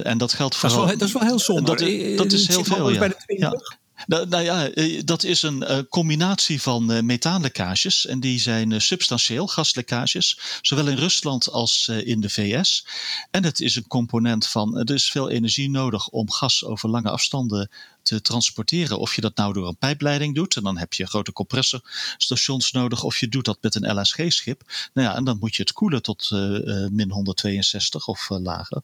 en 0.03 0.19
dat 0.19 0.33
geldt 0.33 0.57
vooral. 0.57 0.87
Dat 0.87 0.89
is 0.89 0.91
wel, 0.91 0.99
dat 0.99 1.09
is 1.09 1.15
wel 1.15 1.23
heel 1.23 1.39
somber. 1.39 1.77
Dat, 1.77 2.17
dat 2.17 2.33
is 2.33 2.49
heel 2.49 2.65
veel. 2.65 2.91
Ja. 2.91 2.99
Bij 2.99 3.09
de 3.09 3.17
20. 3.27 3.81
Nou, 4.07 4.29
nou, 4.29 4.43
ja, 4.43 4.71
dat 5.05 5.25
is 5.25 5.43
een 5.43 5.87
combinatie 5.89 6.63
van 6.63 7.07
methaanlekkages. 7.07 8.07
En 8.07 8.21
die 8.21 8.41
zijn 8.41 8.83
substantieel, 8.83 9.47
gaslekkages. 9.47 10.39
Zowel 10.61 10.89
in 10.89 10.97
Rusland 10.97 11.51
als 11.51 11.89
in 11.89 12.21
de 12.21 12.31
VS. 12.31 12.87
En 13.31 13.45
het 13.45 13.61
is 13.61 13.77
een 13.77 13.87
component 13.87 14.47
van. 14.47 14.79
Er 14.79 14.95
is 14.95 15.11
veel 15.11 15.31
energie 15.31 15.71
nodig 15.71 16.09
om 16.09 16.31
gas 16.31 16.65
over 16.65 16.89
lange 16.89 17.11
afstanden 17.11 17.71
te 18.03 18.21
transporteren. 18.21 18.99
Of 18.99 19.15
je 19.15 19.21
dat 19.21 19.37
nou 19.37 19.53
door 19.53 19.69
een 19.69 19.77
pijpleiding 19.77 20.35
doet, 20.35 20.57
en 20.57 20.63
dan 20.63 20.79
heb 20.79 20.93
je 20.93 21.07
grote 21.07 21.33
compressorstations 21.33 22.73
nodig, 22.73 23.03
of 23.03 23.19
je 23.19 23.29
doet 23.29 23.45
dat 23.45 23.59
met 23.61 23.75
een 23.75 24.01
LSG-schip. 24.01 24.63
Nou 24.93 25.09
ja, 25.09 25.15
en 25.15 25.25
dan 25.25 25.39
moet 25.41 25.57
je 25.57 25.63
het 25.63 25.73
koelen 25.73 26.03
tot 26.03 26.31
uh, 26.33 26.89
min 26.89 27.11
162 27.11 28.07
of 28.07 28.29
uh, 28.31 28.39
lager. 28.39 28.83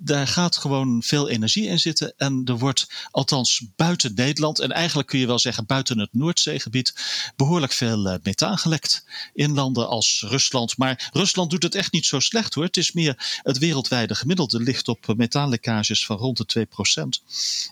Daar 0.00 0.26
gaat 0.26 0.56
gewoon 0.56 1.02
veel 1.02 1.28
energie 1.28 1.66
in 1.66 1.78
zitten. 1.78 2.12
En 2.16 2.42
er 2.44 2.58
wordt, 2.58 2.86
althans 3.10 3.62
buiten 3.76 4.14
Nederland, 4.14 4.58
en 4.58 4.72
eigenlijk 4.72 5.08
kun 5.08 5.18
je 5.18 5.26
wel 5.26 5.38
zeggen 5.38 5.66
buiten 5.66 5.98
het 5.98 6.12
Noordzeegebied, 6.12 6.94
behoorlijk 7.36 7.72
veel 7.72 8.06
uh, 8.06 8.14
methaan 8.22 8.58
gelekt. 8.58 9.04
In 9.34 9.54
landen 9.54 9.88
als 9.88 10.24
Rusland. 10.28 10.76
Maar 10.76 11.10
Rusland 11.12 11.50
doet 11.50 11.62
het 11.62 11.74
echt 11.74 11.92
niet 11.92 12.06
zo 12.06 12.20
slecht 12.20 12.54
hoor. 12.54 12.64
Het 12.64 12.76
is 12.76 12.92
meer 12.92 13.40
het 13.42 13.58
wereldwijde 13.58 14.14
gemiddelde 14.14 14.60
ligt 14.60 14.88
op 14.88 15.14
methaanlekkages 15.16 16.06
van 16.06 16.16
rond 16.16 16.52
de 16.52 16.66
2%. 16.66 16.72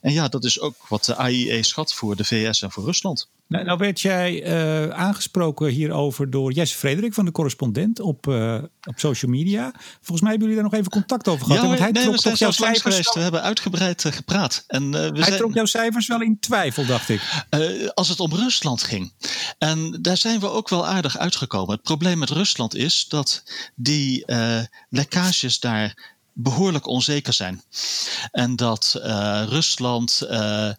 En 0.00 0.12
ja, 0.12 0.28
dat 0.28 0.44
is 0.44 0.55
ook 0.60 0.88
wat 0.88 1.04
de 1.04 1.16
AIE 1.16 1.62
schat 1.62 1.94
voor 1.94 2.16
de 2.16 2.24
VS 2.24 2.62
en 2.62 2.70
voor 2.70 2.84
Rusland. 2.84 3.28
Nou, 3.48 3.64
nou 3.64 3.78
werd 3.78 4.00
jij 4.00 4.46
uh, 4.46 4.88
aangesproken 4.88 5.68
hierover 5.68 6.30
door 6.30 6.52
Jesse 6.52 6.76
Frederik 6.76 7.14
van 7.14 7.24
de 7.24 7.30
correspondent 7.30 8.00
op, 8.00 8.26
uh, 8.26 8.62
op 8.82 8.98
social 8.98 9.30
media. 9.30 9.72
Volgens 10.00 10.20
mij 10.20 10.30
hebben 10.30 10.48
jullie 10.48 10.54
daar 10.54 10.70
nog 10.70 10.74
even 10.74 10.90
contact 10.90 11.28
over 11.28 11.46
gehad. 11.46 11.62
Ja, 11.62 11.68
want 11.68 11.78
hij 11.80 11.90
nee, 11.90 12.02
trok 12.02 12.14
we 12.14 12.20
zijn 12.20 12.34
jouw 12.34 12.50
cijfers 12.50 12.82
geweest. 12.82 13.14
We 13.14 13.20
hebben 13.20 13.42
uitgebreid 13.42 14.04
uh, 14.04 14.12
gepraat. 14.12 14.64
En, 14.66 14.90
we 14.90 14.98
hij 14.98 15.22
zijn, 15.22 15.36
trok 15.36 15.54
jouw 15.54 15.64
cijfers 15.64 16.06
wel 16.06 16.20
in 16.20 16.38
twijfel, 16.40 16.86
dacht 16.86 17.08
ik. 17.08 17.20
als 17.94 18.08
het 18.08 18.20
om 18.20 18.34
Rusland 18.34 18.82
ging. 18.82 19.12
En 19.58 19.98
daar 20.00 20.16
zijn 20.16 20.40
we 20.40 20.48
ook 20.48 20.68
wel 20.68 20.86
aardig 20.86 21.18
uitgekomen. 21.18 21.74
Het 21.74 21.82
probleem 21.82 22.18
met 22.18 22.30
Rusland 22.30 22.74
is 22.74 23.06
dat 23.08 23.42
die 23.74 24.24
lekkages 24.88 25.60
daar 25.60 26.15
behoorlijk 26.38 26.86
onzeker 26.86 27.32
zijn. 27.32 27.62
En 28.30 28.56
dat 28.56 28.94
uh, 28.96 29.42
Rusland, 29.48 30.22
uh, 30.22 30.70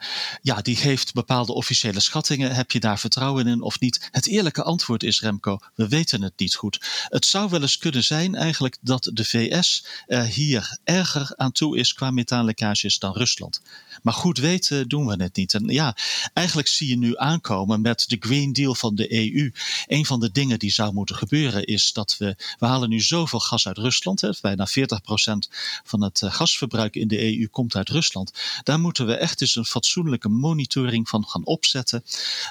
ja, 0.41 0.62
die 0.62 0.76
geeft 0.76 1.13
bepaalde 1.13 1.54
officiële 1.54 2.00
schattingen. 2.00 2.56
Heb 2.56 2.72
je 2.72 2.80
daar 2.80 3.00
vertrouwen 3.00 3.48
in 3.48 3.62
of 3.62 3.80
niet? 3.80 4.08
Het 4.12 4.28
eerlijke 4.28 4.63
antwoord 4.63 5.04
is, 5.04 5.22
Remco, 5.22 5.60
we 5.76 5.88
weten 5.88 6.22
het 6.22 6.34
niet 6.38 6.56
goed. 6.56 6.80
Het 7.10 7.26
zou 7.26 7.50
wel 7.50 7.62
eens 7.62 7.78
kunnen 7.78 8.04
zijn 8.04 8.36
eigenlijk 8.36 8.78
dat 8.82 9.10
de 9.13 9.26
VS 9.26 9.86
uh, 10.08 10.24
hier 10.24 10.80
erger 10.84 11.34
aan 11.36 11.52
toe 11.52 11.78
is 11.78 11.93
qua 11.93 12.12
methaanlekkages 12.12 13.00
dan 13.00 13.13
Rusland. 13.13 13.62
Maar 14.02 14.13
goed 14.13 14.38
weten 14.38 14.88
doen 14.88 15.06
we 15.06 15.24
het 15.24 15.36
niet. 15.36 15.54
En 15.54 15.67
ja, 15.67 15.96
eigenlijk 16.34 16.67
zie 16.67 16.89
je 16.89 16.98
nu 16.98 17.17
aankomen 17.17 17.82
met 17.82 18.04
de 18.08 18.17
Green 18.20 18.54
Deal 18.54 18.76
van 18.76 18.96
de 18.96 19.13
EU. 19.13 19.52
Een 19.88 20.06
van 20.06 20.20
de 20.20 20.32
dingen 20.32 20.60
die 20.60 20.72
zou 20.72 20.93
moeten 20.93 21.15
gebeuren 21.15 21.65
is 21.65 21.93
dat 21.93 22.15
we, 22.17 22.36
we 22.60 22.65
halen 22.65 22.89
nu 22.89 23.02
zoveel 23.02 23.39
gas 23.39 23.67
uit 23.67 23.78
Rusland. 23.78 24.22
Hè, 24.22 24.30
bijna 24.41 24.67
40% 24.67 25.46
van 25.83 26.01
het 26.03 26.21
gasverbruik 26.25 26.95
in 26.95 27.07
de 27.07 27.38
EU 27.38 27.47
komt 27.47 27.75
uit 27.75 27.89
Rusland. 27.89 28.31
Daar 28.63 28.79
moeten 28.79 29.05
we 29.05 29.13
echt 29.13 29.41
eens 29.41 29.55
een 29.55 29.65
fatsoenlijke 29.65 30.29
monitoring 30.29 31.10
van 31.10 31.25
gaan 31.27 31.45
opzetten. 31.45 32.03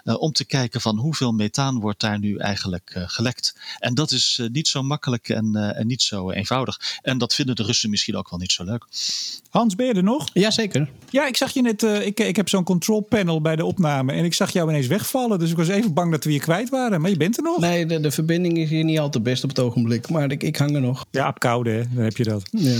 Uh, 0.04 0.20
om 0.20 0.32
te 0.32 0.44
kijken 0.44 0.80
van 0.80 0.98
hoeveel 0.98 1.32
methaan 1.32 1.80
wordt 1.80 2.00
daar 2.00 2.18
nu 2.18 2.36
eigenlijk 2.36 2.94
uh, 2.96 3.02
gelekt. 3.06 3.56
En 3.78 3.94
dat 3.94 4.10
is 4.10 4.38
uh, 4.40 4.48
niet 4.48 4.68
zo 4.68 4.82
makkelijk 4.82 5.28
en, 5.28 5.74
en 5.76 5.86
niet 5.86 6.02
zo 6.02 6.30
eenvoudig. 6.30 6.80
En 7.02 7.18
dat 7.18 7.34
vinden 7.34 7.56
de 7.56 7.62
Russen 7.62 7.90
misschien 7.90 8.16
ook 8.16 8.30
wel 8.30 8.38
niet 8.38 8.52
zo 8.52 8.64
leuk. 8.64 8.86
Hans, 9.50 9.74
ben 9.74 9.86
je 9.86 9.92
er 9.92 10.02
nog? 10.02 10.28
Jazeker. 10.32 10.90
Ja, 11.10 11.26
ik 11.26 11.36
zag 11.36 11.52
je 11.52 11.62
net. 11.62 11.82
ik, 11.82 12.20
ik 12.20 12.36
heb 12.36 12.48
zo'n 12.48 12.64
control 12.64 13.00
panel 13.00 13.40
bij 13.40 13.56
de 13.56 13.64
opname. 13.64 14.12
En 14.12 14.24
ik 14.24 14.34
zag 14.34 14.50
jou 14.52 14.68
ineens 14.68 14.86
wegvallen. 14.86 15.38
Dus 15.38 15.50
ik 15.50 15.56
was 15.56 15.68
even 15.68 15.94
bang 15.94 16.10
dat 16.10 16.24
we 16.24 16.32
je 16.32 16.40
kwijt 16.40 16.68
waren. 16.68 17.00
Maar 17.00 17.10
je 17.10 17.16
bent 17.16 17.36
er 17.36 17.42
nog. 17.42 17.58
Nee, 17.58 17.86
de, 17.86 18.00
de 18.00 18.10
verbinding 18.10 18.58
is 18.58 18.70
hier 18.70 18.84
niet 18.84 18.98
al 18.98 19.10
te 19.10 19.20
best 19.20 19.42
op 19.42 19.48
het 19.48 19.58
ogenblik. 19.58 20.08
Maar 20.08 20.30
ik, 20.30 20.42
ik 20.42 20.56
hang 20.56 20.74
er 20.74 20.80
nog. 20.80 21.04
Ja, 21.10 21.28
op 21.28 21.38
koude, 21.38 21.70
hè? 21.70 21.82
dan 21.94 22.04
heb 22.04 22.16
je 22.16 22.24
dat. 22.24 22.48
Ja. 22.50 22.78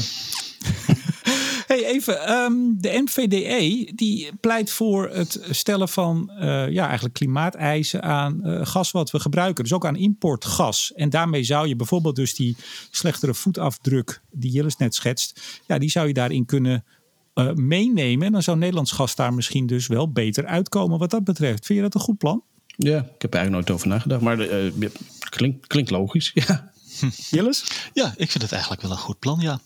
hey, 1.66 1.84
even. 1.84 2.32
Um, 2.32 2.80
de 2.80 3.02
NVDE 3.04 3.92
die 3.94 4.30
pleit 4.40 4.70
voor 4.70 5.08
het 5.08 5.40
stellen 5.50 5.88
van 5.88 6.30
uh, 6.40 6.70
ja, 6.70 6.84
eigenlijk 6.84 7.14
klimaateisen 7.14 8.02
aan 8.02 8.40
uh, 8.44 8.66
gas 8.66 8.90
wat 8.90 9.10
we 9.10 9.20
gebruiken. 9.20 9.64
Dus 9.64 9.72
ook 9.72 9.86
aan 9.86 9.96
importgas. 9.96 10.92
En 10.94 11.10
daarmee 11.10 11.44
zou 11.44 11.68
je 11.68 11.76
bijvoorbeeld 11.76 12.16
dus 12.16 12.34
die 12.34 12.56
slechtere 12.90 13.34
voetafdruk 13.34 14.20
die 14.30 14.50
Jillis 14.50 14.76
net 14.76 14.94
schetst. 14.94 15.60
Ja, 15.66 15.78
die 15.78 15.90
zou 15.90 16.06
je 16.06 16.14
daarin 16.14 16.44
kunnen 16.44 16.84
uh, 17.34 17.52
meenemen. 17.52 18.26
En 18.26 18.32
dan 18.32 18.42
zou 18.42 18.58
Nederlands 18.58 18.92
gas 18.92 19.14
daar 19.14 19.34
misschien 19.34 19.66
dus 19.66 19.86
wel 19.86 20.12
beter 20.12 20.46
uitkomen 20.46 20.98
wat 20.98 21.10
dat 21.10 21.24
betreft. 21.24 21.66
Vind 21.66 21.78
je 21.78 21.84
dat 21.84 21.94
een 21.94 22.00
goed 22.00 22.18
plan? 22.18 22.42
Ja, 22.76 22.98
ik 22.98 23.22
heb 23.22 23.34
er 23.34 23.38
eigenlijk 23.38 23.50
nooit 23.50 23.70
over 23.70 23.88
nagedacht. 23.88 24.20
Maar 24.20 24.40
uh, 24.40 24.90
klinkt 25.66 25.90
logisch, 25.90 26.30
ja. 26.46 26.72
Jillis? 27.30 27.64
Ja, 27.92 28.14
ik 28.16 28.30
vind 28.30 28.42
het 28.42 28.52
eigenlijk 28.52 28.82
wel 28.82 28.90
een 28.90 28.96
goed 28.96 29.18
plan, 29.18 29.40
ja. 29.40 29.60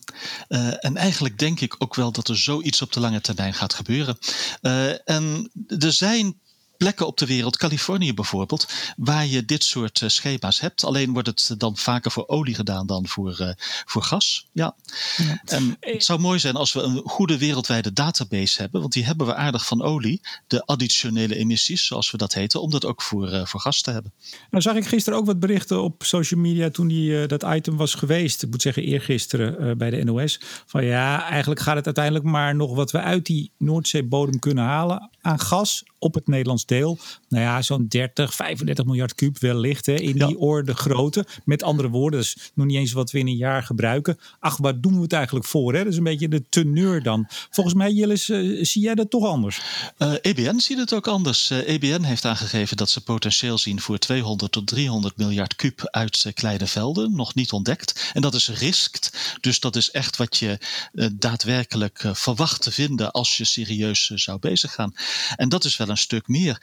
Uh, 0.48 0.84
en 0.84 0.96
eigenlijk 0.96 1.38
denk 1.38 1.60
ik 1.60 1.74
ook 1.78 1.94
wel 1.94 2.12
dat 2.12 2.28
er 2.28 2.38
zoiets 2.38 2.82
op 2.82 2.92
de 2.92 3.00
lange 3.00 3.20
termijn 3.20 3.54
gaat 3.54 3.74
gebeuren. 3.74 4.18
Uh, 4.62 5.08
en 5.08 5.50
er 5.66 5.92
zijn 5.92 6.40
plekken 6.80 7.06
op 7.06 7.18
de 7.18 7.26
wereld, 7.26 7.56
Californië 7.56 8.14
bijvoorbeeld, 8.14 8.68
waar 8.96 9.26
je 9.26 9.44
dit 9.44 9.64
soort 9.64 10.00
uh, 10.00 10.08
schema's 10.08 10.60
hebt. 10.60 10.84
Alleen 10.84 11.12
wordt 11.12 11.28
het 11.28 11.54
dan 11.58 11.76
vaker 11.76 12.10
voor 12.10 12.28
olie 12.28 12.54
gedaan 12.54 12.86
dan 12.86 13.06
voor, 13.08 13.36
uh, 13.40 13.50
voor 13.84 14.02
gas. 14.02 14.46
Ja. 14.52 14.74
ja. 15.16 15.40
En 15.44 15.76
het 15.80 16.04
zou 16.04 16.20
mooi 16.20 16.38
zijn 16.38 16.56
als 16.56 16.72
we 16.72 16.80
een 16.80 17.02
goede 17.04 17.38
wereldwijde 17.38 17.92
database 17.92 18.60
hebben, 18.60 18.80
want 18.80 18.92
die 18.92 19.04
hebben 19.04 19.26
we 19.26 19.34
aardig 19.34 19.66
van 19.66 19.82
olie, 19.82 20.20
de 20.46 20.66
additionele 20.66 21.36
emissies, 21.36 21.86
zoals 21.86 22.10
we 22.10 22.16
dat 22.16 22.34
heten, 22.34 22.62
om 22.62 22.70
dat 22.70 22.84
ook 22.84 23.02
voor, 23.02 23.32
uh, 23.32 23.46
voor 23.46 23.60
gas 23.60 23.82
te 23.82 23.90
hebben. 23.90 24.12
Nou 24.50 24.62
zag 24.62 24.74
ik 24.74 24.86
gisteren 24.86 25.18
ook 25.18 25.26
wat 25.26 25.40
berichten 25.40 25.82
op 25.82 26.04
social 26.04 26.40
media 26.40 26.70
toen 26.70 26.88
die, 26.88 27.26
dat 27.26 27.42
item 27.42 27.76
was 27.76 27.94
geweest. 27.94 28.42
Ik 28.42 28.50
moet 28.50 28.62
zeggen 28.62 28.82
eergisteren 28.82 29.78
bij 29.78 29.90
de 29.90 30.04
NOS. 30.04 30.40
Van 30.66 30.84
ja, 30.84 31.28
eigenlijk 31.28 31.60
gaat 31.60 31.76
het 31.76 31.86
uiteindelijk 31.86 32.24
maar 32.24 32.56
nog 32.56 32.74
wat 32.74 32.90
we 32.90 33.00
uit 33.00 33.26
die 33.26 33.52
Noordzeebodem 33.58 34.38
kunnen 34.38 34.64
halen 34.64 35.10
aan 35.20 35.38
gas 35.38 35.82
op 36.00 36.14
het 36.14 36.26
Nederlands 36.26 36.66
deel. 36.66 36.98
Nou 37.30 37.44
ja, 37.44 37.62
zo'n 37.62 37.86
30, 37.88 38.34
35 38.34 38.84
miljard 38.84 39.14
kuub 39.14 39.38
wellicht 39.38 39.86
hè, 39.86 39.94
in 39.94 40.16
ja. 40.16 40.26
die 40.26 40.38
orde 40.38 40.74
grootte. 40.74 41.26
Met 41.44 41.62
andere 41.62 41.88
woorden, 41.88 42.20
dus 42.20 42.36
nog 42.54 42.66
niet 42.66 42.76
eens 42.76 42.92
wat 42.92 43.10
we 43.10 43.18
in 43.18 43.26
een 43.26 43.36
jaar 43.36 43.62
gebruiken. 43.62 44.18
Ach, 44.40 44.56
waar 44.56 44.80
doen 44.80 44.94
we 44.94 45.02
het 45.02 45.12
eigenlijk 45.12 45.46
voor? 45.46 45.72
Hè? 45.74 45.78
Dat 45.78 45.92
is 45.92 45.98
een 45.98 46.04
beetje 46.04 46.28
de 46.28 46.44
teneur 46.48 47.02
dan. 47.02 47.26
Volgens 47.50 47.74
mij, 47.74 47.92
Jillis, 47.92 48.28
uh, 48.28 48.64
zie 48.64 48.82
jij 48.82 48.94
dat 48.94 49.10
toch 49.10 49.26
anders? 49.26 49.60
Uh, 49.98 50.12
EBN 50.20 50.58
ziet 50.58 50.78
het 50.78 50.92
ook 50.92 51.08
anders. 51.08 51.50
Uh, 51.50 51.68
EBN 51.68 52.02
heeft 52.02 52.24
aangegeven 52.24 52.76
dat 52.76 52.90
ze 52.90 53.00
potentieel 53.00 53.58
zien 53.58 53.80
voor 53.80 53.98
200 53.98 54.52
tot 54.52 54.66
300 54.66 55.16
miljard 55.16 55.56
kuub 55.56 55.88
uit 55.90 56.30
kleine 56.34 56.66
velden. 56.66 57.16
Nog 57.16 57.34
niet 57.34 57.52
ontdekt. 57.52 58.10
En 58.12 58.22
dat 58.22 58.34
is 58.34 58.48
risked. 58.48 59.36
Dus 59.40 59.60
dat 59.60 59.76
is 59.76 59.90
echt 59.90 60.16
wat 60.16 60.36
je 60.36 60.58
daadwerkelijk 61.12 62.04
verwacht 62.12 62.62
te 62.62 62.70
vinden 62.70 63.10
als 63.10 63.36
je 63.36 63.44
serieus 63.44 64.06
zou 64.06 64.38
bezig 64.38 64.74
gaan. 64.74 64.94
En 65.36 65.48
dat 65.48 65.64
is 65.64 65.76
wel 65.76 65.88
een 65.88 65.96
stuk 65.96 66.28
meer. 66.28 66.62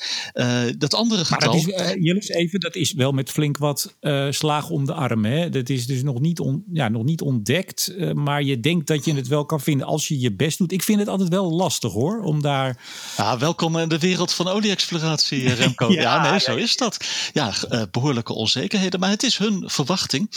Uh, 0.65 0.73
dat 0.77 0.93
andere 0.93 1.25
getal... 1.25 1.53
Maar 1.53 1.63
dat 1.63 1.79
is, 1.79 1.95
uh, 1.95 2.03
Jillis, 2.03 2.27
even, 2.29 2.59
dat 2.59 2.75
is 2.75 2.93
wel 2.93 3.11
met 3.11 3.29
flink 3.29 3.57
wat 3.57 3.95
uh, 4.01 4.27
slagen 4.29 4.75
om 4.75 4.85
de 4.85 4.93
arm. 4.93 5.25
Hè? 5.25 5.49
Dat 5.49 5.69
is 5.69 5.85
dus 5.85 6.03
nog 6.03 6.19
niet, 6.19 6.39
on, 6.39 6.63
ja, 6.73 6.89
nog 6.89 7.03
niet 7.03 7.21
ontdekt. 7.21 7.93
maar 8.13 8.43
je 8.43 8.59
denkt 8.59 8.87
dat 8.87 9.05
je 9.05 9.13
het 9.13 9.27
wel 9.27 9.45
kan 9.45 9.61
vinden 9.61 9.87
als 9.87 10.07
je 10.07 10.19
je 10.19 10.33
best 10.33 10.57
doet. 10.57 10.71
Ik 10.71 10.83
vind 10.83 10.99
het 10.99 11.07
altijd 11.07 11.29
wel 11.29 11.51
lastig 11.51 11.91
hoor, 11.91 12.21
om 12.21 12.41
daar... 12.41 12.77
Ja, 13.17 13.37
welkom 13.37 13.77
in 13.77 13.89
de 13.89 13.99
wereld 13.99 14.33
van 14.33 14.47
olie-exploratie, 14.47 15.53
Remco. 15.53 15.91
ja, 15.91 16.01
ja, 16.01 16.29
nee, 16.29 16.39
zo 16.39 16.55
is 16.55 16.75
dat. 16.75 16.97
Ja, 17.33 17.53
behoorlijke 17.91 18.33
onzekerheden. 18.33 18.99
Maar 18.99 19.09
het 19.09 19.23
is 19.23 19.37
hun 19.37 19.63
verwachting. 19.65 20.31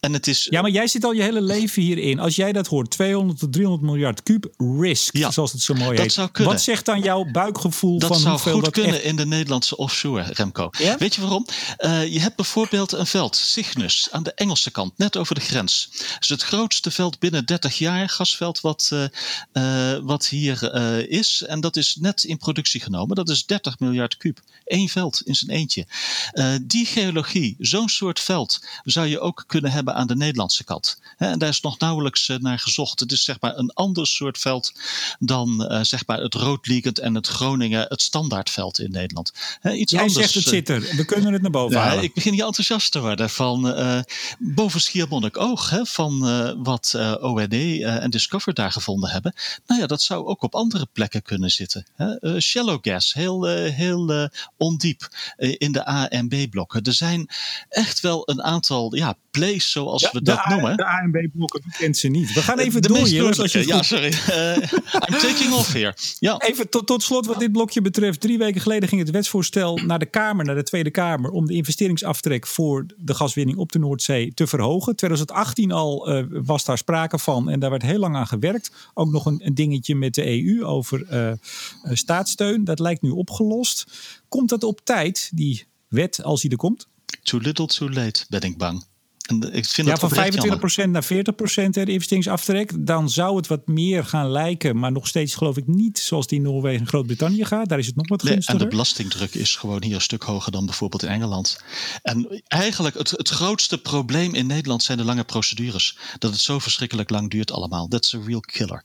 En 0.00 0.12
het 0.12 0.26
is... 0.26 0.46
Ja, 0.50 0.60
maar 0.60 0.70
jij 0.70 0.86
zit 0.86 1.04
al 1.04 1.12
je 1.12 1.22
hele 1.22 1.42
leven 1.42 1.82
hierin. 1.82 2.18
Als 2.18 2.36
jij 2.36 2.52
dat 2.52 2.66
hoort, 2.66 2.90
200 2.90 3.38
tot 3.38 3.52
300 3.52 3.82
miljard 3.82 4.22
kuub 4.22 4.52
risk, 4.78 5.16
ja, 5.16 5.30
zoals 5.30 5.52
het 5.52 5.60
zo 5.60 5.74
mooi 5.74 5.90
dat 5.90 5.98
heet. 5.98 6.12
Zou 6.12 6.28
kunnen. 6.30 6.52
Wat 6.52 6.62
zegt 6.62 6.84
dan 6.84 7.00
jouw 7.00 7.24
buikgevoel 7.24 7.98
dat 7.98 8.08
van 8.08 8.18
zou 8.18 8.30
hoeveel 8.30 8.52
goed 8.52 8.64
dat 8.64 8.72
kunnen 8.72 8.94
echt... 8.94 9.04
in 9.04 9.16
de 9.16 9.26
Nederlandse 9.26 9.61
offshore, 9.70 10.22
Remco. 10.32 10.68
Ja? 10.78 10.96
Weet 10.98 11.14
je 11.14 11.20
waarom? 11.20 11.46
Uh, 11.78 12.12
je 12.12 12.20
hebt 12.20 12.36
bijvoorbeeld 12.36 12.92
een 12.92 13.06
veld, 13.06 13.36
Cygnus, 13.36 14.08
aan 14.10 14.22
de 14.22 14.34
Engelse 14.34 14.70
kant, 14.70 14.98
net 14.98 15.16
over 15.16 15.34
de 15.34 15.40
grens. 15.40 15.88
Het 15.92 16.16
is 16.20 16.28
het 16.28 16.42
grootste 16.42 16.90
veld 16.90 17.18
binnen 17.18 17.44
30 17.44 17.78
jaar, 17.78 18.08
gasveld, 18.08 18.60
wat, 18.60 18.90
uh, 18.92 19.04
uh, 19.52 19.98
wat 20.02 20.26
hier 20.26 20.74
is. 21.08 21.42
En 21.42 21.60
dat 21.60 21.76
is 21.76 21.96
net 22.00 22.24
in 22.24 22.36
productie 22.36 22.80
genomen. 22.80 23.16
Dat 23.16 23.28
is 23.28 23.46
30 23.46 23.78
miljard 23.78 24.16
kuub. 24.16 24.40
Eén 24.64 24.88
veld 24.88 25.22
in 25.22 25.34
zijn 25.34 25.50
eentje. 25.50 25.86
die 26.62 26.86
geologie, 26.86 27.56
zo'n 27.58 27.88
soort 27.88 28.20
veld, 28.20 28.64
zou 28.84 29.06
je 29.06 29.20
ook 29.20 29.44
kunnen 29.46 29.70
hebben 29.70 29.94
aan 29.94 30.06
de 30.06 30.16
Nederlandse 30.16 30.64
kant. 30.64 31.00
He, 31.16 31.26
en 31.30 31.38
daar 31.38 31.48
is 31.48 31.60
nog 31.60 31.78
nauwelijks 31.78 32.28
naar 32.38 32.58
gezocht. 32.58 33.00
Het 33.00 33.12
is 33.12 33.24
zeg 33.24 33.40
maar 33.40 33.56
een 33.56 33.72
ander 33.72 34.06
soort 34.06 34.38
veld 34.38 34.72
dan 35.18 35.80
zeg 35.82 36.06
maar 36.06 36.20
het 36.20 36.34
roodliegend 36.34 36.98
en 36.98 37.14
het 37.14 37.26
Groningen 37.26 37.86
het 37.88 38.02
standaardveld 38.02 38.78
in 38.78 38.90
Nederland. 38.90 39.32
Iets 39.62 39.92
Jij 39.92 40.00
anders, 40.00 40.32
zegt 40.32 40.34
het 40.34 40.54
zit 40.54 40.68
er. 40.68 40.80
We 40.96 41.04
kunnen 41.04 41.32
het 41.32 41.42
naar 41.42 41.50
boven 41.50 41.76
ja, 41.76 41.82
halen. 41.82 42.04
Ik 42.04 42.14
begin 42.14 42.32
hier 42.32 42.44
enthousiast 42.44 42.92
te 42.92 43.00
worden 43.00 43.30
van 43.30 43.74
boven 44.38 44.80
Schiermonnikoog. 44.80 45.70
Hè, 45.70 45.84
van 45.84 46.20
wat 46.62 46.94
OND 47.20 47.54
en 47.82 48.10
Discover 48.10 48.54
daar 48.54 48.72
gevonden 48.72 49.10
hebben. 49.10 49.34
Nou 49.66 49.80
ja, 49.80 49.86
dat 49.86 50.02
zou 50.02 50.26
ook 50.26 50.42
op 50.42 50.54
andere 50.54 50.86
plekken 50.92 51.22
kunnen 51.22 51.50
zitten. 51.50 51.86
Hè. 51.94 52.40
shallow 52.40 52.78
gas, 52.82 53.12
heel, 53.12 53.46
heel 53.48 54.30
ondiep 54.56 55.08
in 55.36 55.72
de 55.72 55.88
A 55.88 56.08
en 56.08 56.28
B 56.28 56.50
blokken. 56.50 56.82
Er 56.82 56.92
zijn 56.92 57.28
echt 57.68 58.00
wel 58.00 58.22
een 58.30 58.42
aantal 58.42 58.94
ja, 58.94 59.16
plays 59.30 59.70
zoals 59.70 60.10
we 60.10 60.22
dat 60.22 60.46
noemen. 60.46 60.76
De 60.76 60.86
A 60.86 60.98
en 60.98 61.10
B 61.10 61.36
blokken, 61.36 61.62
kent 61.78 61.96
ze 61.96 62.08
niet. 62.08 62.32
We 62.32 62.42
gaan 62.42 62.58
even 62.58 62.82
door, 62.82 62.98
Als 62.98 63.52
je 63.52 63.66
ja, 63.66 63.82
sorry. 63.82 64.12
Uh, 64.30 64.56
I'm 65.08 65.18
taking 65.18 65.52
off 65.52 65.72
here. 65.72 65.94
Ja. 66.18 66.38
Even 66.38 66.68
tot, 66.68 66.86
tot 66.86 67.02
slot 67.02 67.26
wat 67.26 67.38
dit 67.38 67.52
blokje 67.52 67.80
betreft. 67.80 68.20
Drie 68.20 68.38
weken 68.38 68.60
geleden 68.60 68.88
ging 68.88 69.00
het 69.00 69.10
wetsvoorstel 69.10 69.40
naar 69.86 69.98
de 69.98 70.06
Kamer, 70.06 70.44
naar 70.44 70.54
de 70.54 70.62
Tweede 70.62 70.90
Kamer, 70.90 71.30
om 71.30 71.46
de 71.46 71.54
investeringsaftrek 71.54 72.46
voor 72.46 72.86
de 72.96 73.14
gaswinning 73.14 73.58
op 73.58 73.72
de 73.72 73.78
Noordzee 73.78 74.34
te 74.34 74.46
verhogen. 74.46 74.96
2018 74.96 75.72
al 75.72 76.10
uh, 76.10 76.24
was 76.28 76.64
daar 76.64 76.78
sprake 76.78 77.18
van 77.18 77.50
en 77.50 77.60
daar 77.60 77.70
werd 77.70 77.82
heel 77.82 77.98
lang 77.98 78.16
aan 78.16 78.26
gewerkt. 78.26 78.72
Ook 78.94 79.10
nog 79.10 79.26
een, 79.26 79.46
een 79.46 79.54
dingetje 79.54 79.94
met 79.94 80.14
de 80.14 80.44
EU 80.44 80.64
over 80.64 81.06
uh, 81.10 81.32
staatssteun. 81.92 82.64
Dat 82.64 82.78
lijkt 82.78 83.02
nu 83.02 83.10
opgelost. 83.10 83.86
Komt 84.28 84.48
dat 84.48 84.62
op 84.62 84.80
tijd, 84.84 85.30
die 85.34 85.66
wet, 85.88 86.22
als 86.22 86.40
die 86.40 86.50
er 86.50 86.56
komt? 86.56 86.88
Too 87.22 87.40
little, 87.40 87.66
too 87.66 87.90
late, 87.90 88.24
ben 88.28 88.40
ik 88.40 88.58
bang. 88.58 88.84
En 89.22 89.52
ik 89.52 89.64
vind 89.64 89.86
ja, 89.86 89.96
van 89.96 90.10
25% 90.10 90.90
naar 90.90 91.04
40% 91.04 91.06
de 91.70 91.84
investeringsaftrek. 91.84 92.86
Dan 92.86 93.10
zou 93.10 93.36
het 93.36 93.46
wat 93.46 93.66
meer 93.66 94.04
gaan 94.04 94.30
lijken. 94.30 94.78
Maar 94.78 94.92
nog 94.92 95.06
steeds 95.06 95.34
geloof 95.34 95.56
ik 95.56 95.66
niet 95.66 95.98
zoals 95.98 96.26
die 96.26 96.38
in 96.38 96.44
Noorwegen 96.44 96.80
en 96.80 96.86
Groot-Brittannië 96.86 97.44
gaat. 97.44 97.68
Daar 97.68 97.78
is 97.78 97.86
het 97.86 97.96
nog 97.96 98.08
wat 98.08 98.22
gunstiger. 98.22 98.60
en 98.60 98.64
de 98.64 98.70
belastingdruk 98.70 99.34
is 99.34 99.56
gewoon 99.56 99.82
hier 99.82 99.94
een 99.94 100.00
stuk 100.00 100.22
hoger 100.22 100.52
dan 100.52 100.66
bijvoorbeeld 100.66 101.02
in 101.02 101.08
Engeland. 101.08 101.60
En 102.02 102.42
eigenlijk 102.48 102.98
het, 102.98 103.10
het 103.10 103.28
grootste 103.28 103.78
probleem 103.78 104.34
in 104.34 104.46
Nederland 104.46 104.82
zijn 104.82 104.98
de 104.98 105.04
lange 105.04 105.24
procedures. 105.24 105.98
Dat 106.18 106.32
het 106.32 106.40
zo 106.40 106.58
verschrikkelijk 106.58 107.10
lang 107.10 107.30
duurt 107.30 107.52
allemaal. 107.52 107.88
That's 107.88 108.14
a 108.14 108.18
real 108.26 108.40
killer. 108.40 108.84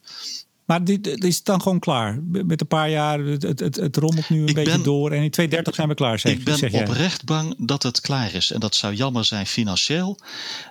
Maar 0.67 0.83
dit, 0.83 1.23
is 1.23 1.43
dan 1.43 1.61
gewoon 1.61 1.79
klaar. 1.79 2.19
Met 2.23 2.61
een 2.61 2.67
paar 2.67 2.89
jaar, 2.89 3.19
het, 3.19 3.43
het, 3.43 3.75
het 3.75 3.97
rommelt 3.97 4.29
nu 4.29 4.47
een 4.47 4.53
beetje 4.53 4.81
door. 4.81 5.11
En 5.11 5.23
in 5.23 5.31
2030 5.31 5.75
zijn 5.75 5.87
we 5.87 5.93
klaar, 5.93 6.19
zeg, 6.19 6.31
Ik 6.31 6.43
ben 6.43 6.57
zeg 6.57 6.73
oprecht 6.73 7.25
bang 7.25 7.55
dat 7.57 7.83
het 7.83 8.01
klaar 8.01 8.33
is. 8.33 8.51
En 8.51 8.59
dat 8.59 8.75
zou 8.75 8.93
jammer 8.93 9.25
zijn 9.25 9.45
financieel. 9.45 10.17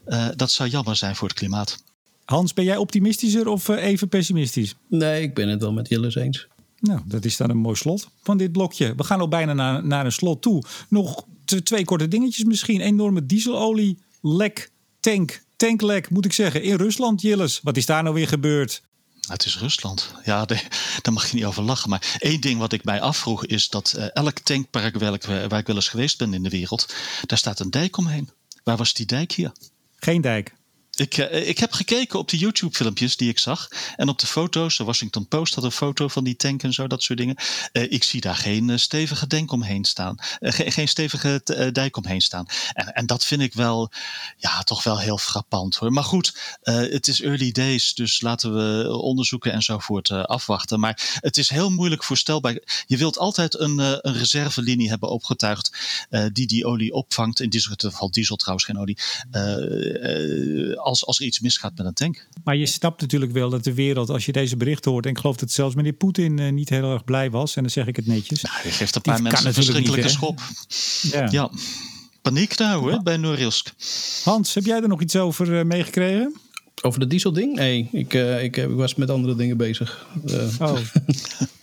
Uh, 0.06 0.28
dat 0.36 0.50
zou 0.50 0.68
jammer 0.68 0.96
zijn 0.96 1.16
voor 1.16 1.28
het 1.28 1.36
klimaat. 1.36 1.82
Hans, 2.24 2.54
ben 2.54 2.64
jij 2.64 2.76
optimistischer 2.76 3.48
of 3.48 3.68
eh, 3.68 3.84
even 3.84 4.08
pessimistisch? 4.08 4.74
Nee, 4.88 5.22
ik 5.22 5.34
ben 5.34 5.48
het 5.48 5.60
wel 5.60 5.72
met 5.72 5.88
Jillis 5.88 6.14
eens. 6.14 6.46
Nou, 6.80 7.00
dat 7.04 7.24
is 7.24 7.36
dan 7.36 7.50
een 7.50 7.56
mooi 7.56 7.76
slot 7.76 8.08
van 8.22 8.36
dit 8.36 8.52
blokje. 8.52 8.94
We 8.96 9.04
gaan 9.04 9.20
al 9.20 9.28
bijna 9.28 9.52
naar, 9.52 9.86
naar 9.86 10.04
een 10.04 10.12
slot 10.12 10.42
toe. 10.42 10.62
Nog 10.88 11.24
twee 11.62 11.84
korte 11.84 12.08
dingetjes 12.08 12.44
misschien. 12.44 12.80
Enorme 12.80 13.26
dieselolie, 13.26 13.98
lek, 14.20 14.70
tank, 15.00 15.42
tanklek 15.56 16.10
moet 16.10 16.24
ik 16.24 16.32
zeggen. 16.32 16.62
In 16.62 16.76
Rusland, 16.76 17.22
Jillis. 17.22 17.60
Wat 17.62 17.76
is 17.76 17.86
daar 17.86 18.02
nou 18.02 18.14
weer 18.14 18.28
gebeurd? 18.28 18.82
Het 19.26 19.44
is 19.44 19.58
Rusland. 19.58 20.10
Ja, 20.24 20.44
daar 21.02 21.12
mag 21.12 21.30
je 21.30 21.34
niet 21.34 21.44
over 21.44 21.62
lachen. 21.62 21.90
Maar 21.90 22.16
één 22.18 22.40
ding 22.40 22.58
wat 22.58 22.72
ik 22.72 22.84
mij 22.84 23.00
afvroeg 23.00 23.46
is 23.46 23.68
dat 23.68 23.94
uh, 23.96 24.14
elk 24.14 24.38
tankpark 24.38 24.94
ik, 24.94 25.00
waar 25.24 25.58
ik 25.58 25.66
wel 25.66 25.76
eens 25.76 25.88
geweest 25.88 26.18
ben 26.18 26.34
in 26.34 26.42
de 26.42 26.48
wereld, 26.48 26.94
daar 27.26 27.38
staat 27.38 27.60
een 27.60 27.70
dijk 27.70 27.96
omheen. 27.96 28.30
Waar 28.62 28.76
was 28.76 28.92
die 28.92 29.06
dijk 29.06 29.32
hier? 29.32 29.52
Geen 29.96 30.20
dijk. 30.20 30.54
Ik, 30.96 31.16
uh, 31.16 31.48
ik 31.48 31.58
heb 31.58 31.72
gekeken 31.72 32.18
op 32.18 32.28
de 32.28 32.36
YouTube-filmpjes 32.36 33.16
die 33.16 33.28
ik 33.28 33.38
zag. 33.38 33.68
En 33.96 34.08
op 34.08 34.18
de 34.18 34.26
foto's. 34.26 34.76
De 34.76 34.84
Washington 34.84 35.28
Post 35.28 35.54
had 35.54 35.64
een 35.64 35.72
foto 35.72 36.08
van 36.08 36.24
die 36.24 36.36
tank 36.36 36.62
en 36.62 36.72
zo, 36.72 36.86
dat 36.86 37.02
soort 37.02 37.18
dingen. 37.18 37.36
Uh, 37.72 37.92
ik 37.92 38.04
zie 38.04 38.20
daar 38.20 38.34
geen 38.34 38.68
uh, 38.68 38.76
stevige 38.76 39.26
denk 39.26 39.52
omheen 39.52 39.84
staan. 39.84 40.16
Ge 40.40 40.70
geen 40.70 40.88
stevige 40.88 41.40
dijk 41.72 41.96
omheen 41.96 42.20
staan. 42.20 42.46
En, 42.72 42.92
en 42.92 43.06
dat 43.06 43.24
vind 43.24 43.40
ik 43.40 43.54
wel, 43.54 43.90
ja, 44.36 44.62
toch 44.62 44.82
wel 44.82 44.98
heel 44.98 45.18
frappant 45.18 45.76
hoor. 45.76 45.92
Maar 45.92 46.04
goed, 46.04 46.38
het 46.62 47.08
is 47.08 47.22
early 47.22 47.52
days. 47.52 47.94
Dus 47.94 48.20
laten 48.20 48.54
we 48.54 48.96
onderzoeken 48.96 49.52
enzovoort 49.52 50.10
afwachten. 50.10 50.80
Maar 50.80 51.18
het 51.20 51.36
is 51.36 51.48
heel 51.48 51.70
moeilijk 51.70 52.04
voorstelbaar. 52.04 52.84
Je 52.86 52.96
wilt 52.96 53.18
altijd 53.18 53.58
een, 53.58 53.78
een 53.78 54.18
reservelinie 54.18 54.88
hebben 54.88 55.08
opgetuigd. 55.08 55.76
die 56.32 56.46
die 56.46 56.66
olie 56.66 56.92
opvangt. 56.92 57.40
In 57.40 57.50
dit 57.50 57.66
geval 57.66 58.10
diesel 58.10 58.36
trouwens, 58.36 58.66
geen 58.66 58.78
olie 58.78 58.98
als, 60.86 61.06
als 61.06 61.20
er 61.20 61.26
iets 61.26 61.40
misgaat 61.40 61.76
met 61.76 61.86
een 61.86 61.92
tank. 61.92 62.26
Maar 62.44 62.56
je 62.56 62.66
snapt 62.66 63.00
natuurlijk 63.00 63.32
wel 63.32 63.50
dat 63.50 63.64
de 63.64 63.74
wereld, 63.74 64.10
als 64.10 64.26
je 64.26 64.32
deze 64.32 64.56
berichten 64.56 64.90
hoort, 64.90 65.04
en 65.04 65.10
ik 65.10 65.18
geloof 65.18 65.36
dat 65.36 65.50
zelfs 65.50 65.74
meneer 65.74 65.92
Poetin 65.92 66.38
uh, 66.38 66.52
niet 66.52 66.68
heel 66.68 66.92
erg 66.92 67.04
blij 67.04 67.30
was, 67.30 67.56
en 67.56 67.62
dan 67.62 67.70
zeg 67.70 67.86
ik 67.86 67.96
het 67.96 68.06
netjes. 68.06 68.42
Nou, 68.42 68.56
je 68.62 68.70
geeft 68.70 68.94
een 68.94 69.02
paar 69.02 69.22
mensen 69.22 69.46
een 69.46 69.54
verschrikkelijke 69.54 70.08
schop. 70.08 70.40
Ja. 71.02 71.28
ja. 71.30 71.50
Paniek 72.22 72.58
nou 72.58 72.92
hè, 72.92 73.02
bij 73.02 73.16
Norilsk. 73.16 73.72
Hans, 74.24 74.54
heb 74.54 74.64
jij 74.64 74.82
er 74.82 74.88
nog 74.88 75.00
iets 75.00 75.16
over 75.16 75.52
uh, 75.52 75.64
meegekregen? 75.64 76.36
Over 76.82 77.00
de 77.00 77.06
dieselding? 77.06 77.54
Nee, 77.54 77.88
ik, 77.92 78.14
uh, 78.14 78.42
ik, 78.42 78.56
ik, 78.56 78.68
was 78.68 78.94
met 78.94 79.10
andere 79.10 79.34
dingen 79.34 79.56
bezig. 79.56 80.06
Oh. 80.60 80.78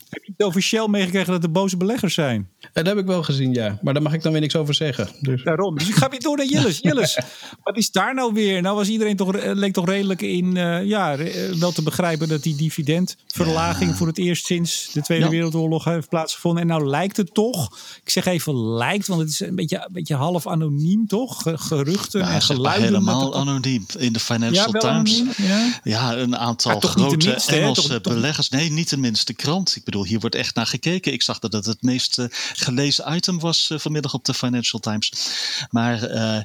over 0.44 0.62
Shell 0.62 0.88
meegekregen 0.88 1.32
dat 1.32 1.44
er 1.44 1.52
boze 1.52 1.78
beleggers 1.78 2.14
zijn? 2.14 2.50
Dat 2.74 2.86
heb 2.86 2.98
ik 2.98 3.06
wel 3.06 3.24
gezien, 3.24 3.54
ja. 3.54 3.80
Maar 3.82 3.94
daar 3.94 4.04
mag 4.04 4.14
ik 4.14 4.22
dan 4.22 4.32
weer 4.32 4.42
niks 4.42 4.56
over 4.56 4.74
zeggen. 4.74 5.08
Dus. 5.22 5.44
Daarom. 5.44 5.78
Dus 5.78 5.88
ik 5.94 5.96
ga 5.96 6.10
weer 6.10 6.20
door 6.20 6.38
naar 6.38 6.46
Jillis. 6.46 6.80
Jillis, 6.82 7.18
wat 7.64 7.78
is 7.78 7.92
daar 7.92 8.14
nou 8.14 8.34
weer? 8.34 8.62
Nou 8.62 8.76
was 8.76 8.88
iedereen 8.88 9.16
toch, 9.16 9.36
eh, 9.36 9.56
leek 9.56 9.74
toch 9.74 9.86
redelijk 9.86 10.22
in, 10.22 10.56
uh, 10.56 10.84
ja, 10.84 11.16
eh, 11.16 11.52
wel 11.52 11.72
te 11.72 11.84
begrijpen 11.84 12.28
dat 12.28 12.44
die 12.44 12.56
dividendverlaging 12.56 13.96
voor 13.96 14.08
het 14.08 14.18
eerst 14.18 14.46
sinds 14.46 14.90
de 14.94 15.02
Tweede 15.02 15.30
Wereldoorlog 15.30 15.84
heeft 15.84 16.10
plaatsgevonden. 16.10 16.62
En 16.62 16.68
nou 16.68 16.86
lijkt 16.86 17.18
het 17.18 17.34
toch, 17.34 17.78
ik 18.04 18.10
zeg 18.10 18.26
even 18.26 18.56
lijkt, 18.56 19.08
want 19.08 19.22
het 19.22 19.30
is 19.30 19.40
een 19.40 19.56
beetje, 19.56 19.78
een 19.78 19.94
beetje 19.94 20.16
half 20.16 20.48
anoniem 20.48 21.08
toch? 21.08 21.44
Geruchten 21.56 22.22
en 22.22 22.42
geluiden. 22.42 22.84
Helemaal 22.84 23.36
anoniem. 23.36 23.86
In 23.98 24.14
de 24.14 24.20
Financial 24.20 24.72
Times. 24.72 25.24
ja? 25.38 25.80
ja? 25.84 26.16
een 26.16 26.38
aantal 26.38 26.80
grote 26.80 27.36
Engelse 27.48 28.02
beleggers. 28.02 28.50
Nee, 28.50 28.72
niet 28.72 28.88
tenminste 28.88 29.26
de 29.26 29.34
krant. 29.34 29.76
Ik 29.76 29.84
bedoel, 29.84 30.06
hier 30.06 30.20
wordt 30.20 30.33
echt 30.36 30.56
naar 30.56 30.68
gekeken. 30.68 31.14
Ik 31.14 31.22
zag 31.22 31.40
dat 31.40 31.54
het 31.54 31.66
het 31.66 31.82
meest 31.82 32.18
uh, 32.18 32.26
gelezen 32.54 33.16
item 33.16 33.40
was 33.40 33.70
uh, 33.70 33.80
vanmiddag 33.80 34.14
op 34.14 34.26
de 34.26 34.34
Financial 34.34 34.80
Times. 34.80 35.12
Maar 35.70 36.12
uh, 36.12 36.42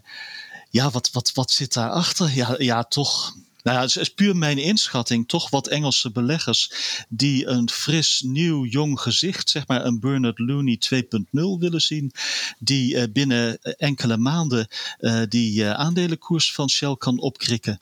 ja, 0.70 0.90
wat, 0.90 1.10
wat, 1.12 1.32
wat 1.34 1.50
zit 1.50 1.72
daarachter? 1.72 2.34
Ja, 2.34 2.54
ja, 2.58 2.84
toch 2.84 3.34
nou 3.68 3.80
ja, 3.80 3.86
het 3.86 3.96
is 3.96 4.08
puur 4.08 4.36
mijn 4.36 4.58
inschatting. 4.58 5.28
Toch 5.28 5.50
wat 5.50 5.66
Engelse 5.66 6.10
beleggers 6.10 6.70
die 7.08 7.46
een 7.46 7.70
fris, 7.70 8.22
nieuw, 8.24 8.64
jong 8.64 9.00
gezicht, 9.00 9.50
zeg 9.50 9.66
maar 9.66 9.84
een 9.84 10.00
Bernard 10.00 10.38
Looney 10.38 10.78
2.0 10.94 11.30
willen 11.30 11.80
zien. 11.80 12.12
Die 12.58 12.94
uh, 12.94 13.02
binnen 13.12 13.62
enkele 13.62 14.16
maanden 14.16 14.68
uh, 15.00 15.22
die 15.28 15.66
aandelenkoers 15.66 16.52
van 16.52 16.70
Shell 16.70 16.96
kan 16.98 17.20
opkrikken. 17.20 17.80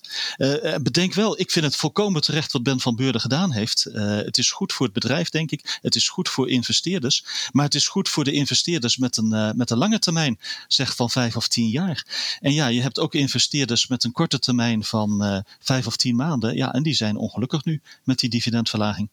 bedenk 0.83 1.15
wel, 1.15 1.41
ik 1.41 1.51
vind 1.51 1.65
het 1.65 1.77
volkomen 1.77 2.23
terecht 2.23 2.53
wat 2.53 2.63
Ben 2.63 2.81
van 2.81 2.97
Beurden 2.97 3.21
gedaan 3.21 3.53
heeft. 3.53 3.87
het 3.93 4.39
is 4.39 4.51
goed 4.51 4.73
voor 4.73 4.87
het 4.87 4.95
bedrijf, 4.95 5.29
denk 5.29 5.51
ik. 5.51 5.79
Het 5.83 5.95
is 5.95 6.09
goed 6.09 6.29
voor 6.29 6.51
investeerders. 6.51 7.25
Maar 7.53 7.65
het 7.65 7.75
is 7.75 7.89
goed 7.89 8.09
voor 8.09 8.25
de 8.25 8.33
investeerders 8.33 8.97
met 8.97 9.17
een, 9.17 9.57
met 9.57 9.71
een 9.71 9.79
lange 9.79 9.99
termijn, 9.99 10.39
zeg 10.69 10.97
van 10.97 11.11
vijf 11.11 11.37
of 11.37 11.49
tien 11.49 11.69
jaar. 11.69 12.07
En 12.41 12.53
ja, 12.53 12.67
je 12.67 12.81
hebt 12.81 12.99
ook 12.99 13.15
investeerders 13.15 13.87
met 13.87 14.05
een 14.05 14.13
korte 14.13 14.39
termijn 14.39 14.85
van 14.85 15.45
vijf 15.59 15.76
of 15.85 15.97
tien 15.97 16.17
maanden. 16.17 16.57
Ja, 16.57 16.73
en 16.73 16.83
die 16.83 16.95
zijn 16.95 17.17
ongelukkig 17.17 17.65
nu 17.65 17.81
met 18.05 18.19
die 18.19 18.31
dividendverlaging. 18.31 19.09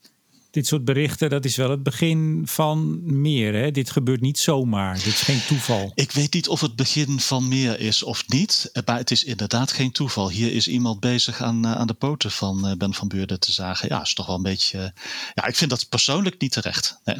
Dit 0.54 0.68
soort 0.68 0.86
berichten, 0.86 1.30
dat 1.30 1.46
is 1.46 1.56
wel 1.56 1.70
het 1.70 1.84
begin 1.84 2.42
van 2.46 3.02
meer. 3.22 3.54
Hè? 3.54 3.72
Dit 3.72 3.92
gebeurt 3.92 4.22
niet 4.22 4.40
zomaar. 4.40 4.94
Dit 4.94 5.06
is 5.06 5.22
geen 5.22 5.42
toeval. 5.48 5.92
Ik 5.96 6.12
weet 6.12 6.34
niet 6.34 6.48
of 6.48 6.62
het 6.62 6.76
begin 6.76 7.20
van 7.20 7.48
meer 7.48 7.80
is 7.80 8.04
of 8.04 8.28
niet. 8.28 8.72
Maar 8.86 8.98
het 8.98 9.12
is 9.12 9.24
inderdaad 9.24 9.72
geen 9.72 9.92
toeval. 9.92 10.30
Hier 10.30 10.52
is 10.52 10.68
iemand 10.68 11.00
bezig 11.00 11.42
aan, 11.42 11.66
eh, 11.66 11.76
aan 11.76 11.88
de 11.88 11.94
poten 11.94 12.32
van 12.32 12.68
eh, 12.68 12.76
Ben 12.76 12.94
van 12.94 13.08
Beurden 13.08 13.40
te 13.40 13.52
zagen. 13.52 13.90
Ja, 13.90 14.02
is 14.02 14.14
toch 14.14 14.26
wel 14.26 14.36
een 14.36 14.42
beetje. 14.42 14.94
Ja, 15.34 15.46
ik 15.46 15.56
vind 15.56 15.70
dat 15.70 15.90
persoonlijk 15.90 16.42
niet 16.42 16.52
terecht. 16.52 17.00
Nee. 17.04 17.18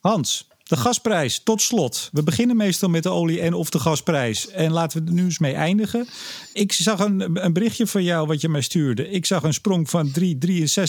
Hans, 0.00 0.46
de 0.68 0.76
gasprijs, 0.76 1.40
tot 1.42 1.62
slot. 1.62 2.08
We 2.12 2.22
beginnen 2.22 2.56
meestal 2.56 2.88
met 2.88 3.02
de 3.02 3.08
olie 3.08 3.40
en 3.40 3.54
of 3.54 3.70
de 3.70 3.78
gasprijs. 3.78 4.48
En 4.48 4.72
laten 4.72 5.00
we 5.02 5.08
er 5.08 5.14
nu 5.14 5.24
eens 5.24 5.38
mee 5.38 5.54
eindigen. 5.54 6.06
Ik 6.52 6.72
zag 6.72 6.98
een, 6.98 7.44
een 7.44 7.52
berichtje 7.52 7.86
van 7.86 8.02
jou 8.02 8.26
wat 8.26 8.40
je 8.40 8.48
mij 8.48 8.60
stuurde. 8.60 9.10
Ik 9.10 9.26
zag 9.26 9.42
een 9.42 9.54
sprong 9.54 9.90
van 9.90 10.12
3,63 10.20 10.22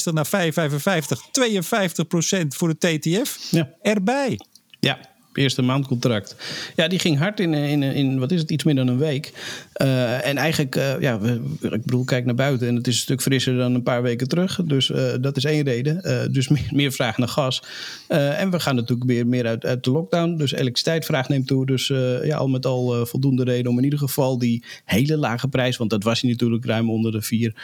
naar 0.03 0.27
5,55. 0.27 1.31
52 1.31 2.07
procent 2.07 2.55
voor 2.55 2.75
de 2.77 2.99
TTF. 2.99 3.47
Ja. 3.51 3.69
Erbij. 3.81 4.39
Ja, 4.79 4.99
eerste 5.37 5.61
maandcontract. 5.61 6.35
Ja, 6.75 6.87
die 6.87 6.99
ging 6.99 7.17
hard 7.17 7.39
in, 7.39 7.53
in, 7.53 7.83
in 7.83 8.19
wat 8.19 8.31
is 8.31 8.39
het, 8.41 8.51
iets 8.51 8.63
meer 8.63 8.75
dan 8.75 8.87
een 8.87 8.97
week. 8.97 9.33
Uh, 9.81 10.27
en 10.27 10.37
eigenlijk, 10.37 10.75
ja, 10.99 11.19
ik 11.61 11.83
bedoel, 11.83 12.03
kijk 12.03 12.25
naar 12.25 12.35
buiten 12.35 12.67
en 12.67 12.75
het 12.75 12.87
is 12.87 12.93
een 12.93 13.01
stuk 13.01 13.21
frisser 13.21 13.57
dan 13.57 13.73
een 13.73 13.83
paar 13.83 14.01
weken 14.01 14.27
terug. 14.27 14.59
Dus 14.65 14.91
dat 15.21 15.37
is 15.37 15.43
één 15.43 15.63
reden. 15.63 16.31
dus 16.33 16.47
meer, 16.57 16.69
meer, 16.71 16.91
vraag 16.91 17.17
naar 17.17 17.27
gas. 17.27 17.63
en 18.07 18.51
we 18.51 18.59
gaan 18.59 18.75
natuurlijk 18.75 19.09
weer 19.09 19.27
meer 19.27 19.45
uit, 19.45 19.65
uit 19.65 19.83
de 19.83 19.91
lockdown. 19.91 20.35
Dus 20.35 20.51
elektriciteitsvraag 20.51 21.29
neemt 21.29 21.47
toe. 21.47 21.65
Dus 21.65 21.87
ja, 22.23 22.37
al 22.37 22.47
met 22.47 22.65
al 22.65 23.05
voldoende 23.05 23.43
reden 23.43 23.71
om 23.71 23.77
in 23.77 23.83
ieder 23.83 23.99
geval 23.99 24.37
die 24.37 24.63
hele 24.85 25.17
lage 25.17 25.47
prijs, 25.47 25.77
want 25.77 25.89
dat 25.89 26.03
was 26.03 26.21
hij 26.21 26.29
natuurlijk 26.31 26.65
ruim 26.65 26.89
onder 26.89 27.11
de 27.11 27.21
vier, 27.21 27.55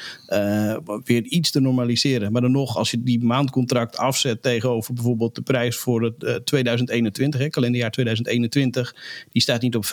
weer 1.03 1.23
iets 1.23 1.51
te 1.51 1.61
normaliseren. 1.61 2.31
Maar 2.31 2.41
dan 2.41 2.51
nog, 2.51 2.77
als 2.77 2.91
je 2.91 3.03
die 3.03 3.23
maandcontract 3.23 3.97
afzet 3.97 4.41
tegenover 4.41 4.93
bijvoorbeeld 4.93 5.35
de 5.35 5.41
prijs 5.41 5.75
voor 5.75 6.03
het 6.03 6.45
2021, 6.45 7.39
hè, 7.39 7.49
kalenderjaar 7.63 7.91
2021, 7.91 8.95
die 9.31 9.41
staat 9.41 9.61
niet 9.61 9.75
op 9.75 9.85
5,30 9.85 9.89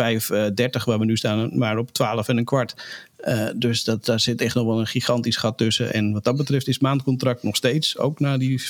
waar 0.85 0.99
we 0.99 1.05
nu 1.05 1.17
staan, 1.17 1.59
maar 1.59 1.79
op 1.79 1.93
12 1.93 2.29
en 2.29 2.37
een 2.37 2.45
kwart. 2.45 2.75
Uh, 3.25 3.49
dus 3.57 3.85
dat, 3.85 4.05
daar 4.05 4.21
zit 4.21 4.41
echt 4.41 4.55
nog 4.55 4.67
wel 4.67 4.81
een 4.81 4.87
gigantisch 4.87 5.37
gat 5.37 5.59
tussen. 5.59 5.93
En 5.93 6.13
wat 6.13 6.25
dat 6.25 6.37
betreft 6.37 6.69
is 6.69 6.79
maandcontract 6.79 7.43
nog 7.43 7.57
steeds, 7.57 7.99
ook 7.99 8.21
na 8.21 8.39
die 8.39 8.63
50% 8.63 8.65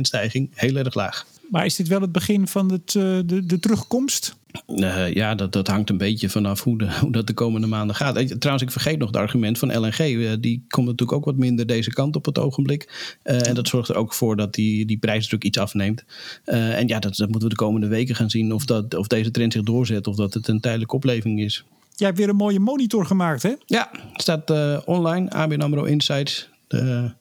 stijging, 0.00 0.50
heel 0.54 0.76
erg 0.76 0.94
laag. 0.94 1.26
Maar 1.52 1.64
is 1.64 1.76
dit 1.76 1.88
wel 1.88 2.00
het 2.00 2.12
begin 2.12 2.46
van 2.46 2.72
het, 2.72 2.94
uh, 2.94 3.18
de, 3.24 3.46
de 3.46 3.58
terugkomst? 3.58 4.36
Uh, 4.66 5.12
ja, 5.12 5.34
dat, 5.34 5.52
dat 5.52 5.66
hangt 5.66 5.90
een 5.90 5.96
beetje 5.96 6.28
vanaf 6.28 6.62
hoe, 6.62 6.78
de, 6.78 6.92
hoe 7.00 7.12
dat 7.12 7.26
de 7.26 7.32
komende 7.32 7.66
maanden 7.66 7.96
gaat. 7.96 8.40
Trouwens, 8.40 8.62
ik 8.66 8.70
vergeet 8.70 8.98
nog 8.98 9.08
het 9.08 9.16
argument 9.16 9.58
van 9.58 9.78
LNG. 9.78 10.40
die 10.40 10.64
komt 10.68 10.86
natuurlijk 10.86 11.18
ook 11.18 11.24
wat 11.24 11.36
minder 11.36 11.66
deze 11.66 11.90
kant 11.90 12.16
op 12.16 12.24
het 12.24 12.38
ogenblik. 12.38 13.14
en 13.22 13.54
dat 13.54 13.68
zorgt 13.68 13.88
er 13.88 13.96
ook 13.96 14.14
voor 14.14 14.36
dat 14.36 14.54
die, 14.54 14.86
die 14.86 14.98
prijsdruk 14.98 15.44
iets 15.44 15.58
afneemt. 15.58 16.04
en 16.44 16.88
ja, 16.88 16.98
dat, 16.98 17.16
dat 17.16 17.28
moeten 17.28 17.48
we 17.48 17.54
de 17.54 17.64
komende 17.64 17.86
weken 17.86 18.14
gaan 18.14 18.30
zien 18.30 18.52
of, 18.52 18.64
dat, 18.64 18.94
of 18.94 19.06
deze 19.06 19.30
trend 19.30 19.52
zich 19.52 19.62
doorzet 19.62 20.06
of 20.06 20.16
dat 20.16 20.34
het 20.34 20.48
een 20.48 20.60
tijdelijke 20.60 20.94
opleving 20.94 21.40
is. 21.40 21.64
Jij 21.96 22.06
hebt 22.06 22.18
weer 22.18 22.28
een 22.28 22.36
mooie 22.36 22.60
monitor 22.60 23.06
gemaakt, 23.06 23.42
hè? 23.42 23.52
Ja, 23.66 23.90
staat 24.14 24.50
uh, 24.50 24.78
online. 24.84 25.30
ABN 25.30 25.60
AMRO 25.60 25.84
Insights. 25.84 26.48
De, 26.66 27.12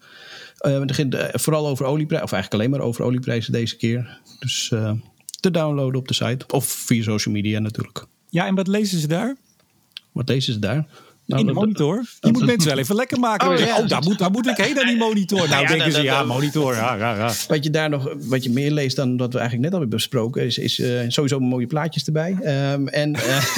uh, 0.61 1.23
vooral 1.31 1.67
over 1.67 1.85
olieprijzen, 1.85 2.27
of 2.27 2.33
eigenlijk 2.33 2.63
alleen 2.63 2.79
maar 2.79 2.87
over 2.87 3.03
olieprijzen 3.03 3.51
deze 3.51 3.77
keer. 3.77 4.19
Dus 4.39 4.71
uh, 4.73 4.91
te 5.39 5.51
downloaden 5.51 5.99
op 5.99 6.07
de 6.07 6.13
site. 6.13 6.45
Of 6.47 6.65
via 6.65 7.03
social 7.03 7.33
media 7.33 7.59
natuurlijk. 7.59 8.05
Ja, 8.29 8.45
en 8.45 8.55
wat 8.55 8.67
lezen 8.67 8.99
ze 8.99 9.07
daar? 9.07 9.35
Wat 10.11 10.29
lezen 10.29 10.53
ze 10.53 10.59
daar? 10.59 10.87
Nou, 11.25 11.41
in 11.41 11.47
de 11.47 11.53
monitor. 11.53 12.05
Je 12.19 12.31
moet 12.31 12.45
mensen 12.45 12.69
wel 12.69 12.79
even 12.79 12.95
lekker 12.95 13.19
maken. 13.19 13.49
Oh, 13.49 13.57
ja. 13.57 13.77
oh 13.77 13.87
daar, 13.87 14.03
moet, 14.03 14.19
daar 14.19 14.31
moet 14.31 14.47
ik 14.47 14.57
heen 14.57 14.75
naar 14.75 14.85
die 14.85 14.97
monitor. 14.97 15.49
Nou, 15.49 15.61
ja, 15.61 15.67
denken 15.67 15.91
ze, 15.91 16.01
ja, 16.01 16.23
monitor. 16.23 16.73
Ja, 16.73 16.95
ja, 16.95 17.15
ja. 17.15 17.31
Wat 17.47 17.63
je 17.63 17.69
daar 17.69 17.89
nog, 17.89 18.13
wat 18.19 18.43
je 18.43 18.49
meer 18.49 18.71
leest 18.71 18.95
dan 18.95 19.17
wat 19.17 19.33
we 19.33 19.39
eigenlijk 19.39 19.63
net 19.63 19.73
al 19.73 19.79
hebben 19.79 19.97
besproken, 19.97 20.45
is, 20.45 20.57
is 20.57 20.79
uh, 20.79 21.01
sowieso 21.07 21.39
mooie 21.39 21.67
plaatjes 21.67 22.05
erbij. 22.05 22.31
Um, 22.73 22.87
en 22.87 23.15
uh, 23.15 23.57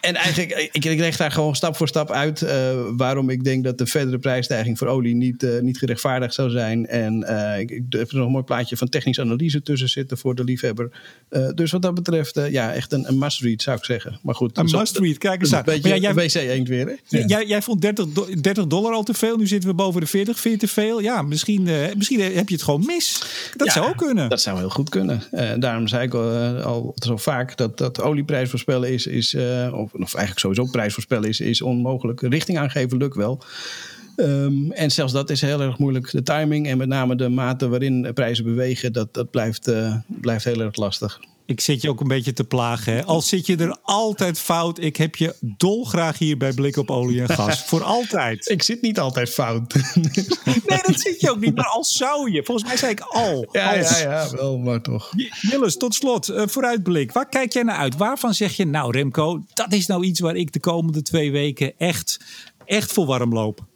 en 0.00 0.14
eigenlijk, 0.14 0.70
ik, 0.72 0.84
ik 0.84 0.98
leg 0.98 1.16
daar 1.16 1.30
gewoon 1.30 1.56
stap 1.56 1.76
voor 1.76 1.88
stap 1.88 2.10
uit 2.10 2.42
uh, 2.42 2.50
waarom 2.96 3.30
ik 3.30 3.44
denk 3.44 3.64
dat 3.64 3.78
de 3.78 3.86
verdere 3.86 4.18
prijsstijging 4.18 4.78
voor 4.78 4.86
olie 4.86 5.14
niet, 5.14 5.42
uh, 5.42 5.60
niet 5.60 5.78
gerechtvaardigd 5.78 6.34
zou 6.34 6.50
zijn. 6.50 6.86
En 6.86 7.26
uh, 7.28 7.58
ik, 7.58 7.70
ik 7.70 7.84
heb 7.88 8.10
er 8.10 8.16
nog 8.16 8.26
een 8.26 8.32
mooi 8.32 8.44
plaatje 8.44 8.76
van 8.76 8.88
technische 8.88 9.22
analyse 9.22 9.62
tussen 9.62 9.88
zitten 9.88 10.18
voor 10.18 10.34
de 10.34 10.44
liefhebber. 10.44 10.90
dus 11.54 11.70
wat 11.70 11.82
dat 11.82 11.94
betreft, 11.94 12.40
ja, 12.50 12.72
echt 12.72 12.92
een, 12.92 13.08
een 13.08 13.18
must-read 13.18 13.62
zou 13.62 13.76
ik 13.76 13.84
zeggen. 13.84 14.18
Maar 14.22 14.34
goed, 14.34 14.58
een 14.58 14.68
must-read, 14.70 15.18
kijk 15.18 15.40
eens 15.40 15.54
aan. 15.54 15.58
Een 15.58 15.64
beetje 15.64 16.00
ja, 16.00 16.14
wc 16.14 16.34
eend 16.34 16.68
weer. 16.68 16.86
Hè? 16.86 17.18
Ja. 17.18 17.26
Jij, 17.26 17.46
jij 17.46 17.62
vond 17.62 17.80
30, 17.80 18.06
30 18.40 18.66
dollar 18.66 18.92
al 18.92 19.02
te 19.02 19.14
veel, 19.14 19.36
nu 19.36 19.46
zitten 19.46 19.68
we 19.68 19.74
boven 19.74 20.00
de 20.00 20.06
40. 20.06 20.40
Vind 20.40 20.60
je 20.60 20.66
te 20.66 20.72
veel? 20.72 21.00
Ja, 21.00 21.22
misschien, 21.22 21.68
misschien 21.96 22.20
heb 22.20 22.48
je 22.48 22.54
het 22.54 22.64
gewoon 22.64 22.84
mis. 22.86 23.22
Dat 23.56 23.68
zou 23.68 23.88
ook 23.88 23.96
kunnen. 23.96 24.28
Dat 24.28 24.40
zou 24.40 24.58
heel 24.58 24.70
goed 24.70 24.88
kunnen. 24.88 25.22
daarom 25.60 25.88
zei 25.88 26.06
ik 26.06 26.14
al, 26.14 26.30
al 26.62 26.92
zo 26.94 27.16
vaak 27.16 27.56
dat, 27.56 27.78
dat 27.78 28.00
olieprijs 28.00 28.50
voorspellen 28.50 28.92
is, 28.92 29.06
is 29.06 29.34
of, 29.72 29.92
of 29.92 30.14
eigenlijk 30.14 30.38
sowieso 30.38 30.64
prijs 30.64 30.92
voorspellen 30.92 31.28
is, 31.28 31.40
is 31.40 31.62
onmogelijk. 31.62 32.20
Richting 32.20 32.58
aangeven 32.58 32.98
lukt 32.98 33.16
wel. 33.16 33.42
Um, 34.16 34.72
en 34.72 34.90
zelfs 34.90 35.12
dat 35.12 35.30
is 35.30 35.40
heel 35.40 35.60
erg 35.60 35.78
moeilijk. 35.78 36.10
De 36.10 36.22
timing 36.22 36.66
en 36.66 36.78
met 36.78 36.88
name 36.88 37.16
de 37.16 37.28
mate 37.28 37.68
waarin 37.68 38.10
prijzen 38.14 38.44
bewegen, 38.44 38.92
dat, 38.92 39.14
dat 39.14 39.30
blijft, 39.30 39.68
uh, 39.68 39.96
blijft 40.06 40.44
heel 40.44 40.60
erg 40.60 40.76
lastig. 40.76 41.20
Ik 41.46 41.60
zit 41.60 41.82
je 41.82 41.88
ook 41.88 42.00
een 42.00 42.08
beetje 42.08 42.32
te 42.32 42.44
plagen. 42.44 42.92
Hè? 42.92 43.04
Al 43.04 43.22
zit 43.22 43.46
je 43.46 43.56
er 43.56 43.76
altijd 43.82 44.38
fout. 44.38 44.78
Ik 44.78 44.96
heb 44.96 45.16
je 45.16 45.36
dolgraag 45.40 46.18
hier 46.18 46.36
bij 46.36 46.52
Blik 46.52 46.76
op 46.76 46.90
Olie 46.90 47.20
en 47.20 47.28
Gas. 47.28 47.62
Voor 47.68 47.82
altijd. 47.82 48.48
Ik 48.48 48.62
zit 48.62 48.82
niet 48.82 48.98
altijd 48.98 49.30
fout. 49.30 49.74
nee, 50.44 50.82
dat 50.86 51.00
zit 51.00 51.20
je 51.20 51.30
ook 51.30 51.40
niet. 51.40 51.54
Maar 51.54 51.66
al 51.66 51.84
zou 51.84 52.32
je. 52.32 52.44
Volgens 52.44 52.68
mij 52.68 52.76
zei 52.76 52.92
ik 52.92 53.00
al. 53.00 53.48
Ja, 53.52 53.74
ja, 53.74 53.98
ja, 53.98 54.30
wel, 54.30 54.58
maar 54.58 54.80
toch. 54.80 55.12
Jilles, 55.40 55.76
tot 55.76 55.94
slot. 55.94 56.30
Uh, 56.30 56.42
vooruitblik. 56.46 57.12
Waar 57.12 57.28
kijk 57.28 57.52
jij 57.52 57.62
naar 57.62 57.76
uit? 57.76 57.96
Waarvan 57.96 58.34
zeg 58.34 58.56
je, 58.56 58.66
nou 58.66 58.92
Remco, 58.92 59.44
dat 59.54 59.72
is 59.72 59.86
nou 59.86 60.04
iets 60.04 60.20
waar 60.20 60.36
ik 60.36 60.52
de 60.52 60.60
komende 60.60 61.02
twee 61.02 61.32
weken 61.32 61.72
echt, 61.78 62.20
echt 62.64 62.92
voor 62.92 63.06
warm 63.06 63.32
loop? 63.32 63.66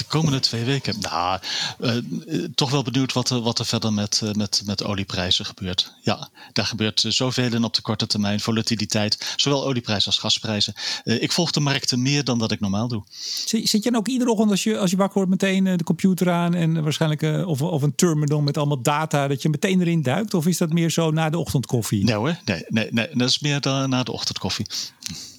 De 0.00 0.06
komende 0.08 0.40
twee 0.40 0.64
weken? 0.64 1.00
Nou, 1.00 1.40
uh, 1.80 2.44
toch 2.54 2.70
wel 2.70 2.82
benieuwd 2.82 3.12
wat 3.12 3.30
er, 3.30 3.40
wat 3.40 3.58
er 3.58 3.66
verder 3.66 3.92
met, 3.92 4.20
uh, 4.24 4.32
met, 4.32 4.62
met 4.64 4.84
olieprijzen 4.84 5.44
gebeurt. 5.44 5.92
Ja, 6.02 6.28
daar 6.52 6.66
gebeurt 6.66 7.04
zoveel 7.08 7.52
in 7.52 7.64
op 7.64 7.74
de 7.74 7.82
korte 7.82 8.06
termijn. 8.06 8.40
Volatiliteit, 8.40 9.34
zowel 9.36 9.66
olieprijs 9.66 10.06
als 10.06 10.18
gasprijzen. 10.18 10.74
Uh, 11.04 11.22
ik 11.22 11.32
volg 11.32 11.50
de 11.50 11.60
markten 11.60 12.02
meer 12.02 12.24
dan 12.24 12.38
dat 12.38 12.50
ik 12.50 12.60
normaal 12.60 12.88
doe. 12.88 13.02
Zit, 13.46 13.68
zit 13.68 13.84
je 13.84 13.90
dan 13.90 14.00
ook 14.00 14.08
iedere 14.08 14.30
ochtend 14.30 14.50
als 14.50 14.62
je, 14.62 14.78
als 14.78 14.90
je 14.90 14.96
wakker 14.96 15.16
wordt 15.16 15.30
meteen 15.30 15.76
de 15.76 15.84
computer 15.84 16.30
aan 16.30 16.54
en 16.54 16.82
waarschijnlijk 16.82 17.46
of, 17.46 17.62
of 17.62 17.82
een 17.82 17.94
terminal 17.94 18.40
met 18.40 18.56
allemaal 18.56 18.82
data 18.82 19.28
dat 19.28 19.42
je 19.42 19.48
meteen 19.48 19.80
erin 19.80 20.02
duikt? 20.02 20.34
Of 20.34 20.46
is 20.46 20.58
dat 20.58 20.72
meer 20.72 20.90
zo 20.90 21.10
na 21.10 21.30
de 21.30 21.38
ochtendkoffie? 21.38 22.04
Nee 22.04 22.14
hoor, 22.14 22.38
nee, 22.44 22.64
nee, 22.68 22.88
nee 22.90 23.08
dat 23.12 23.28
is 23.28 23.38
meer 23.38 23.60
dan 23.60 23.90
na 23.90 24.02
de 24.02 24.12
ochtendkoffie. 24.12 24.66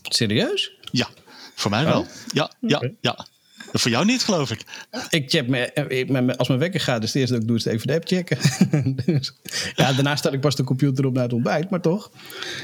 Serieus? 0.01 0.71
Ja, 0.91 1.09
voor 1.55 1.71
mij 1.71 1.85
wel. 1.85 1.99
Oh. 1.99 2.07
Ja, 2.33 2.51
ja, 2.59 2.77
okay. 2.77 2.95
ja. 3.01 3.25
Voor 3.71 3.91
jou 3.91 4.05
niet, 4.05 4.23
geloof 4.23 4.51
ik. 4.51 4.61
Ik 5.09 5.29
check 5.29 5.47
me, 5.47 6.37
als 6.37 6.47
mijn 6.47 6.59
wekker 6.59 6.79
gaat, 6.79 7.03
is 7.03 7.13
het 7.13 7.17
eerste 7.17 7.33
dat 7.33 7.41
ik 7.41 7.47
doe, 7.47 7.57
is 7.57 7.65
even 7.65 7.87
de 7.87 7.93
app 7.93 8.07
checken. 8.07 8.37
dus, 9.05 9.33
ja, 9.75 9.93
daarna 9.93 10.15
stel 10.15 10.33
ik 10.33 10.39
pas 10.39 10.55
de 10.55 10.63
computer 10.63 11.05
op 11.05 11.13
naar 11.13 11.23
het 11.23 11.33
ontbijt, 11.33 11.69
maar 11.69 11.81
toch. 11.81 12.11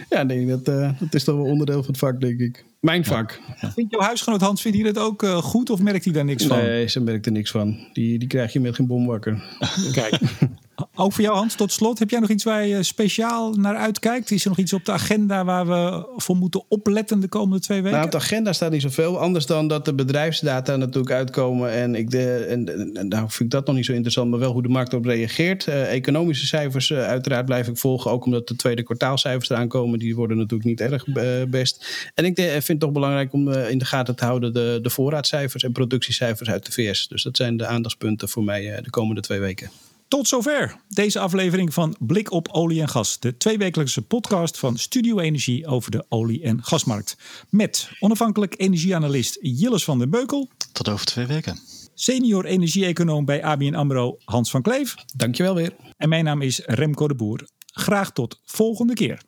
Ja, 0.10 0.26
denk 0.26 0.50
dat, 0.50 0.68
uh, 0.68 0.92
dat 1.00 1.14
is 1.14 1.24
toch 1.24 1.36
wel 1.36 1.46
onderdeel 1.46 1.84
van 1.84 1.88
het 1.88 1.98
vak, 1.98 2.22
denk 2.22 2.40
ik. 2.40 2.66
Mijn 2.80 3.06
vak. 3.06 3.40
Ja. 3.62 3.72
Vindt 3.72 3.92
jouw 3.92 4.02
huisgenoot 4.02 4.42
Hans, 4.42 4.62
vindt 4.62 4.78
hij 4.78 4.92
dat 4.92 5.04
ook 5.04 5.24
uh, 5.24 5.38
goed 5.38 5.70
of 5.70 5.82
merkt 5.82 6.04
hij 6.04 6.14
daar 6.14 6.26
niks 6.26 6.46
van? 6.46 6.58
Nee, 6.58 6.88
ze 6.88 7.00
merkt 7.00 7.26
er 7.26 7.32
niks 7.32 7.52
van. 7.52 7.88
Die, 7.94 8.20
die 8.20 8.28
krijg 8.28 8.54
je 8.54 8.60
met 8.60 8.76
geen 8.76 8.88
bom 8.88 9.06
wakker. 9.06 9.44
Kijk. 9.92 10.20
Ook 11.00 11.14
voor 11.14 11.24
jou, 11.24 11.36
Hans, 11.36 11.56
tot 11.56 11.72
slot. 11.72 12.00
Heb 12.00 12.10
jij 12.10 12.20
nog 12.20 12.30
iets 12.30 12.44
waar 12.44 12.66
je 12.66 12.84
speciaal 12.84 13.54
naar 13.54 13.76
uitkijkt? 13.76 14.32
Is 14.32 14.44
er 14.44 14.50
nog 14.50 14.58
iets 14.58 14.74
op 14.74 14.86
de 14.86 14.92
agenda 14.92 15.46
waar 15.46 15.68
we 15.68 16.06
voor 16.16 16.36
moeten 16.36 16.64
opletten 16.68 17.20
de 17.20 17.28
komende 17.28 17.60
twee 17.60 17.78
weken? 17.78 17.94
Nou, 17.98 18.06
op 18.06 18.12
de 18.12 18.18
agenda 18.18 18.54
staat 18.54 18.72
niet 18.72 18.82
zoveel. 18.82 19.20
Anders 19.20 19.46
dan 19.46 19.68
dat 19.68 19.86
de 19.86 19.94
bedrijfsdata 19.94 20.76
natuurlijk 20.76 21.14
uitkomen. 21.14 21.72
En, 21.72 21.96
ik 21.96 22.10
de, 22.10 22.46
en, 22.50 22.64
nou 23.08 23.30
vind 23.30 23.40
ik 23.40 23.50
dat 23.50 23.66
nog 23.66 23.76
niet 23.76 23.86
zo 23.86 23.92
interessant, 23.92 24.30
maar 24.30 24.40
wel 24.40 24.52
hoe 24.52 24.62
de 24.62 24.70
markt 24.70 24.94
op 24.94 25.06
reageert. 25.06 25.68
Uh, 25.68 25.94
economische 25.94 26.46
cijfers, 26.46 26.90
uh, 26.90 27.04
uiteraard 27.04 27.46
blijf 27.46 27.68
ik 27.68 27.78
volgen. 27.78 28.12
Ook 28.12 28.26
omdat 28.26 28.48
de 28.48 28.56
tweede 28.56 28.84
kwartaalcijfers 28.84 29.50
eraan 29.50 29.68
komen. 29.68 30.00
Die 30.00 30.16
worden 30.16 30.38
natuurlijk 30.38 30.70
niet 30.70 30.82
erg 30.82 31.08
uh, 31.08 31.44
best. 31.48 32.12
En 32.14 32.26
ik 32.26 32.40
vind 32.40 32.68
het 32.68 32.80
toch 32.80 32.92
belangrijk 32.92 33.34
om 33.34 33.52
in 33.52 33.78
de 33.78 33.86
gaten 33.86 34.16
te 34.16 34.26
houden 34.26 34.54
de, 34.54 34.80
de 34.82 34.90
voorraadcijfers 34.90 35.64
en 35.64 35.72
productiecijfers 35.72 36.50
uit 36.50 36.66
de 36.66 36.72
VS. 36.72 37.08
Dus 37.08 37.24
dat 37.24 37.36
zijn 37.36 37.58
de 37.58 37.66
aandachtspunten 37.66 38.30
voor 38.30 38.44
mij 38.44 38.80
de 38.82 38.90
komende 38.90 39.22
twee 39.22 39.40
weken. 39.40 39.70
Tot 40.08 40.28
zover 40.28 40.76
deze 40.90 41.20
aflevering 41.20 41.74
van 41.74 41.96
Blik 42.00 42.32
op 42.32 42.48
olie 42.52 42.82
en 42.82 42.88
gas. 42.88 43.20
De 43.20 43.38
tweewekelijkse 43.38 44.02
podcast 44.02 44.58
van 44.58 44.78
Studio 44.78 45.20
Energie 45.20 45.68
over 45.68 45.92
de 45.92 46.06
olie- 46.10 46.44
en 46.44 46.64
gasmarkt. 46.64 47.18
Met 47.50 47.90
onafhankelijk 48.00 48.54
energieanalist 48.58 49.38
Jilles 49.42 49.84
van 49.84 50.00
den 50.00 50.10
Beukel. 50.10 50.50
Tot 50.72 50.90
over 50.90 51.06
twee 51.06 51.26
weken. 51.26 51.60
Senior 51.94 52.46
energie-econoom 52.46 53.26
bij 53.26 53.44
ABN 53.44 53.74
AMRO 53.74 54.18
Hans 54.26 54.50
van 54.52 54.62
Kleef. 54.62 54.96
Dankjewel 55.16 55.56
weer. 55.56 55.76
En 55.98 56.10
mijn 56.10 56.24
naam 56.24 56.42
is 56.42 56.62
Remco 56.66 57.08
de 57.08 57.16
Boer. 57.16 57.48
Graag 57.66 58.12
tot 58.12 58.42
volgende 58.46 58.94
keer. 58.94 59.22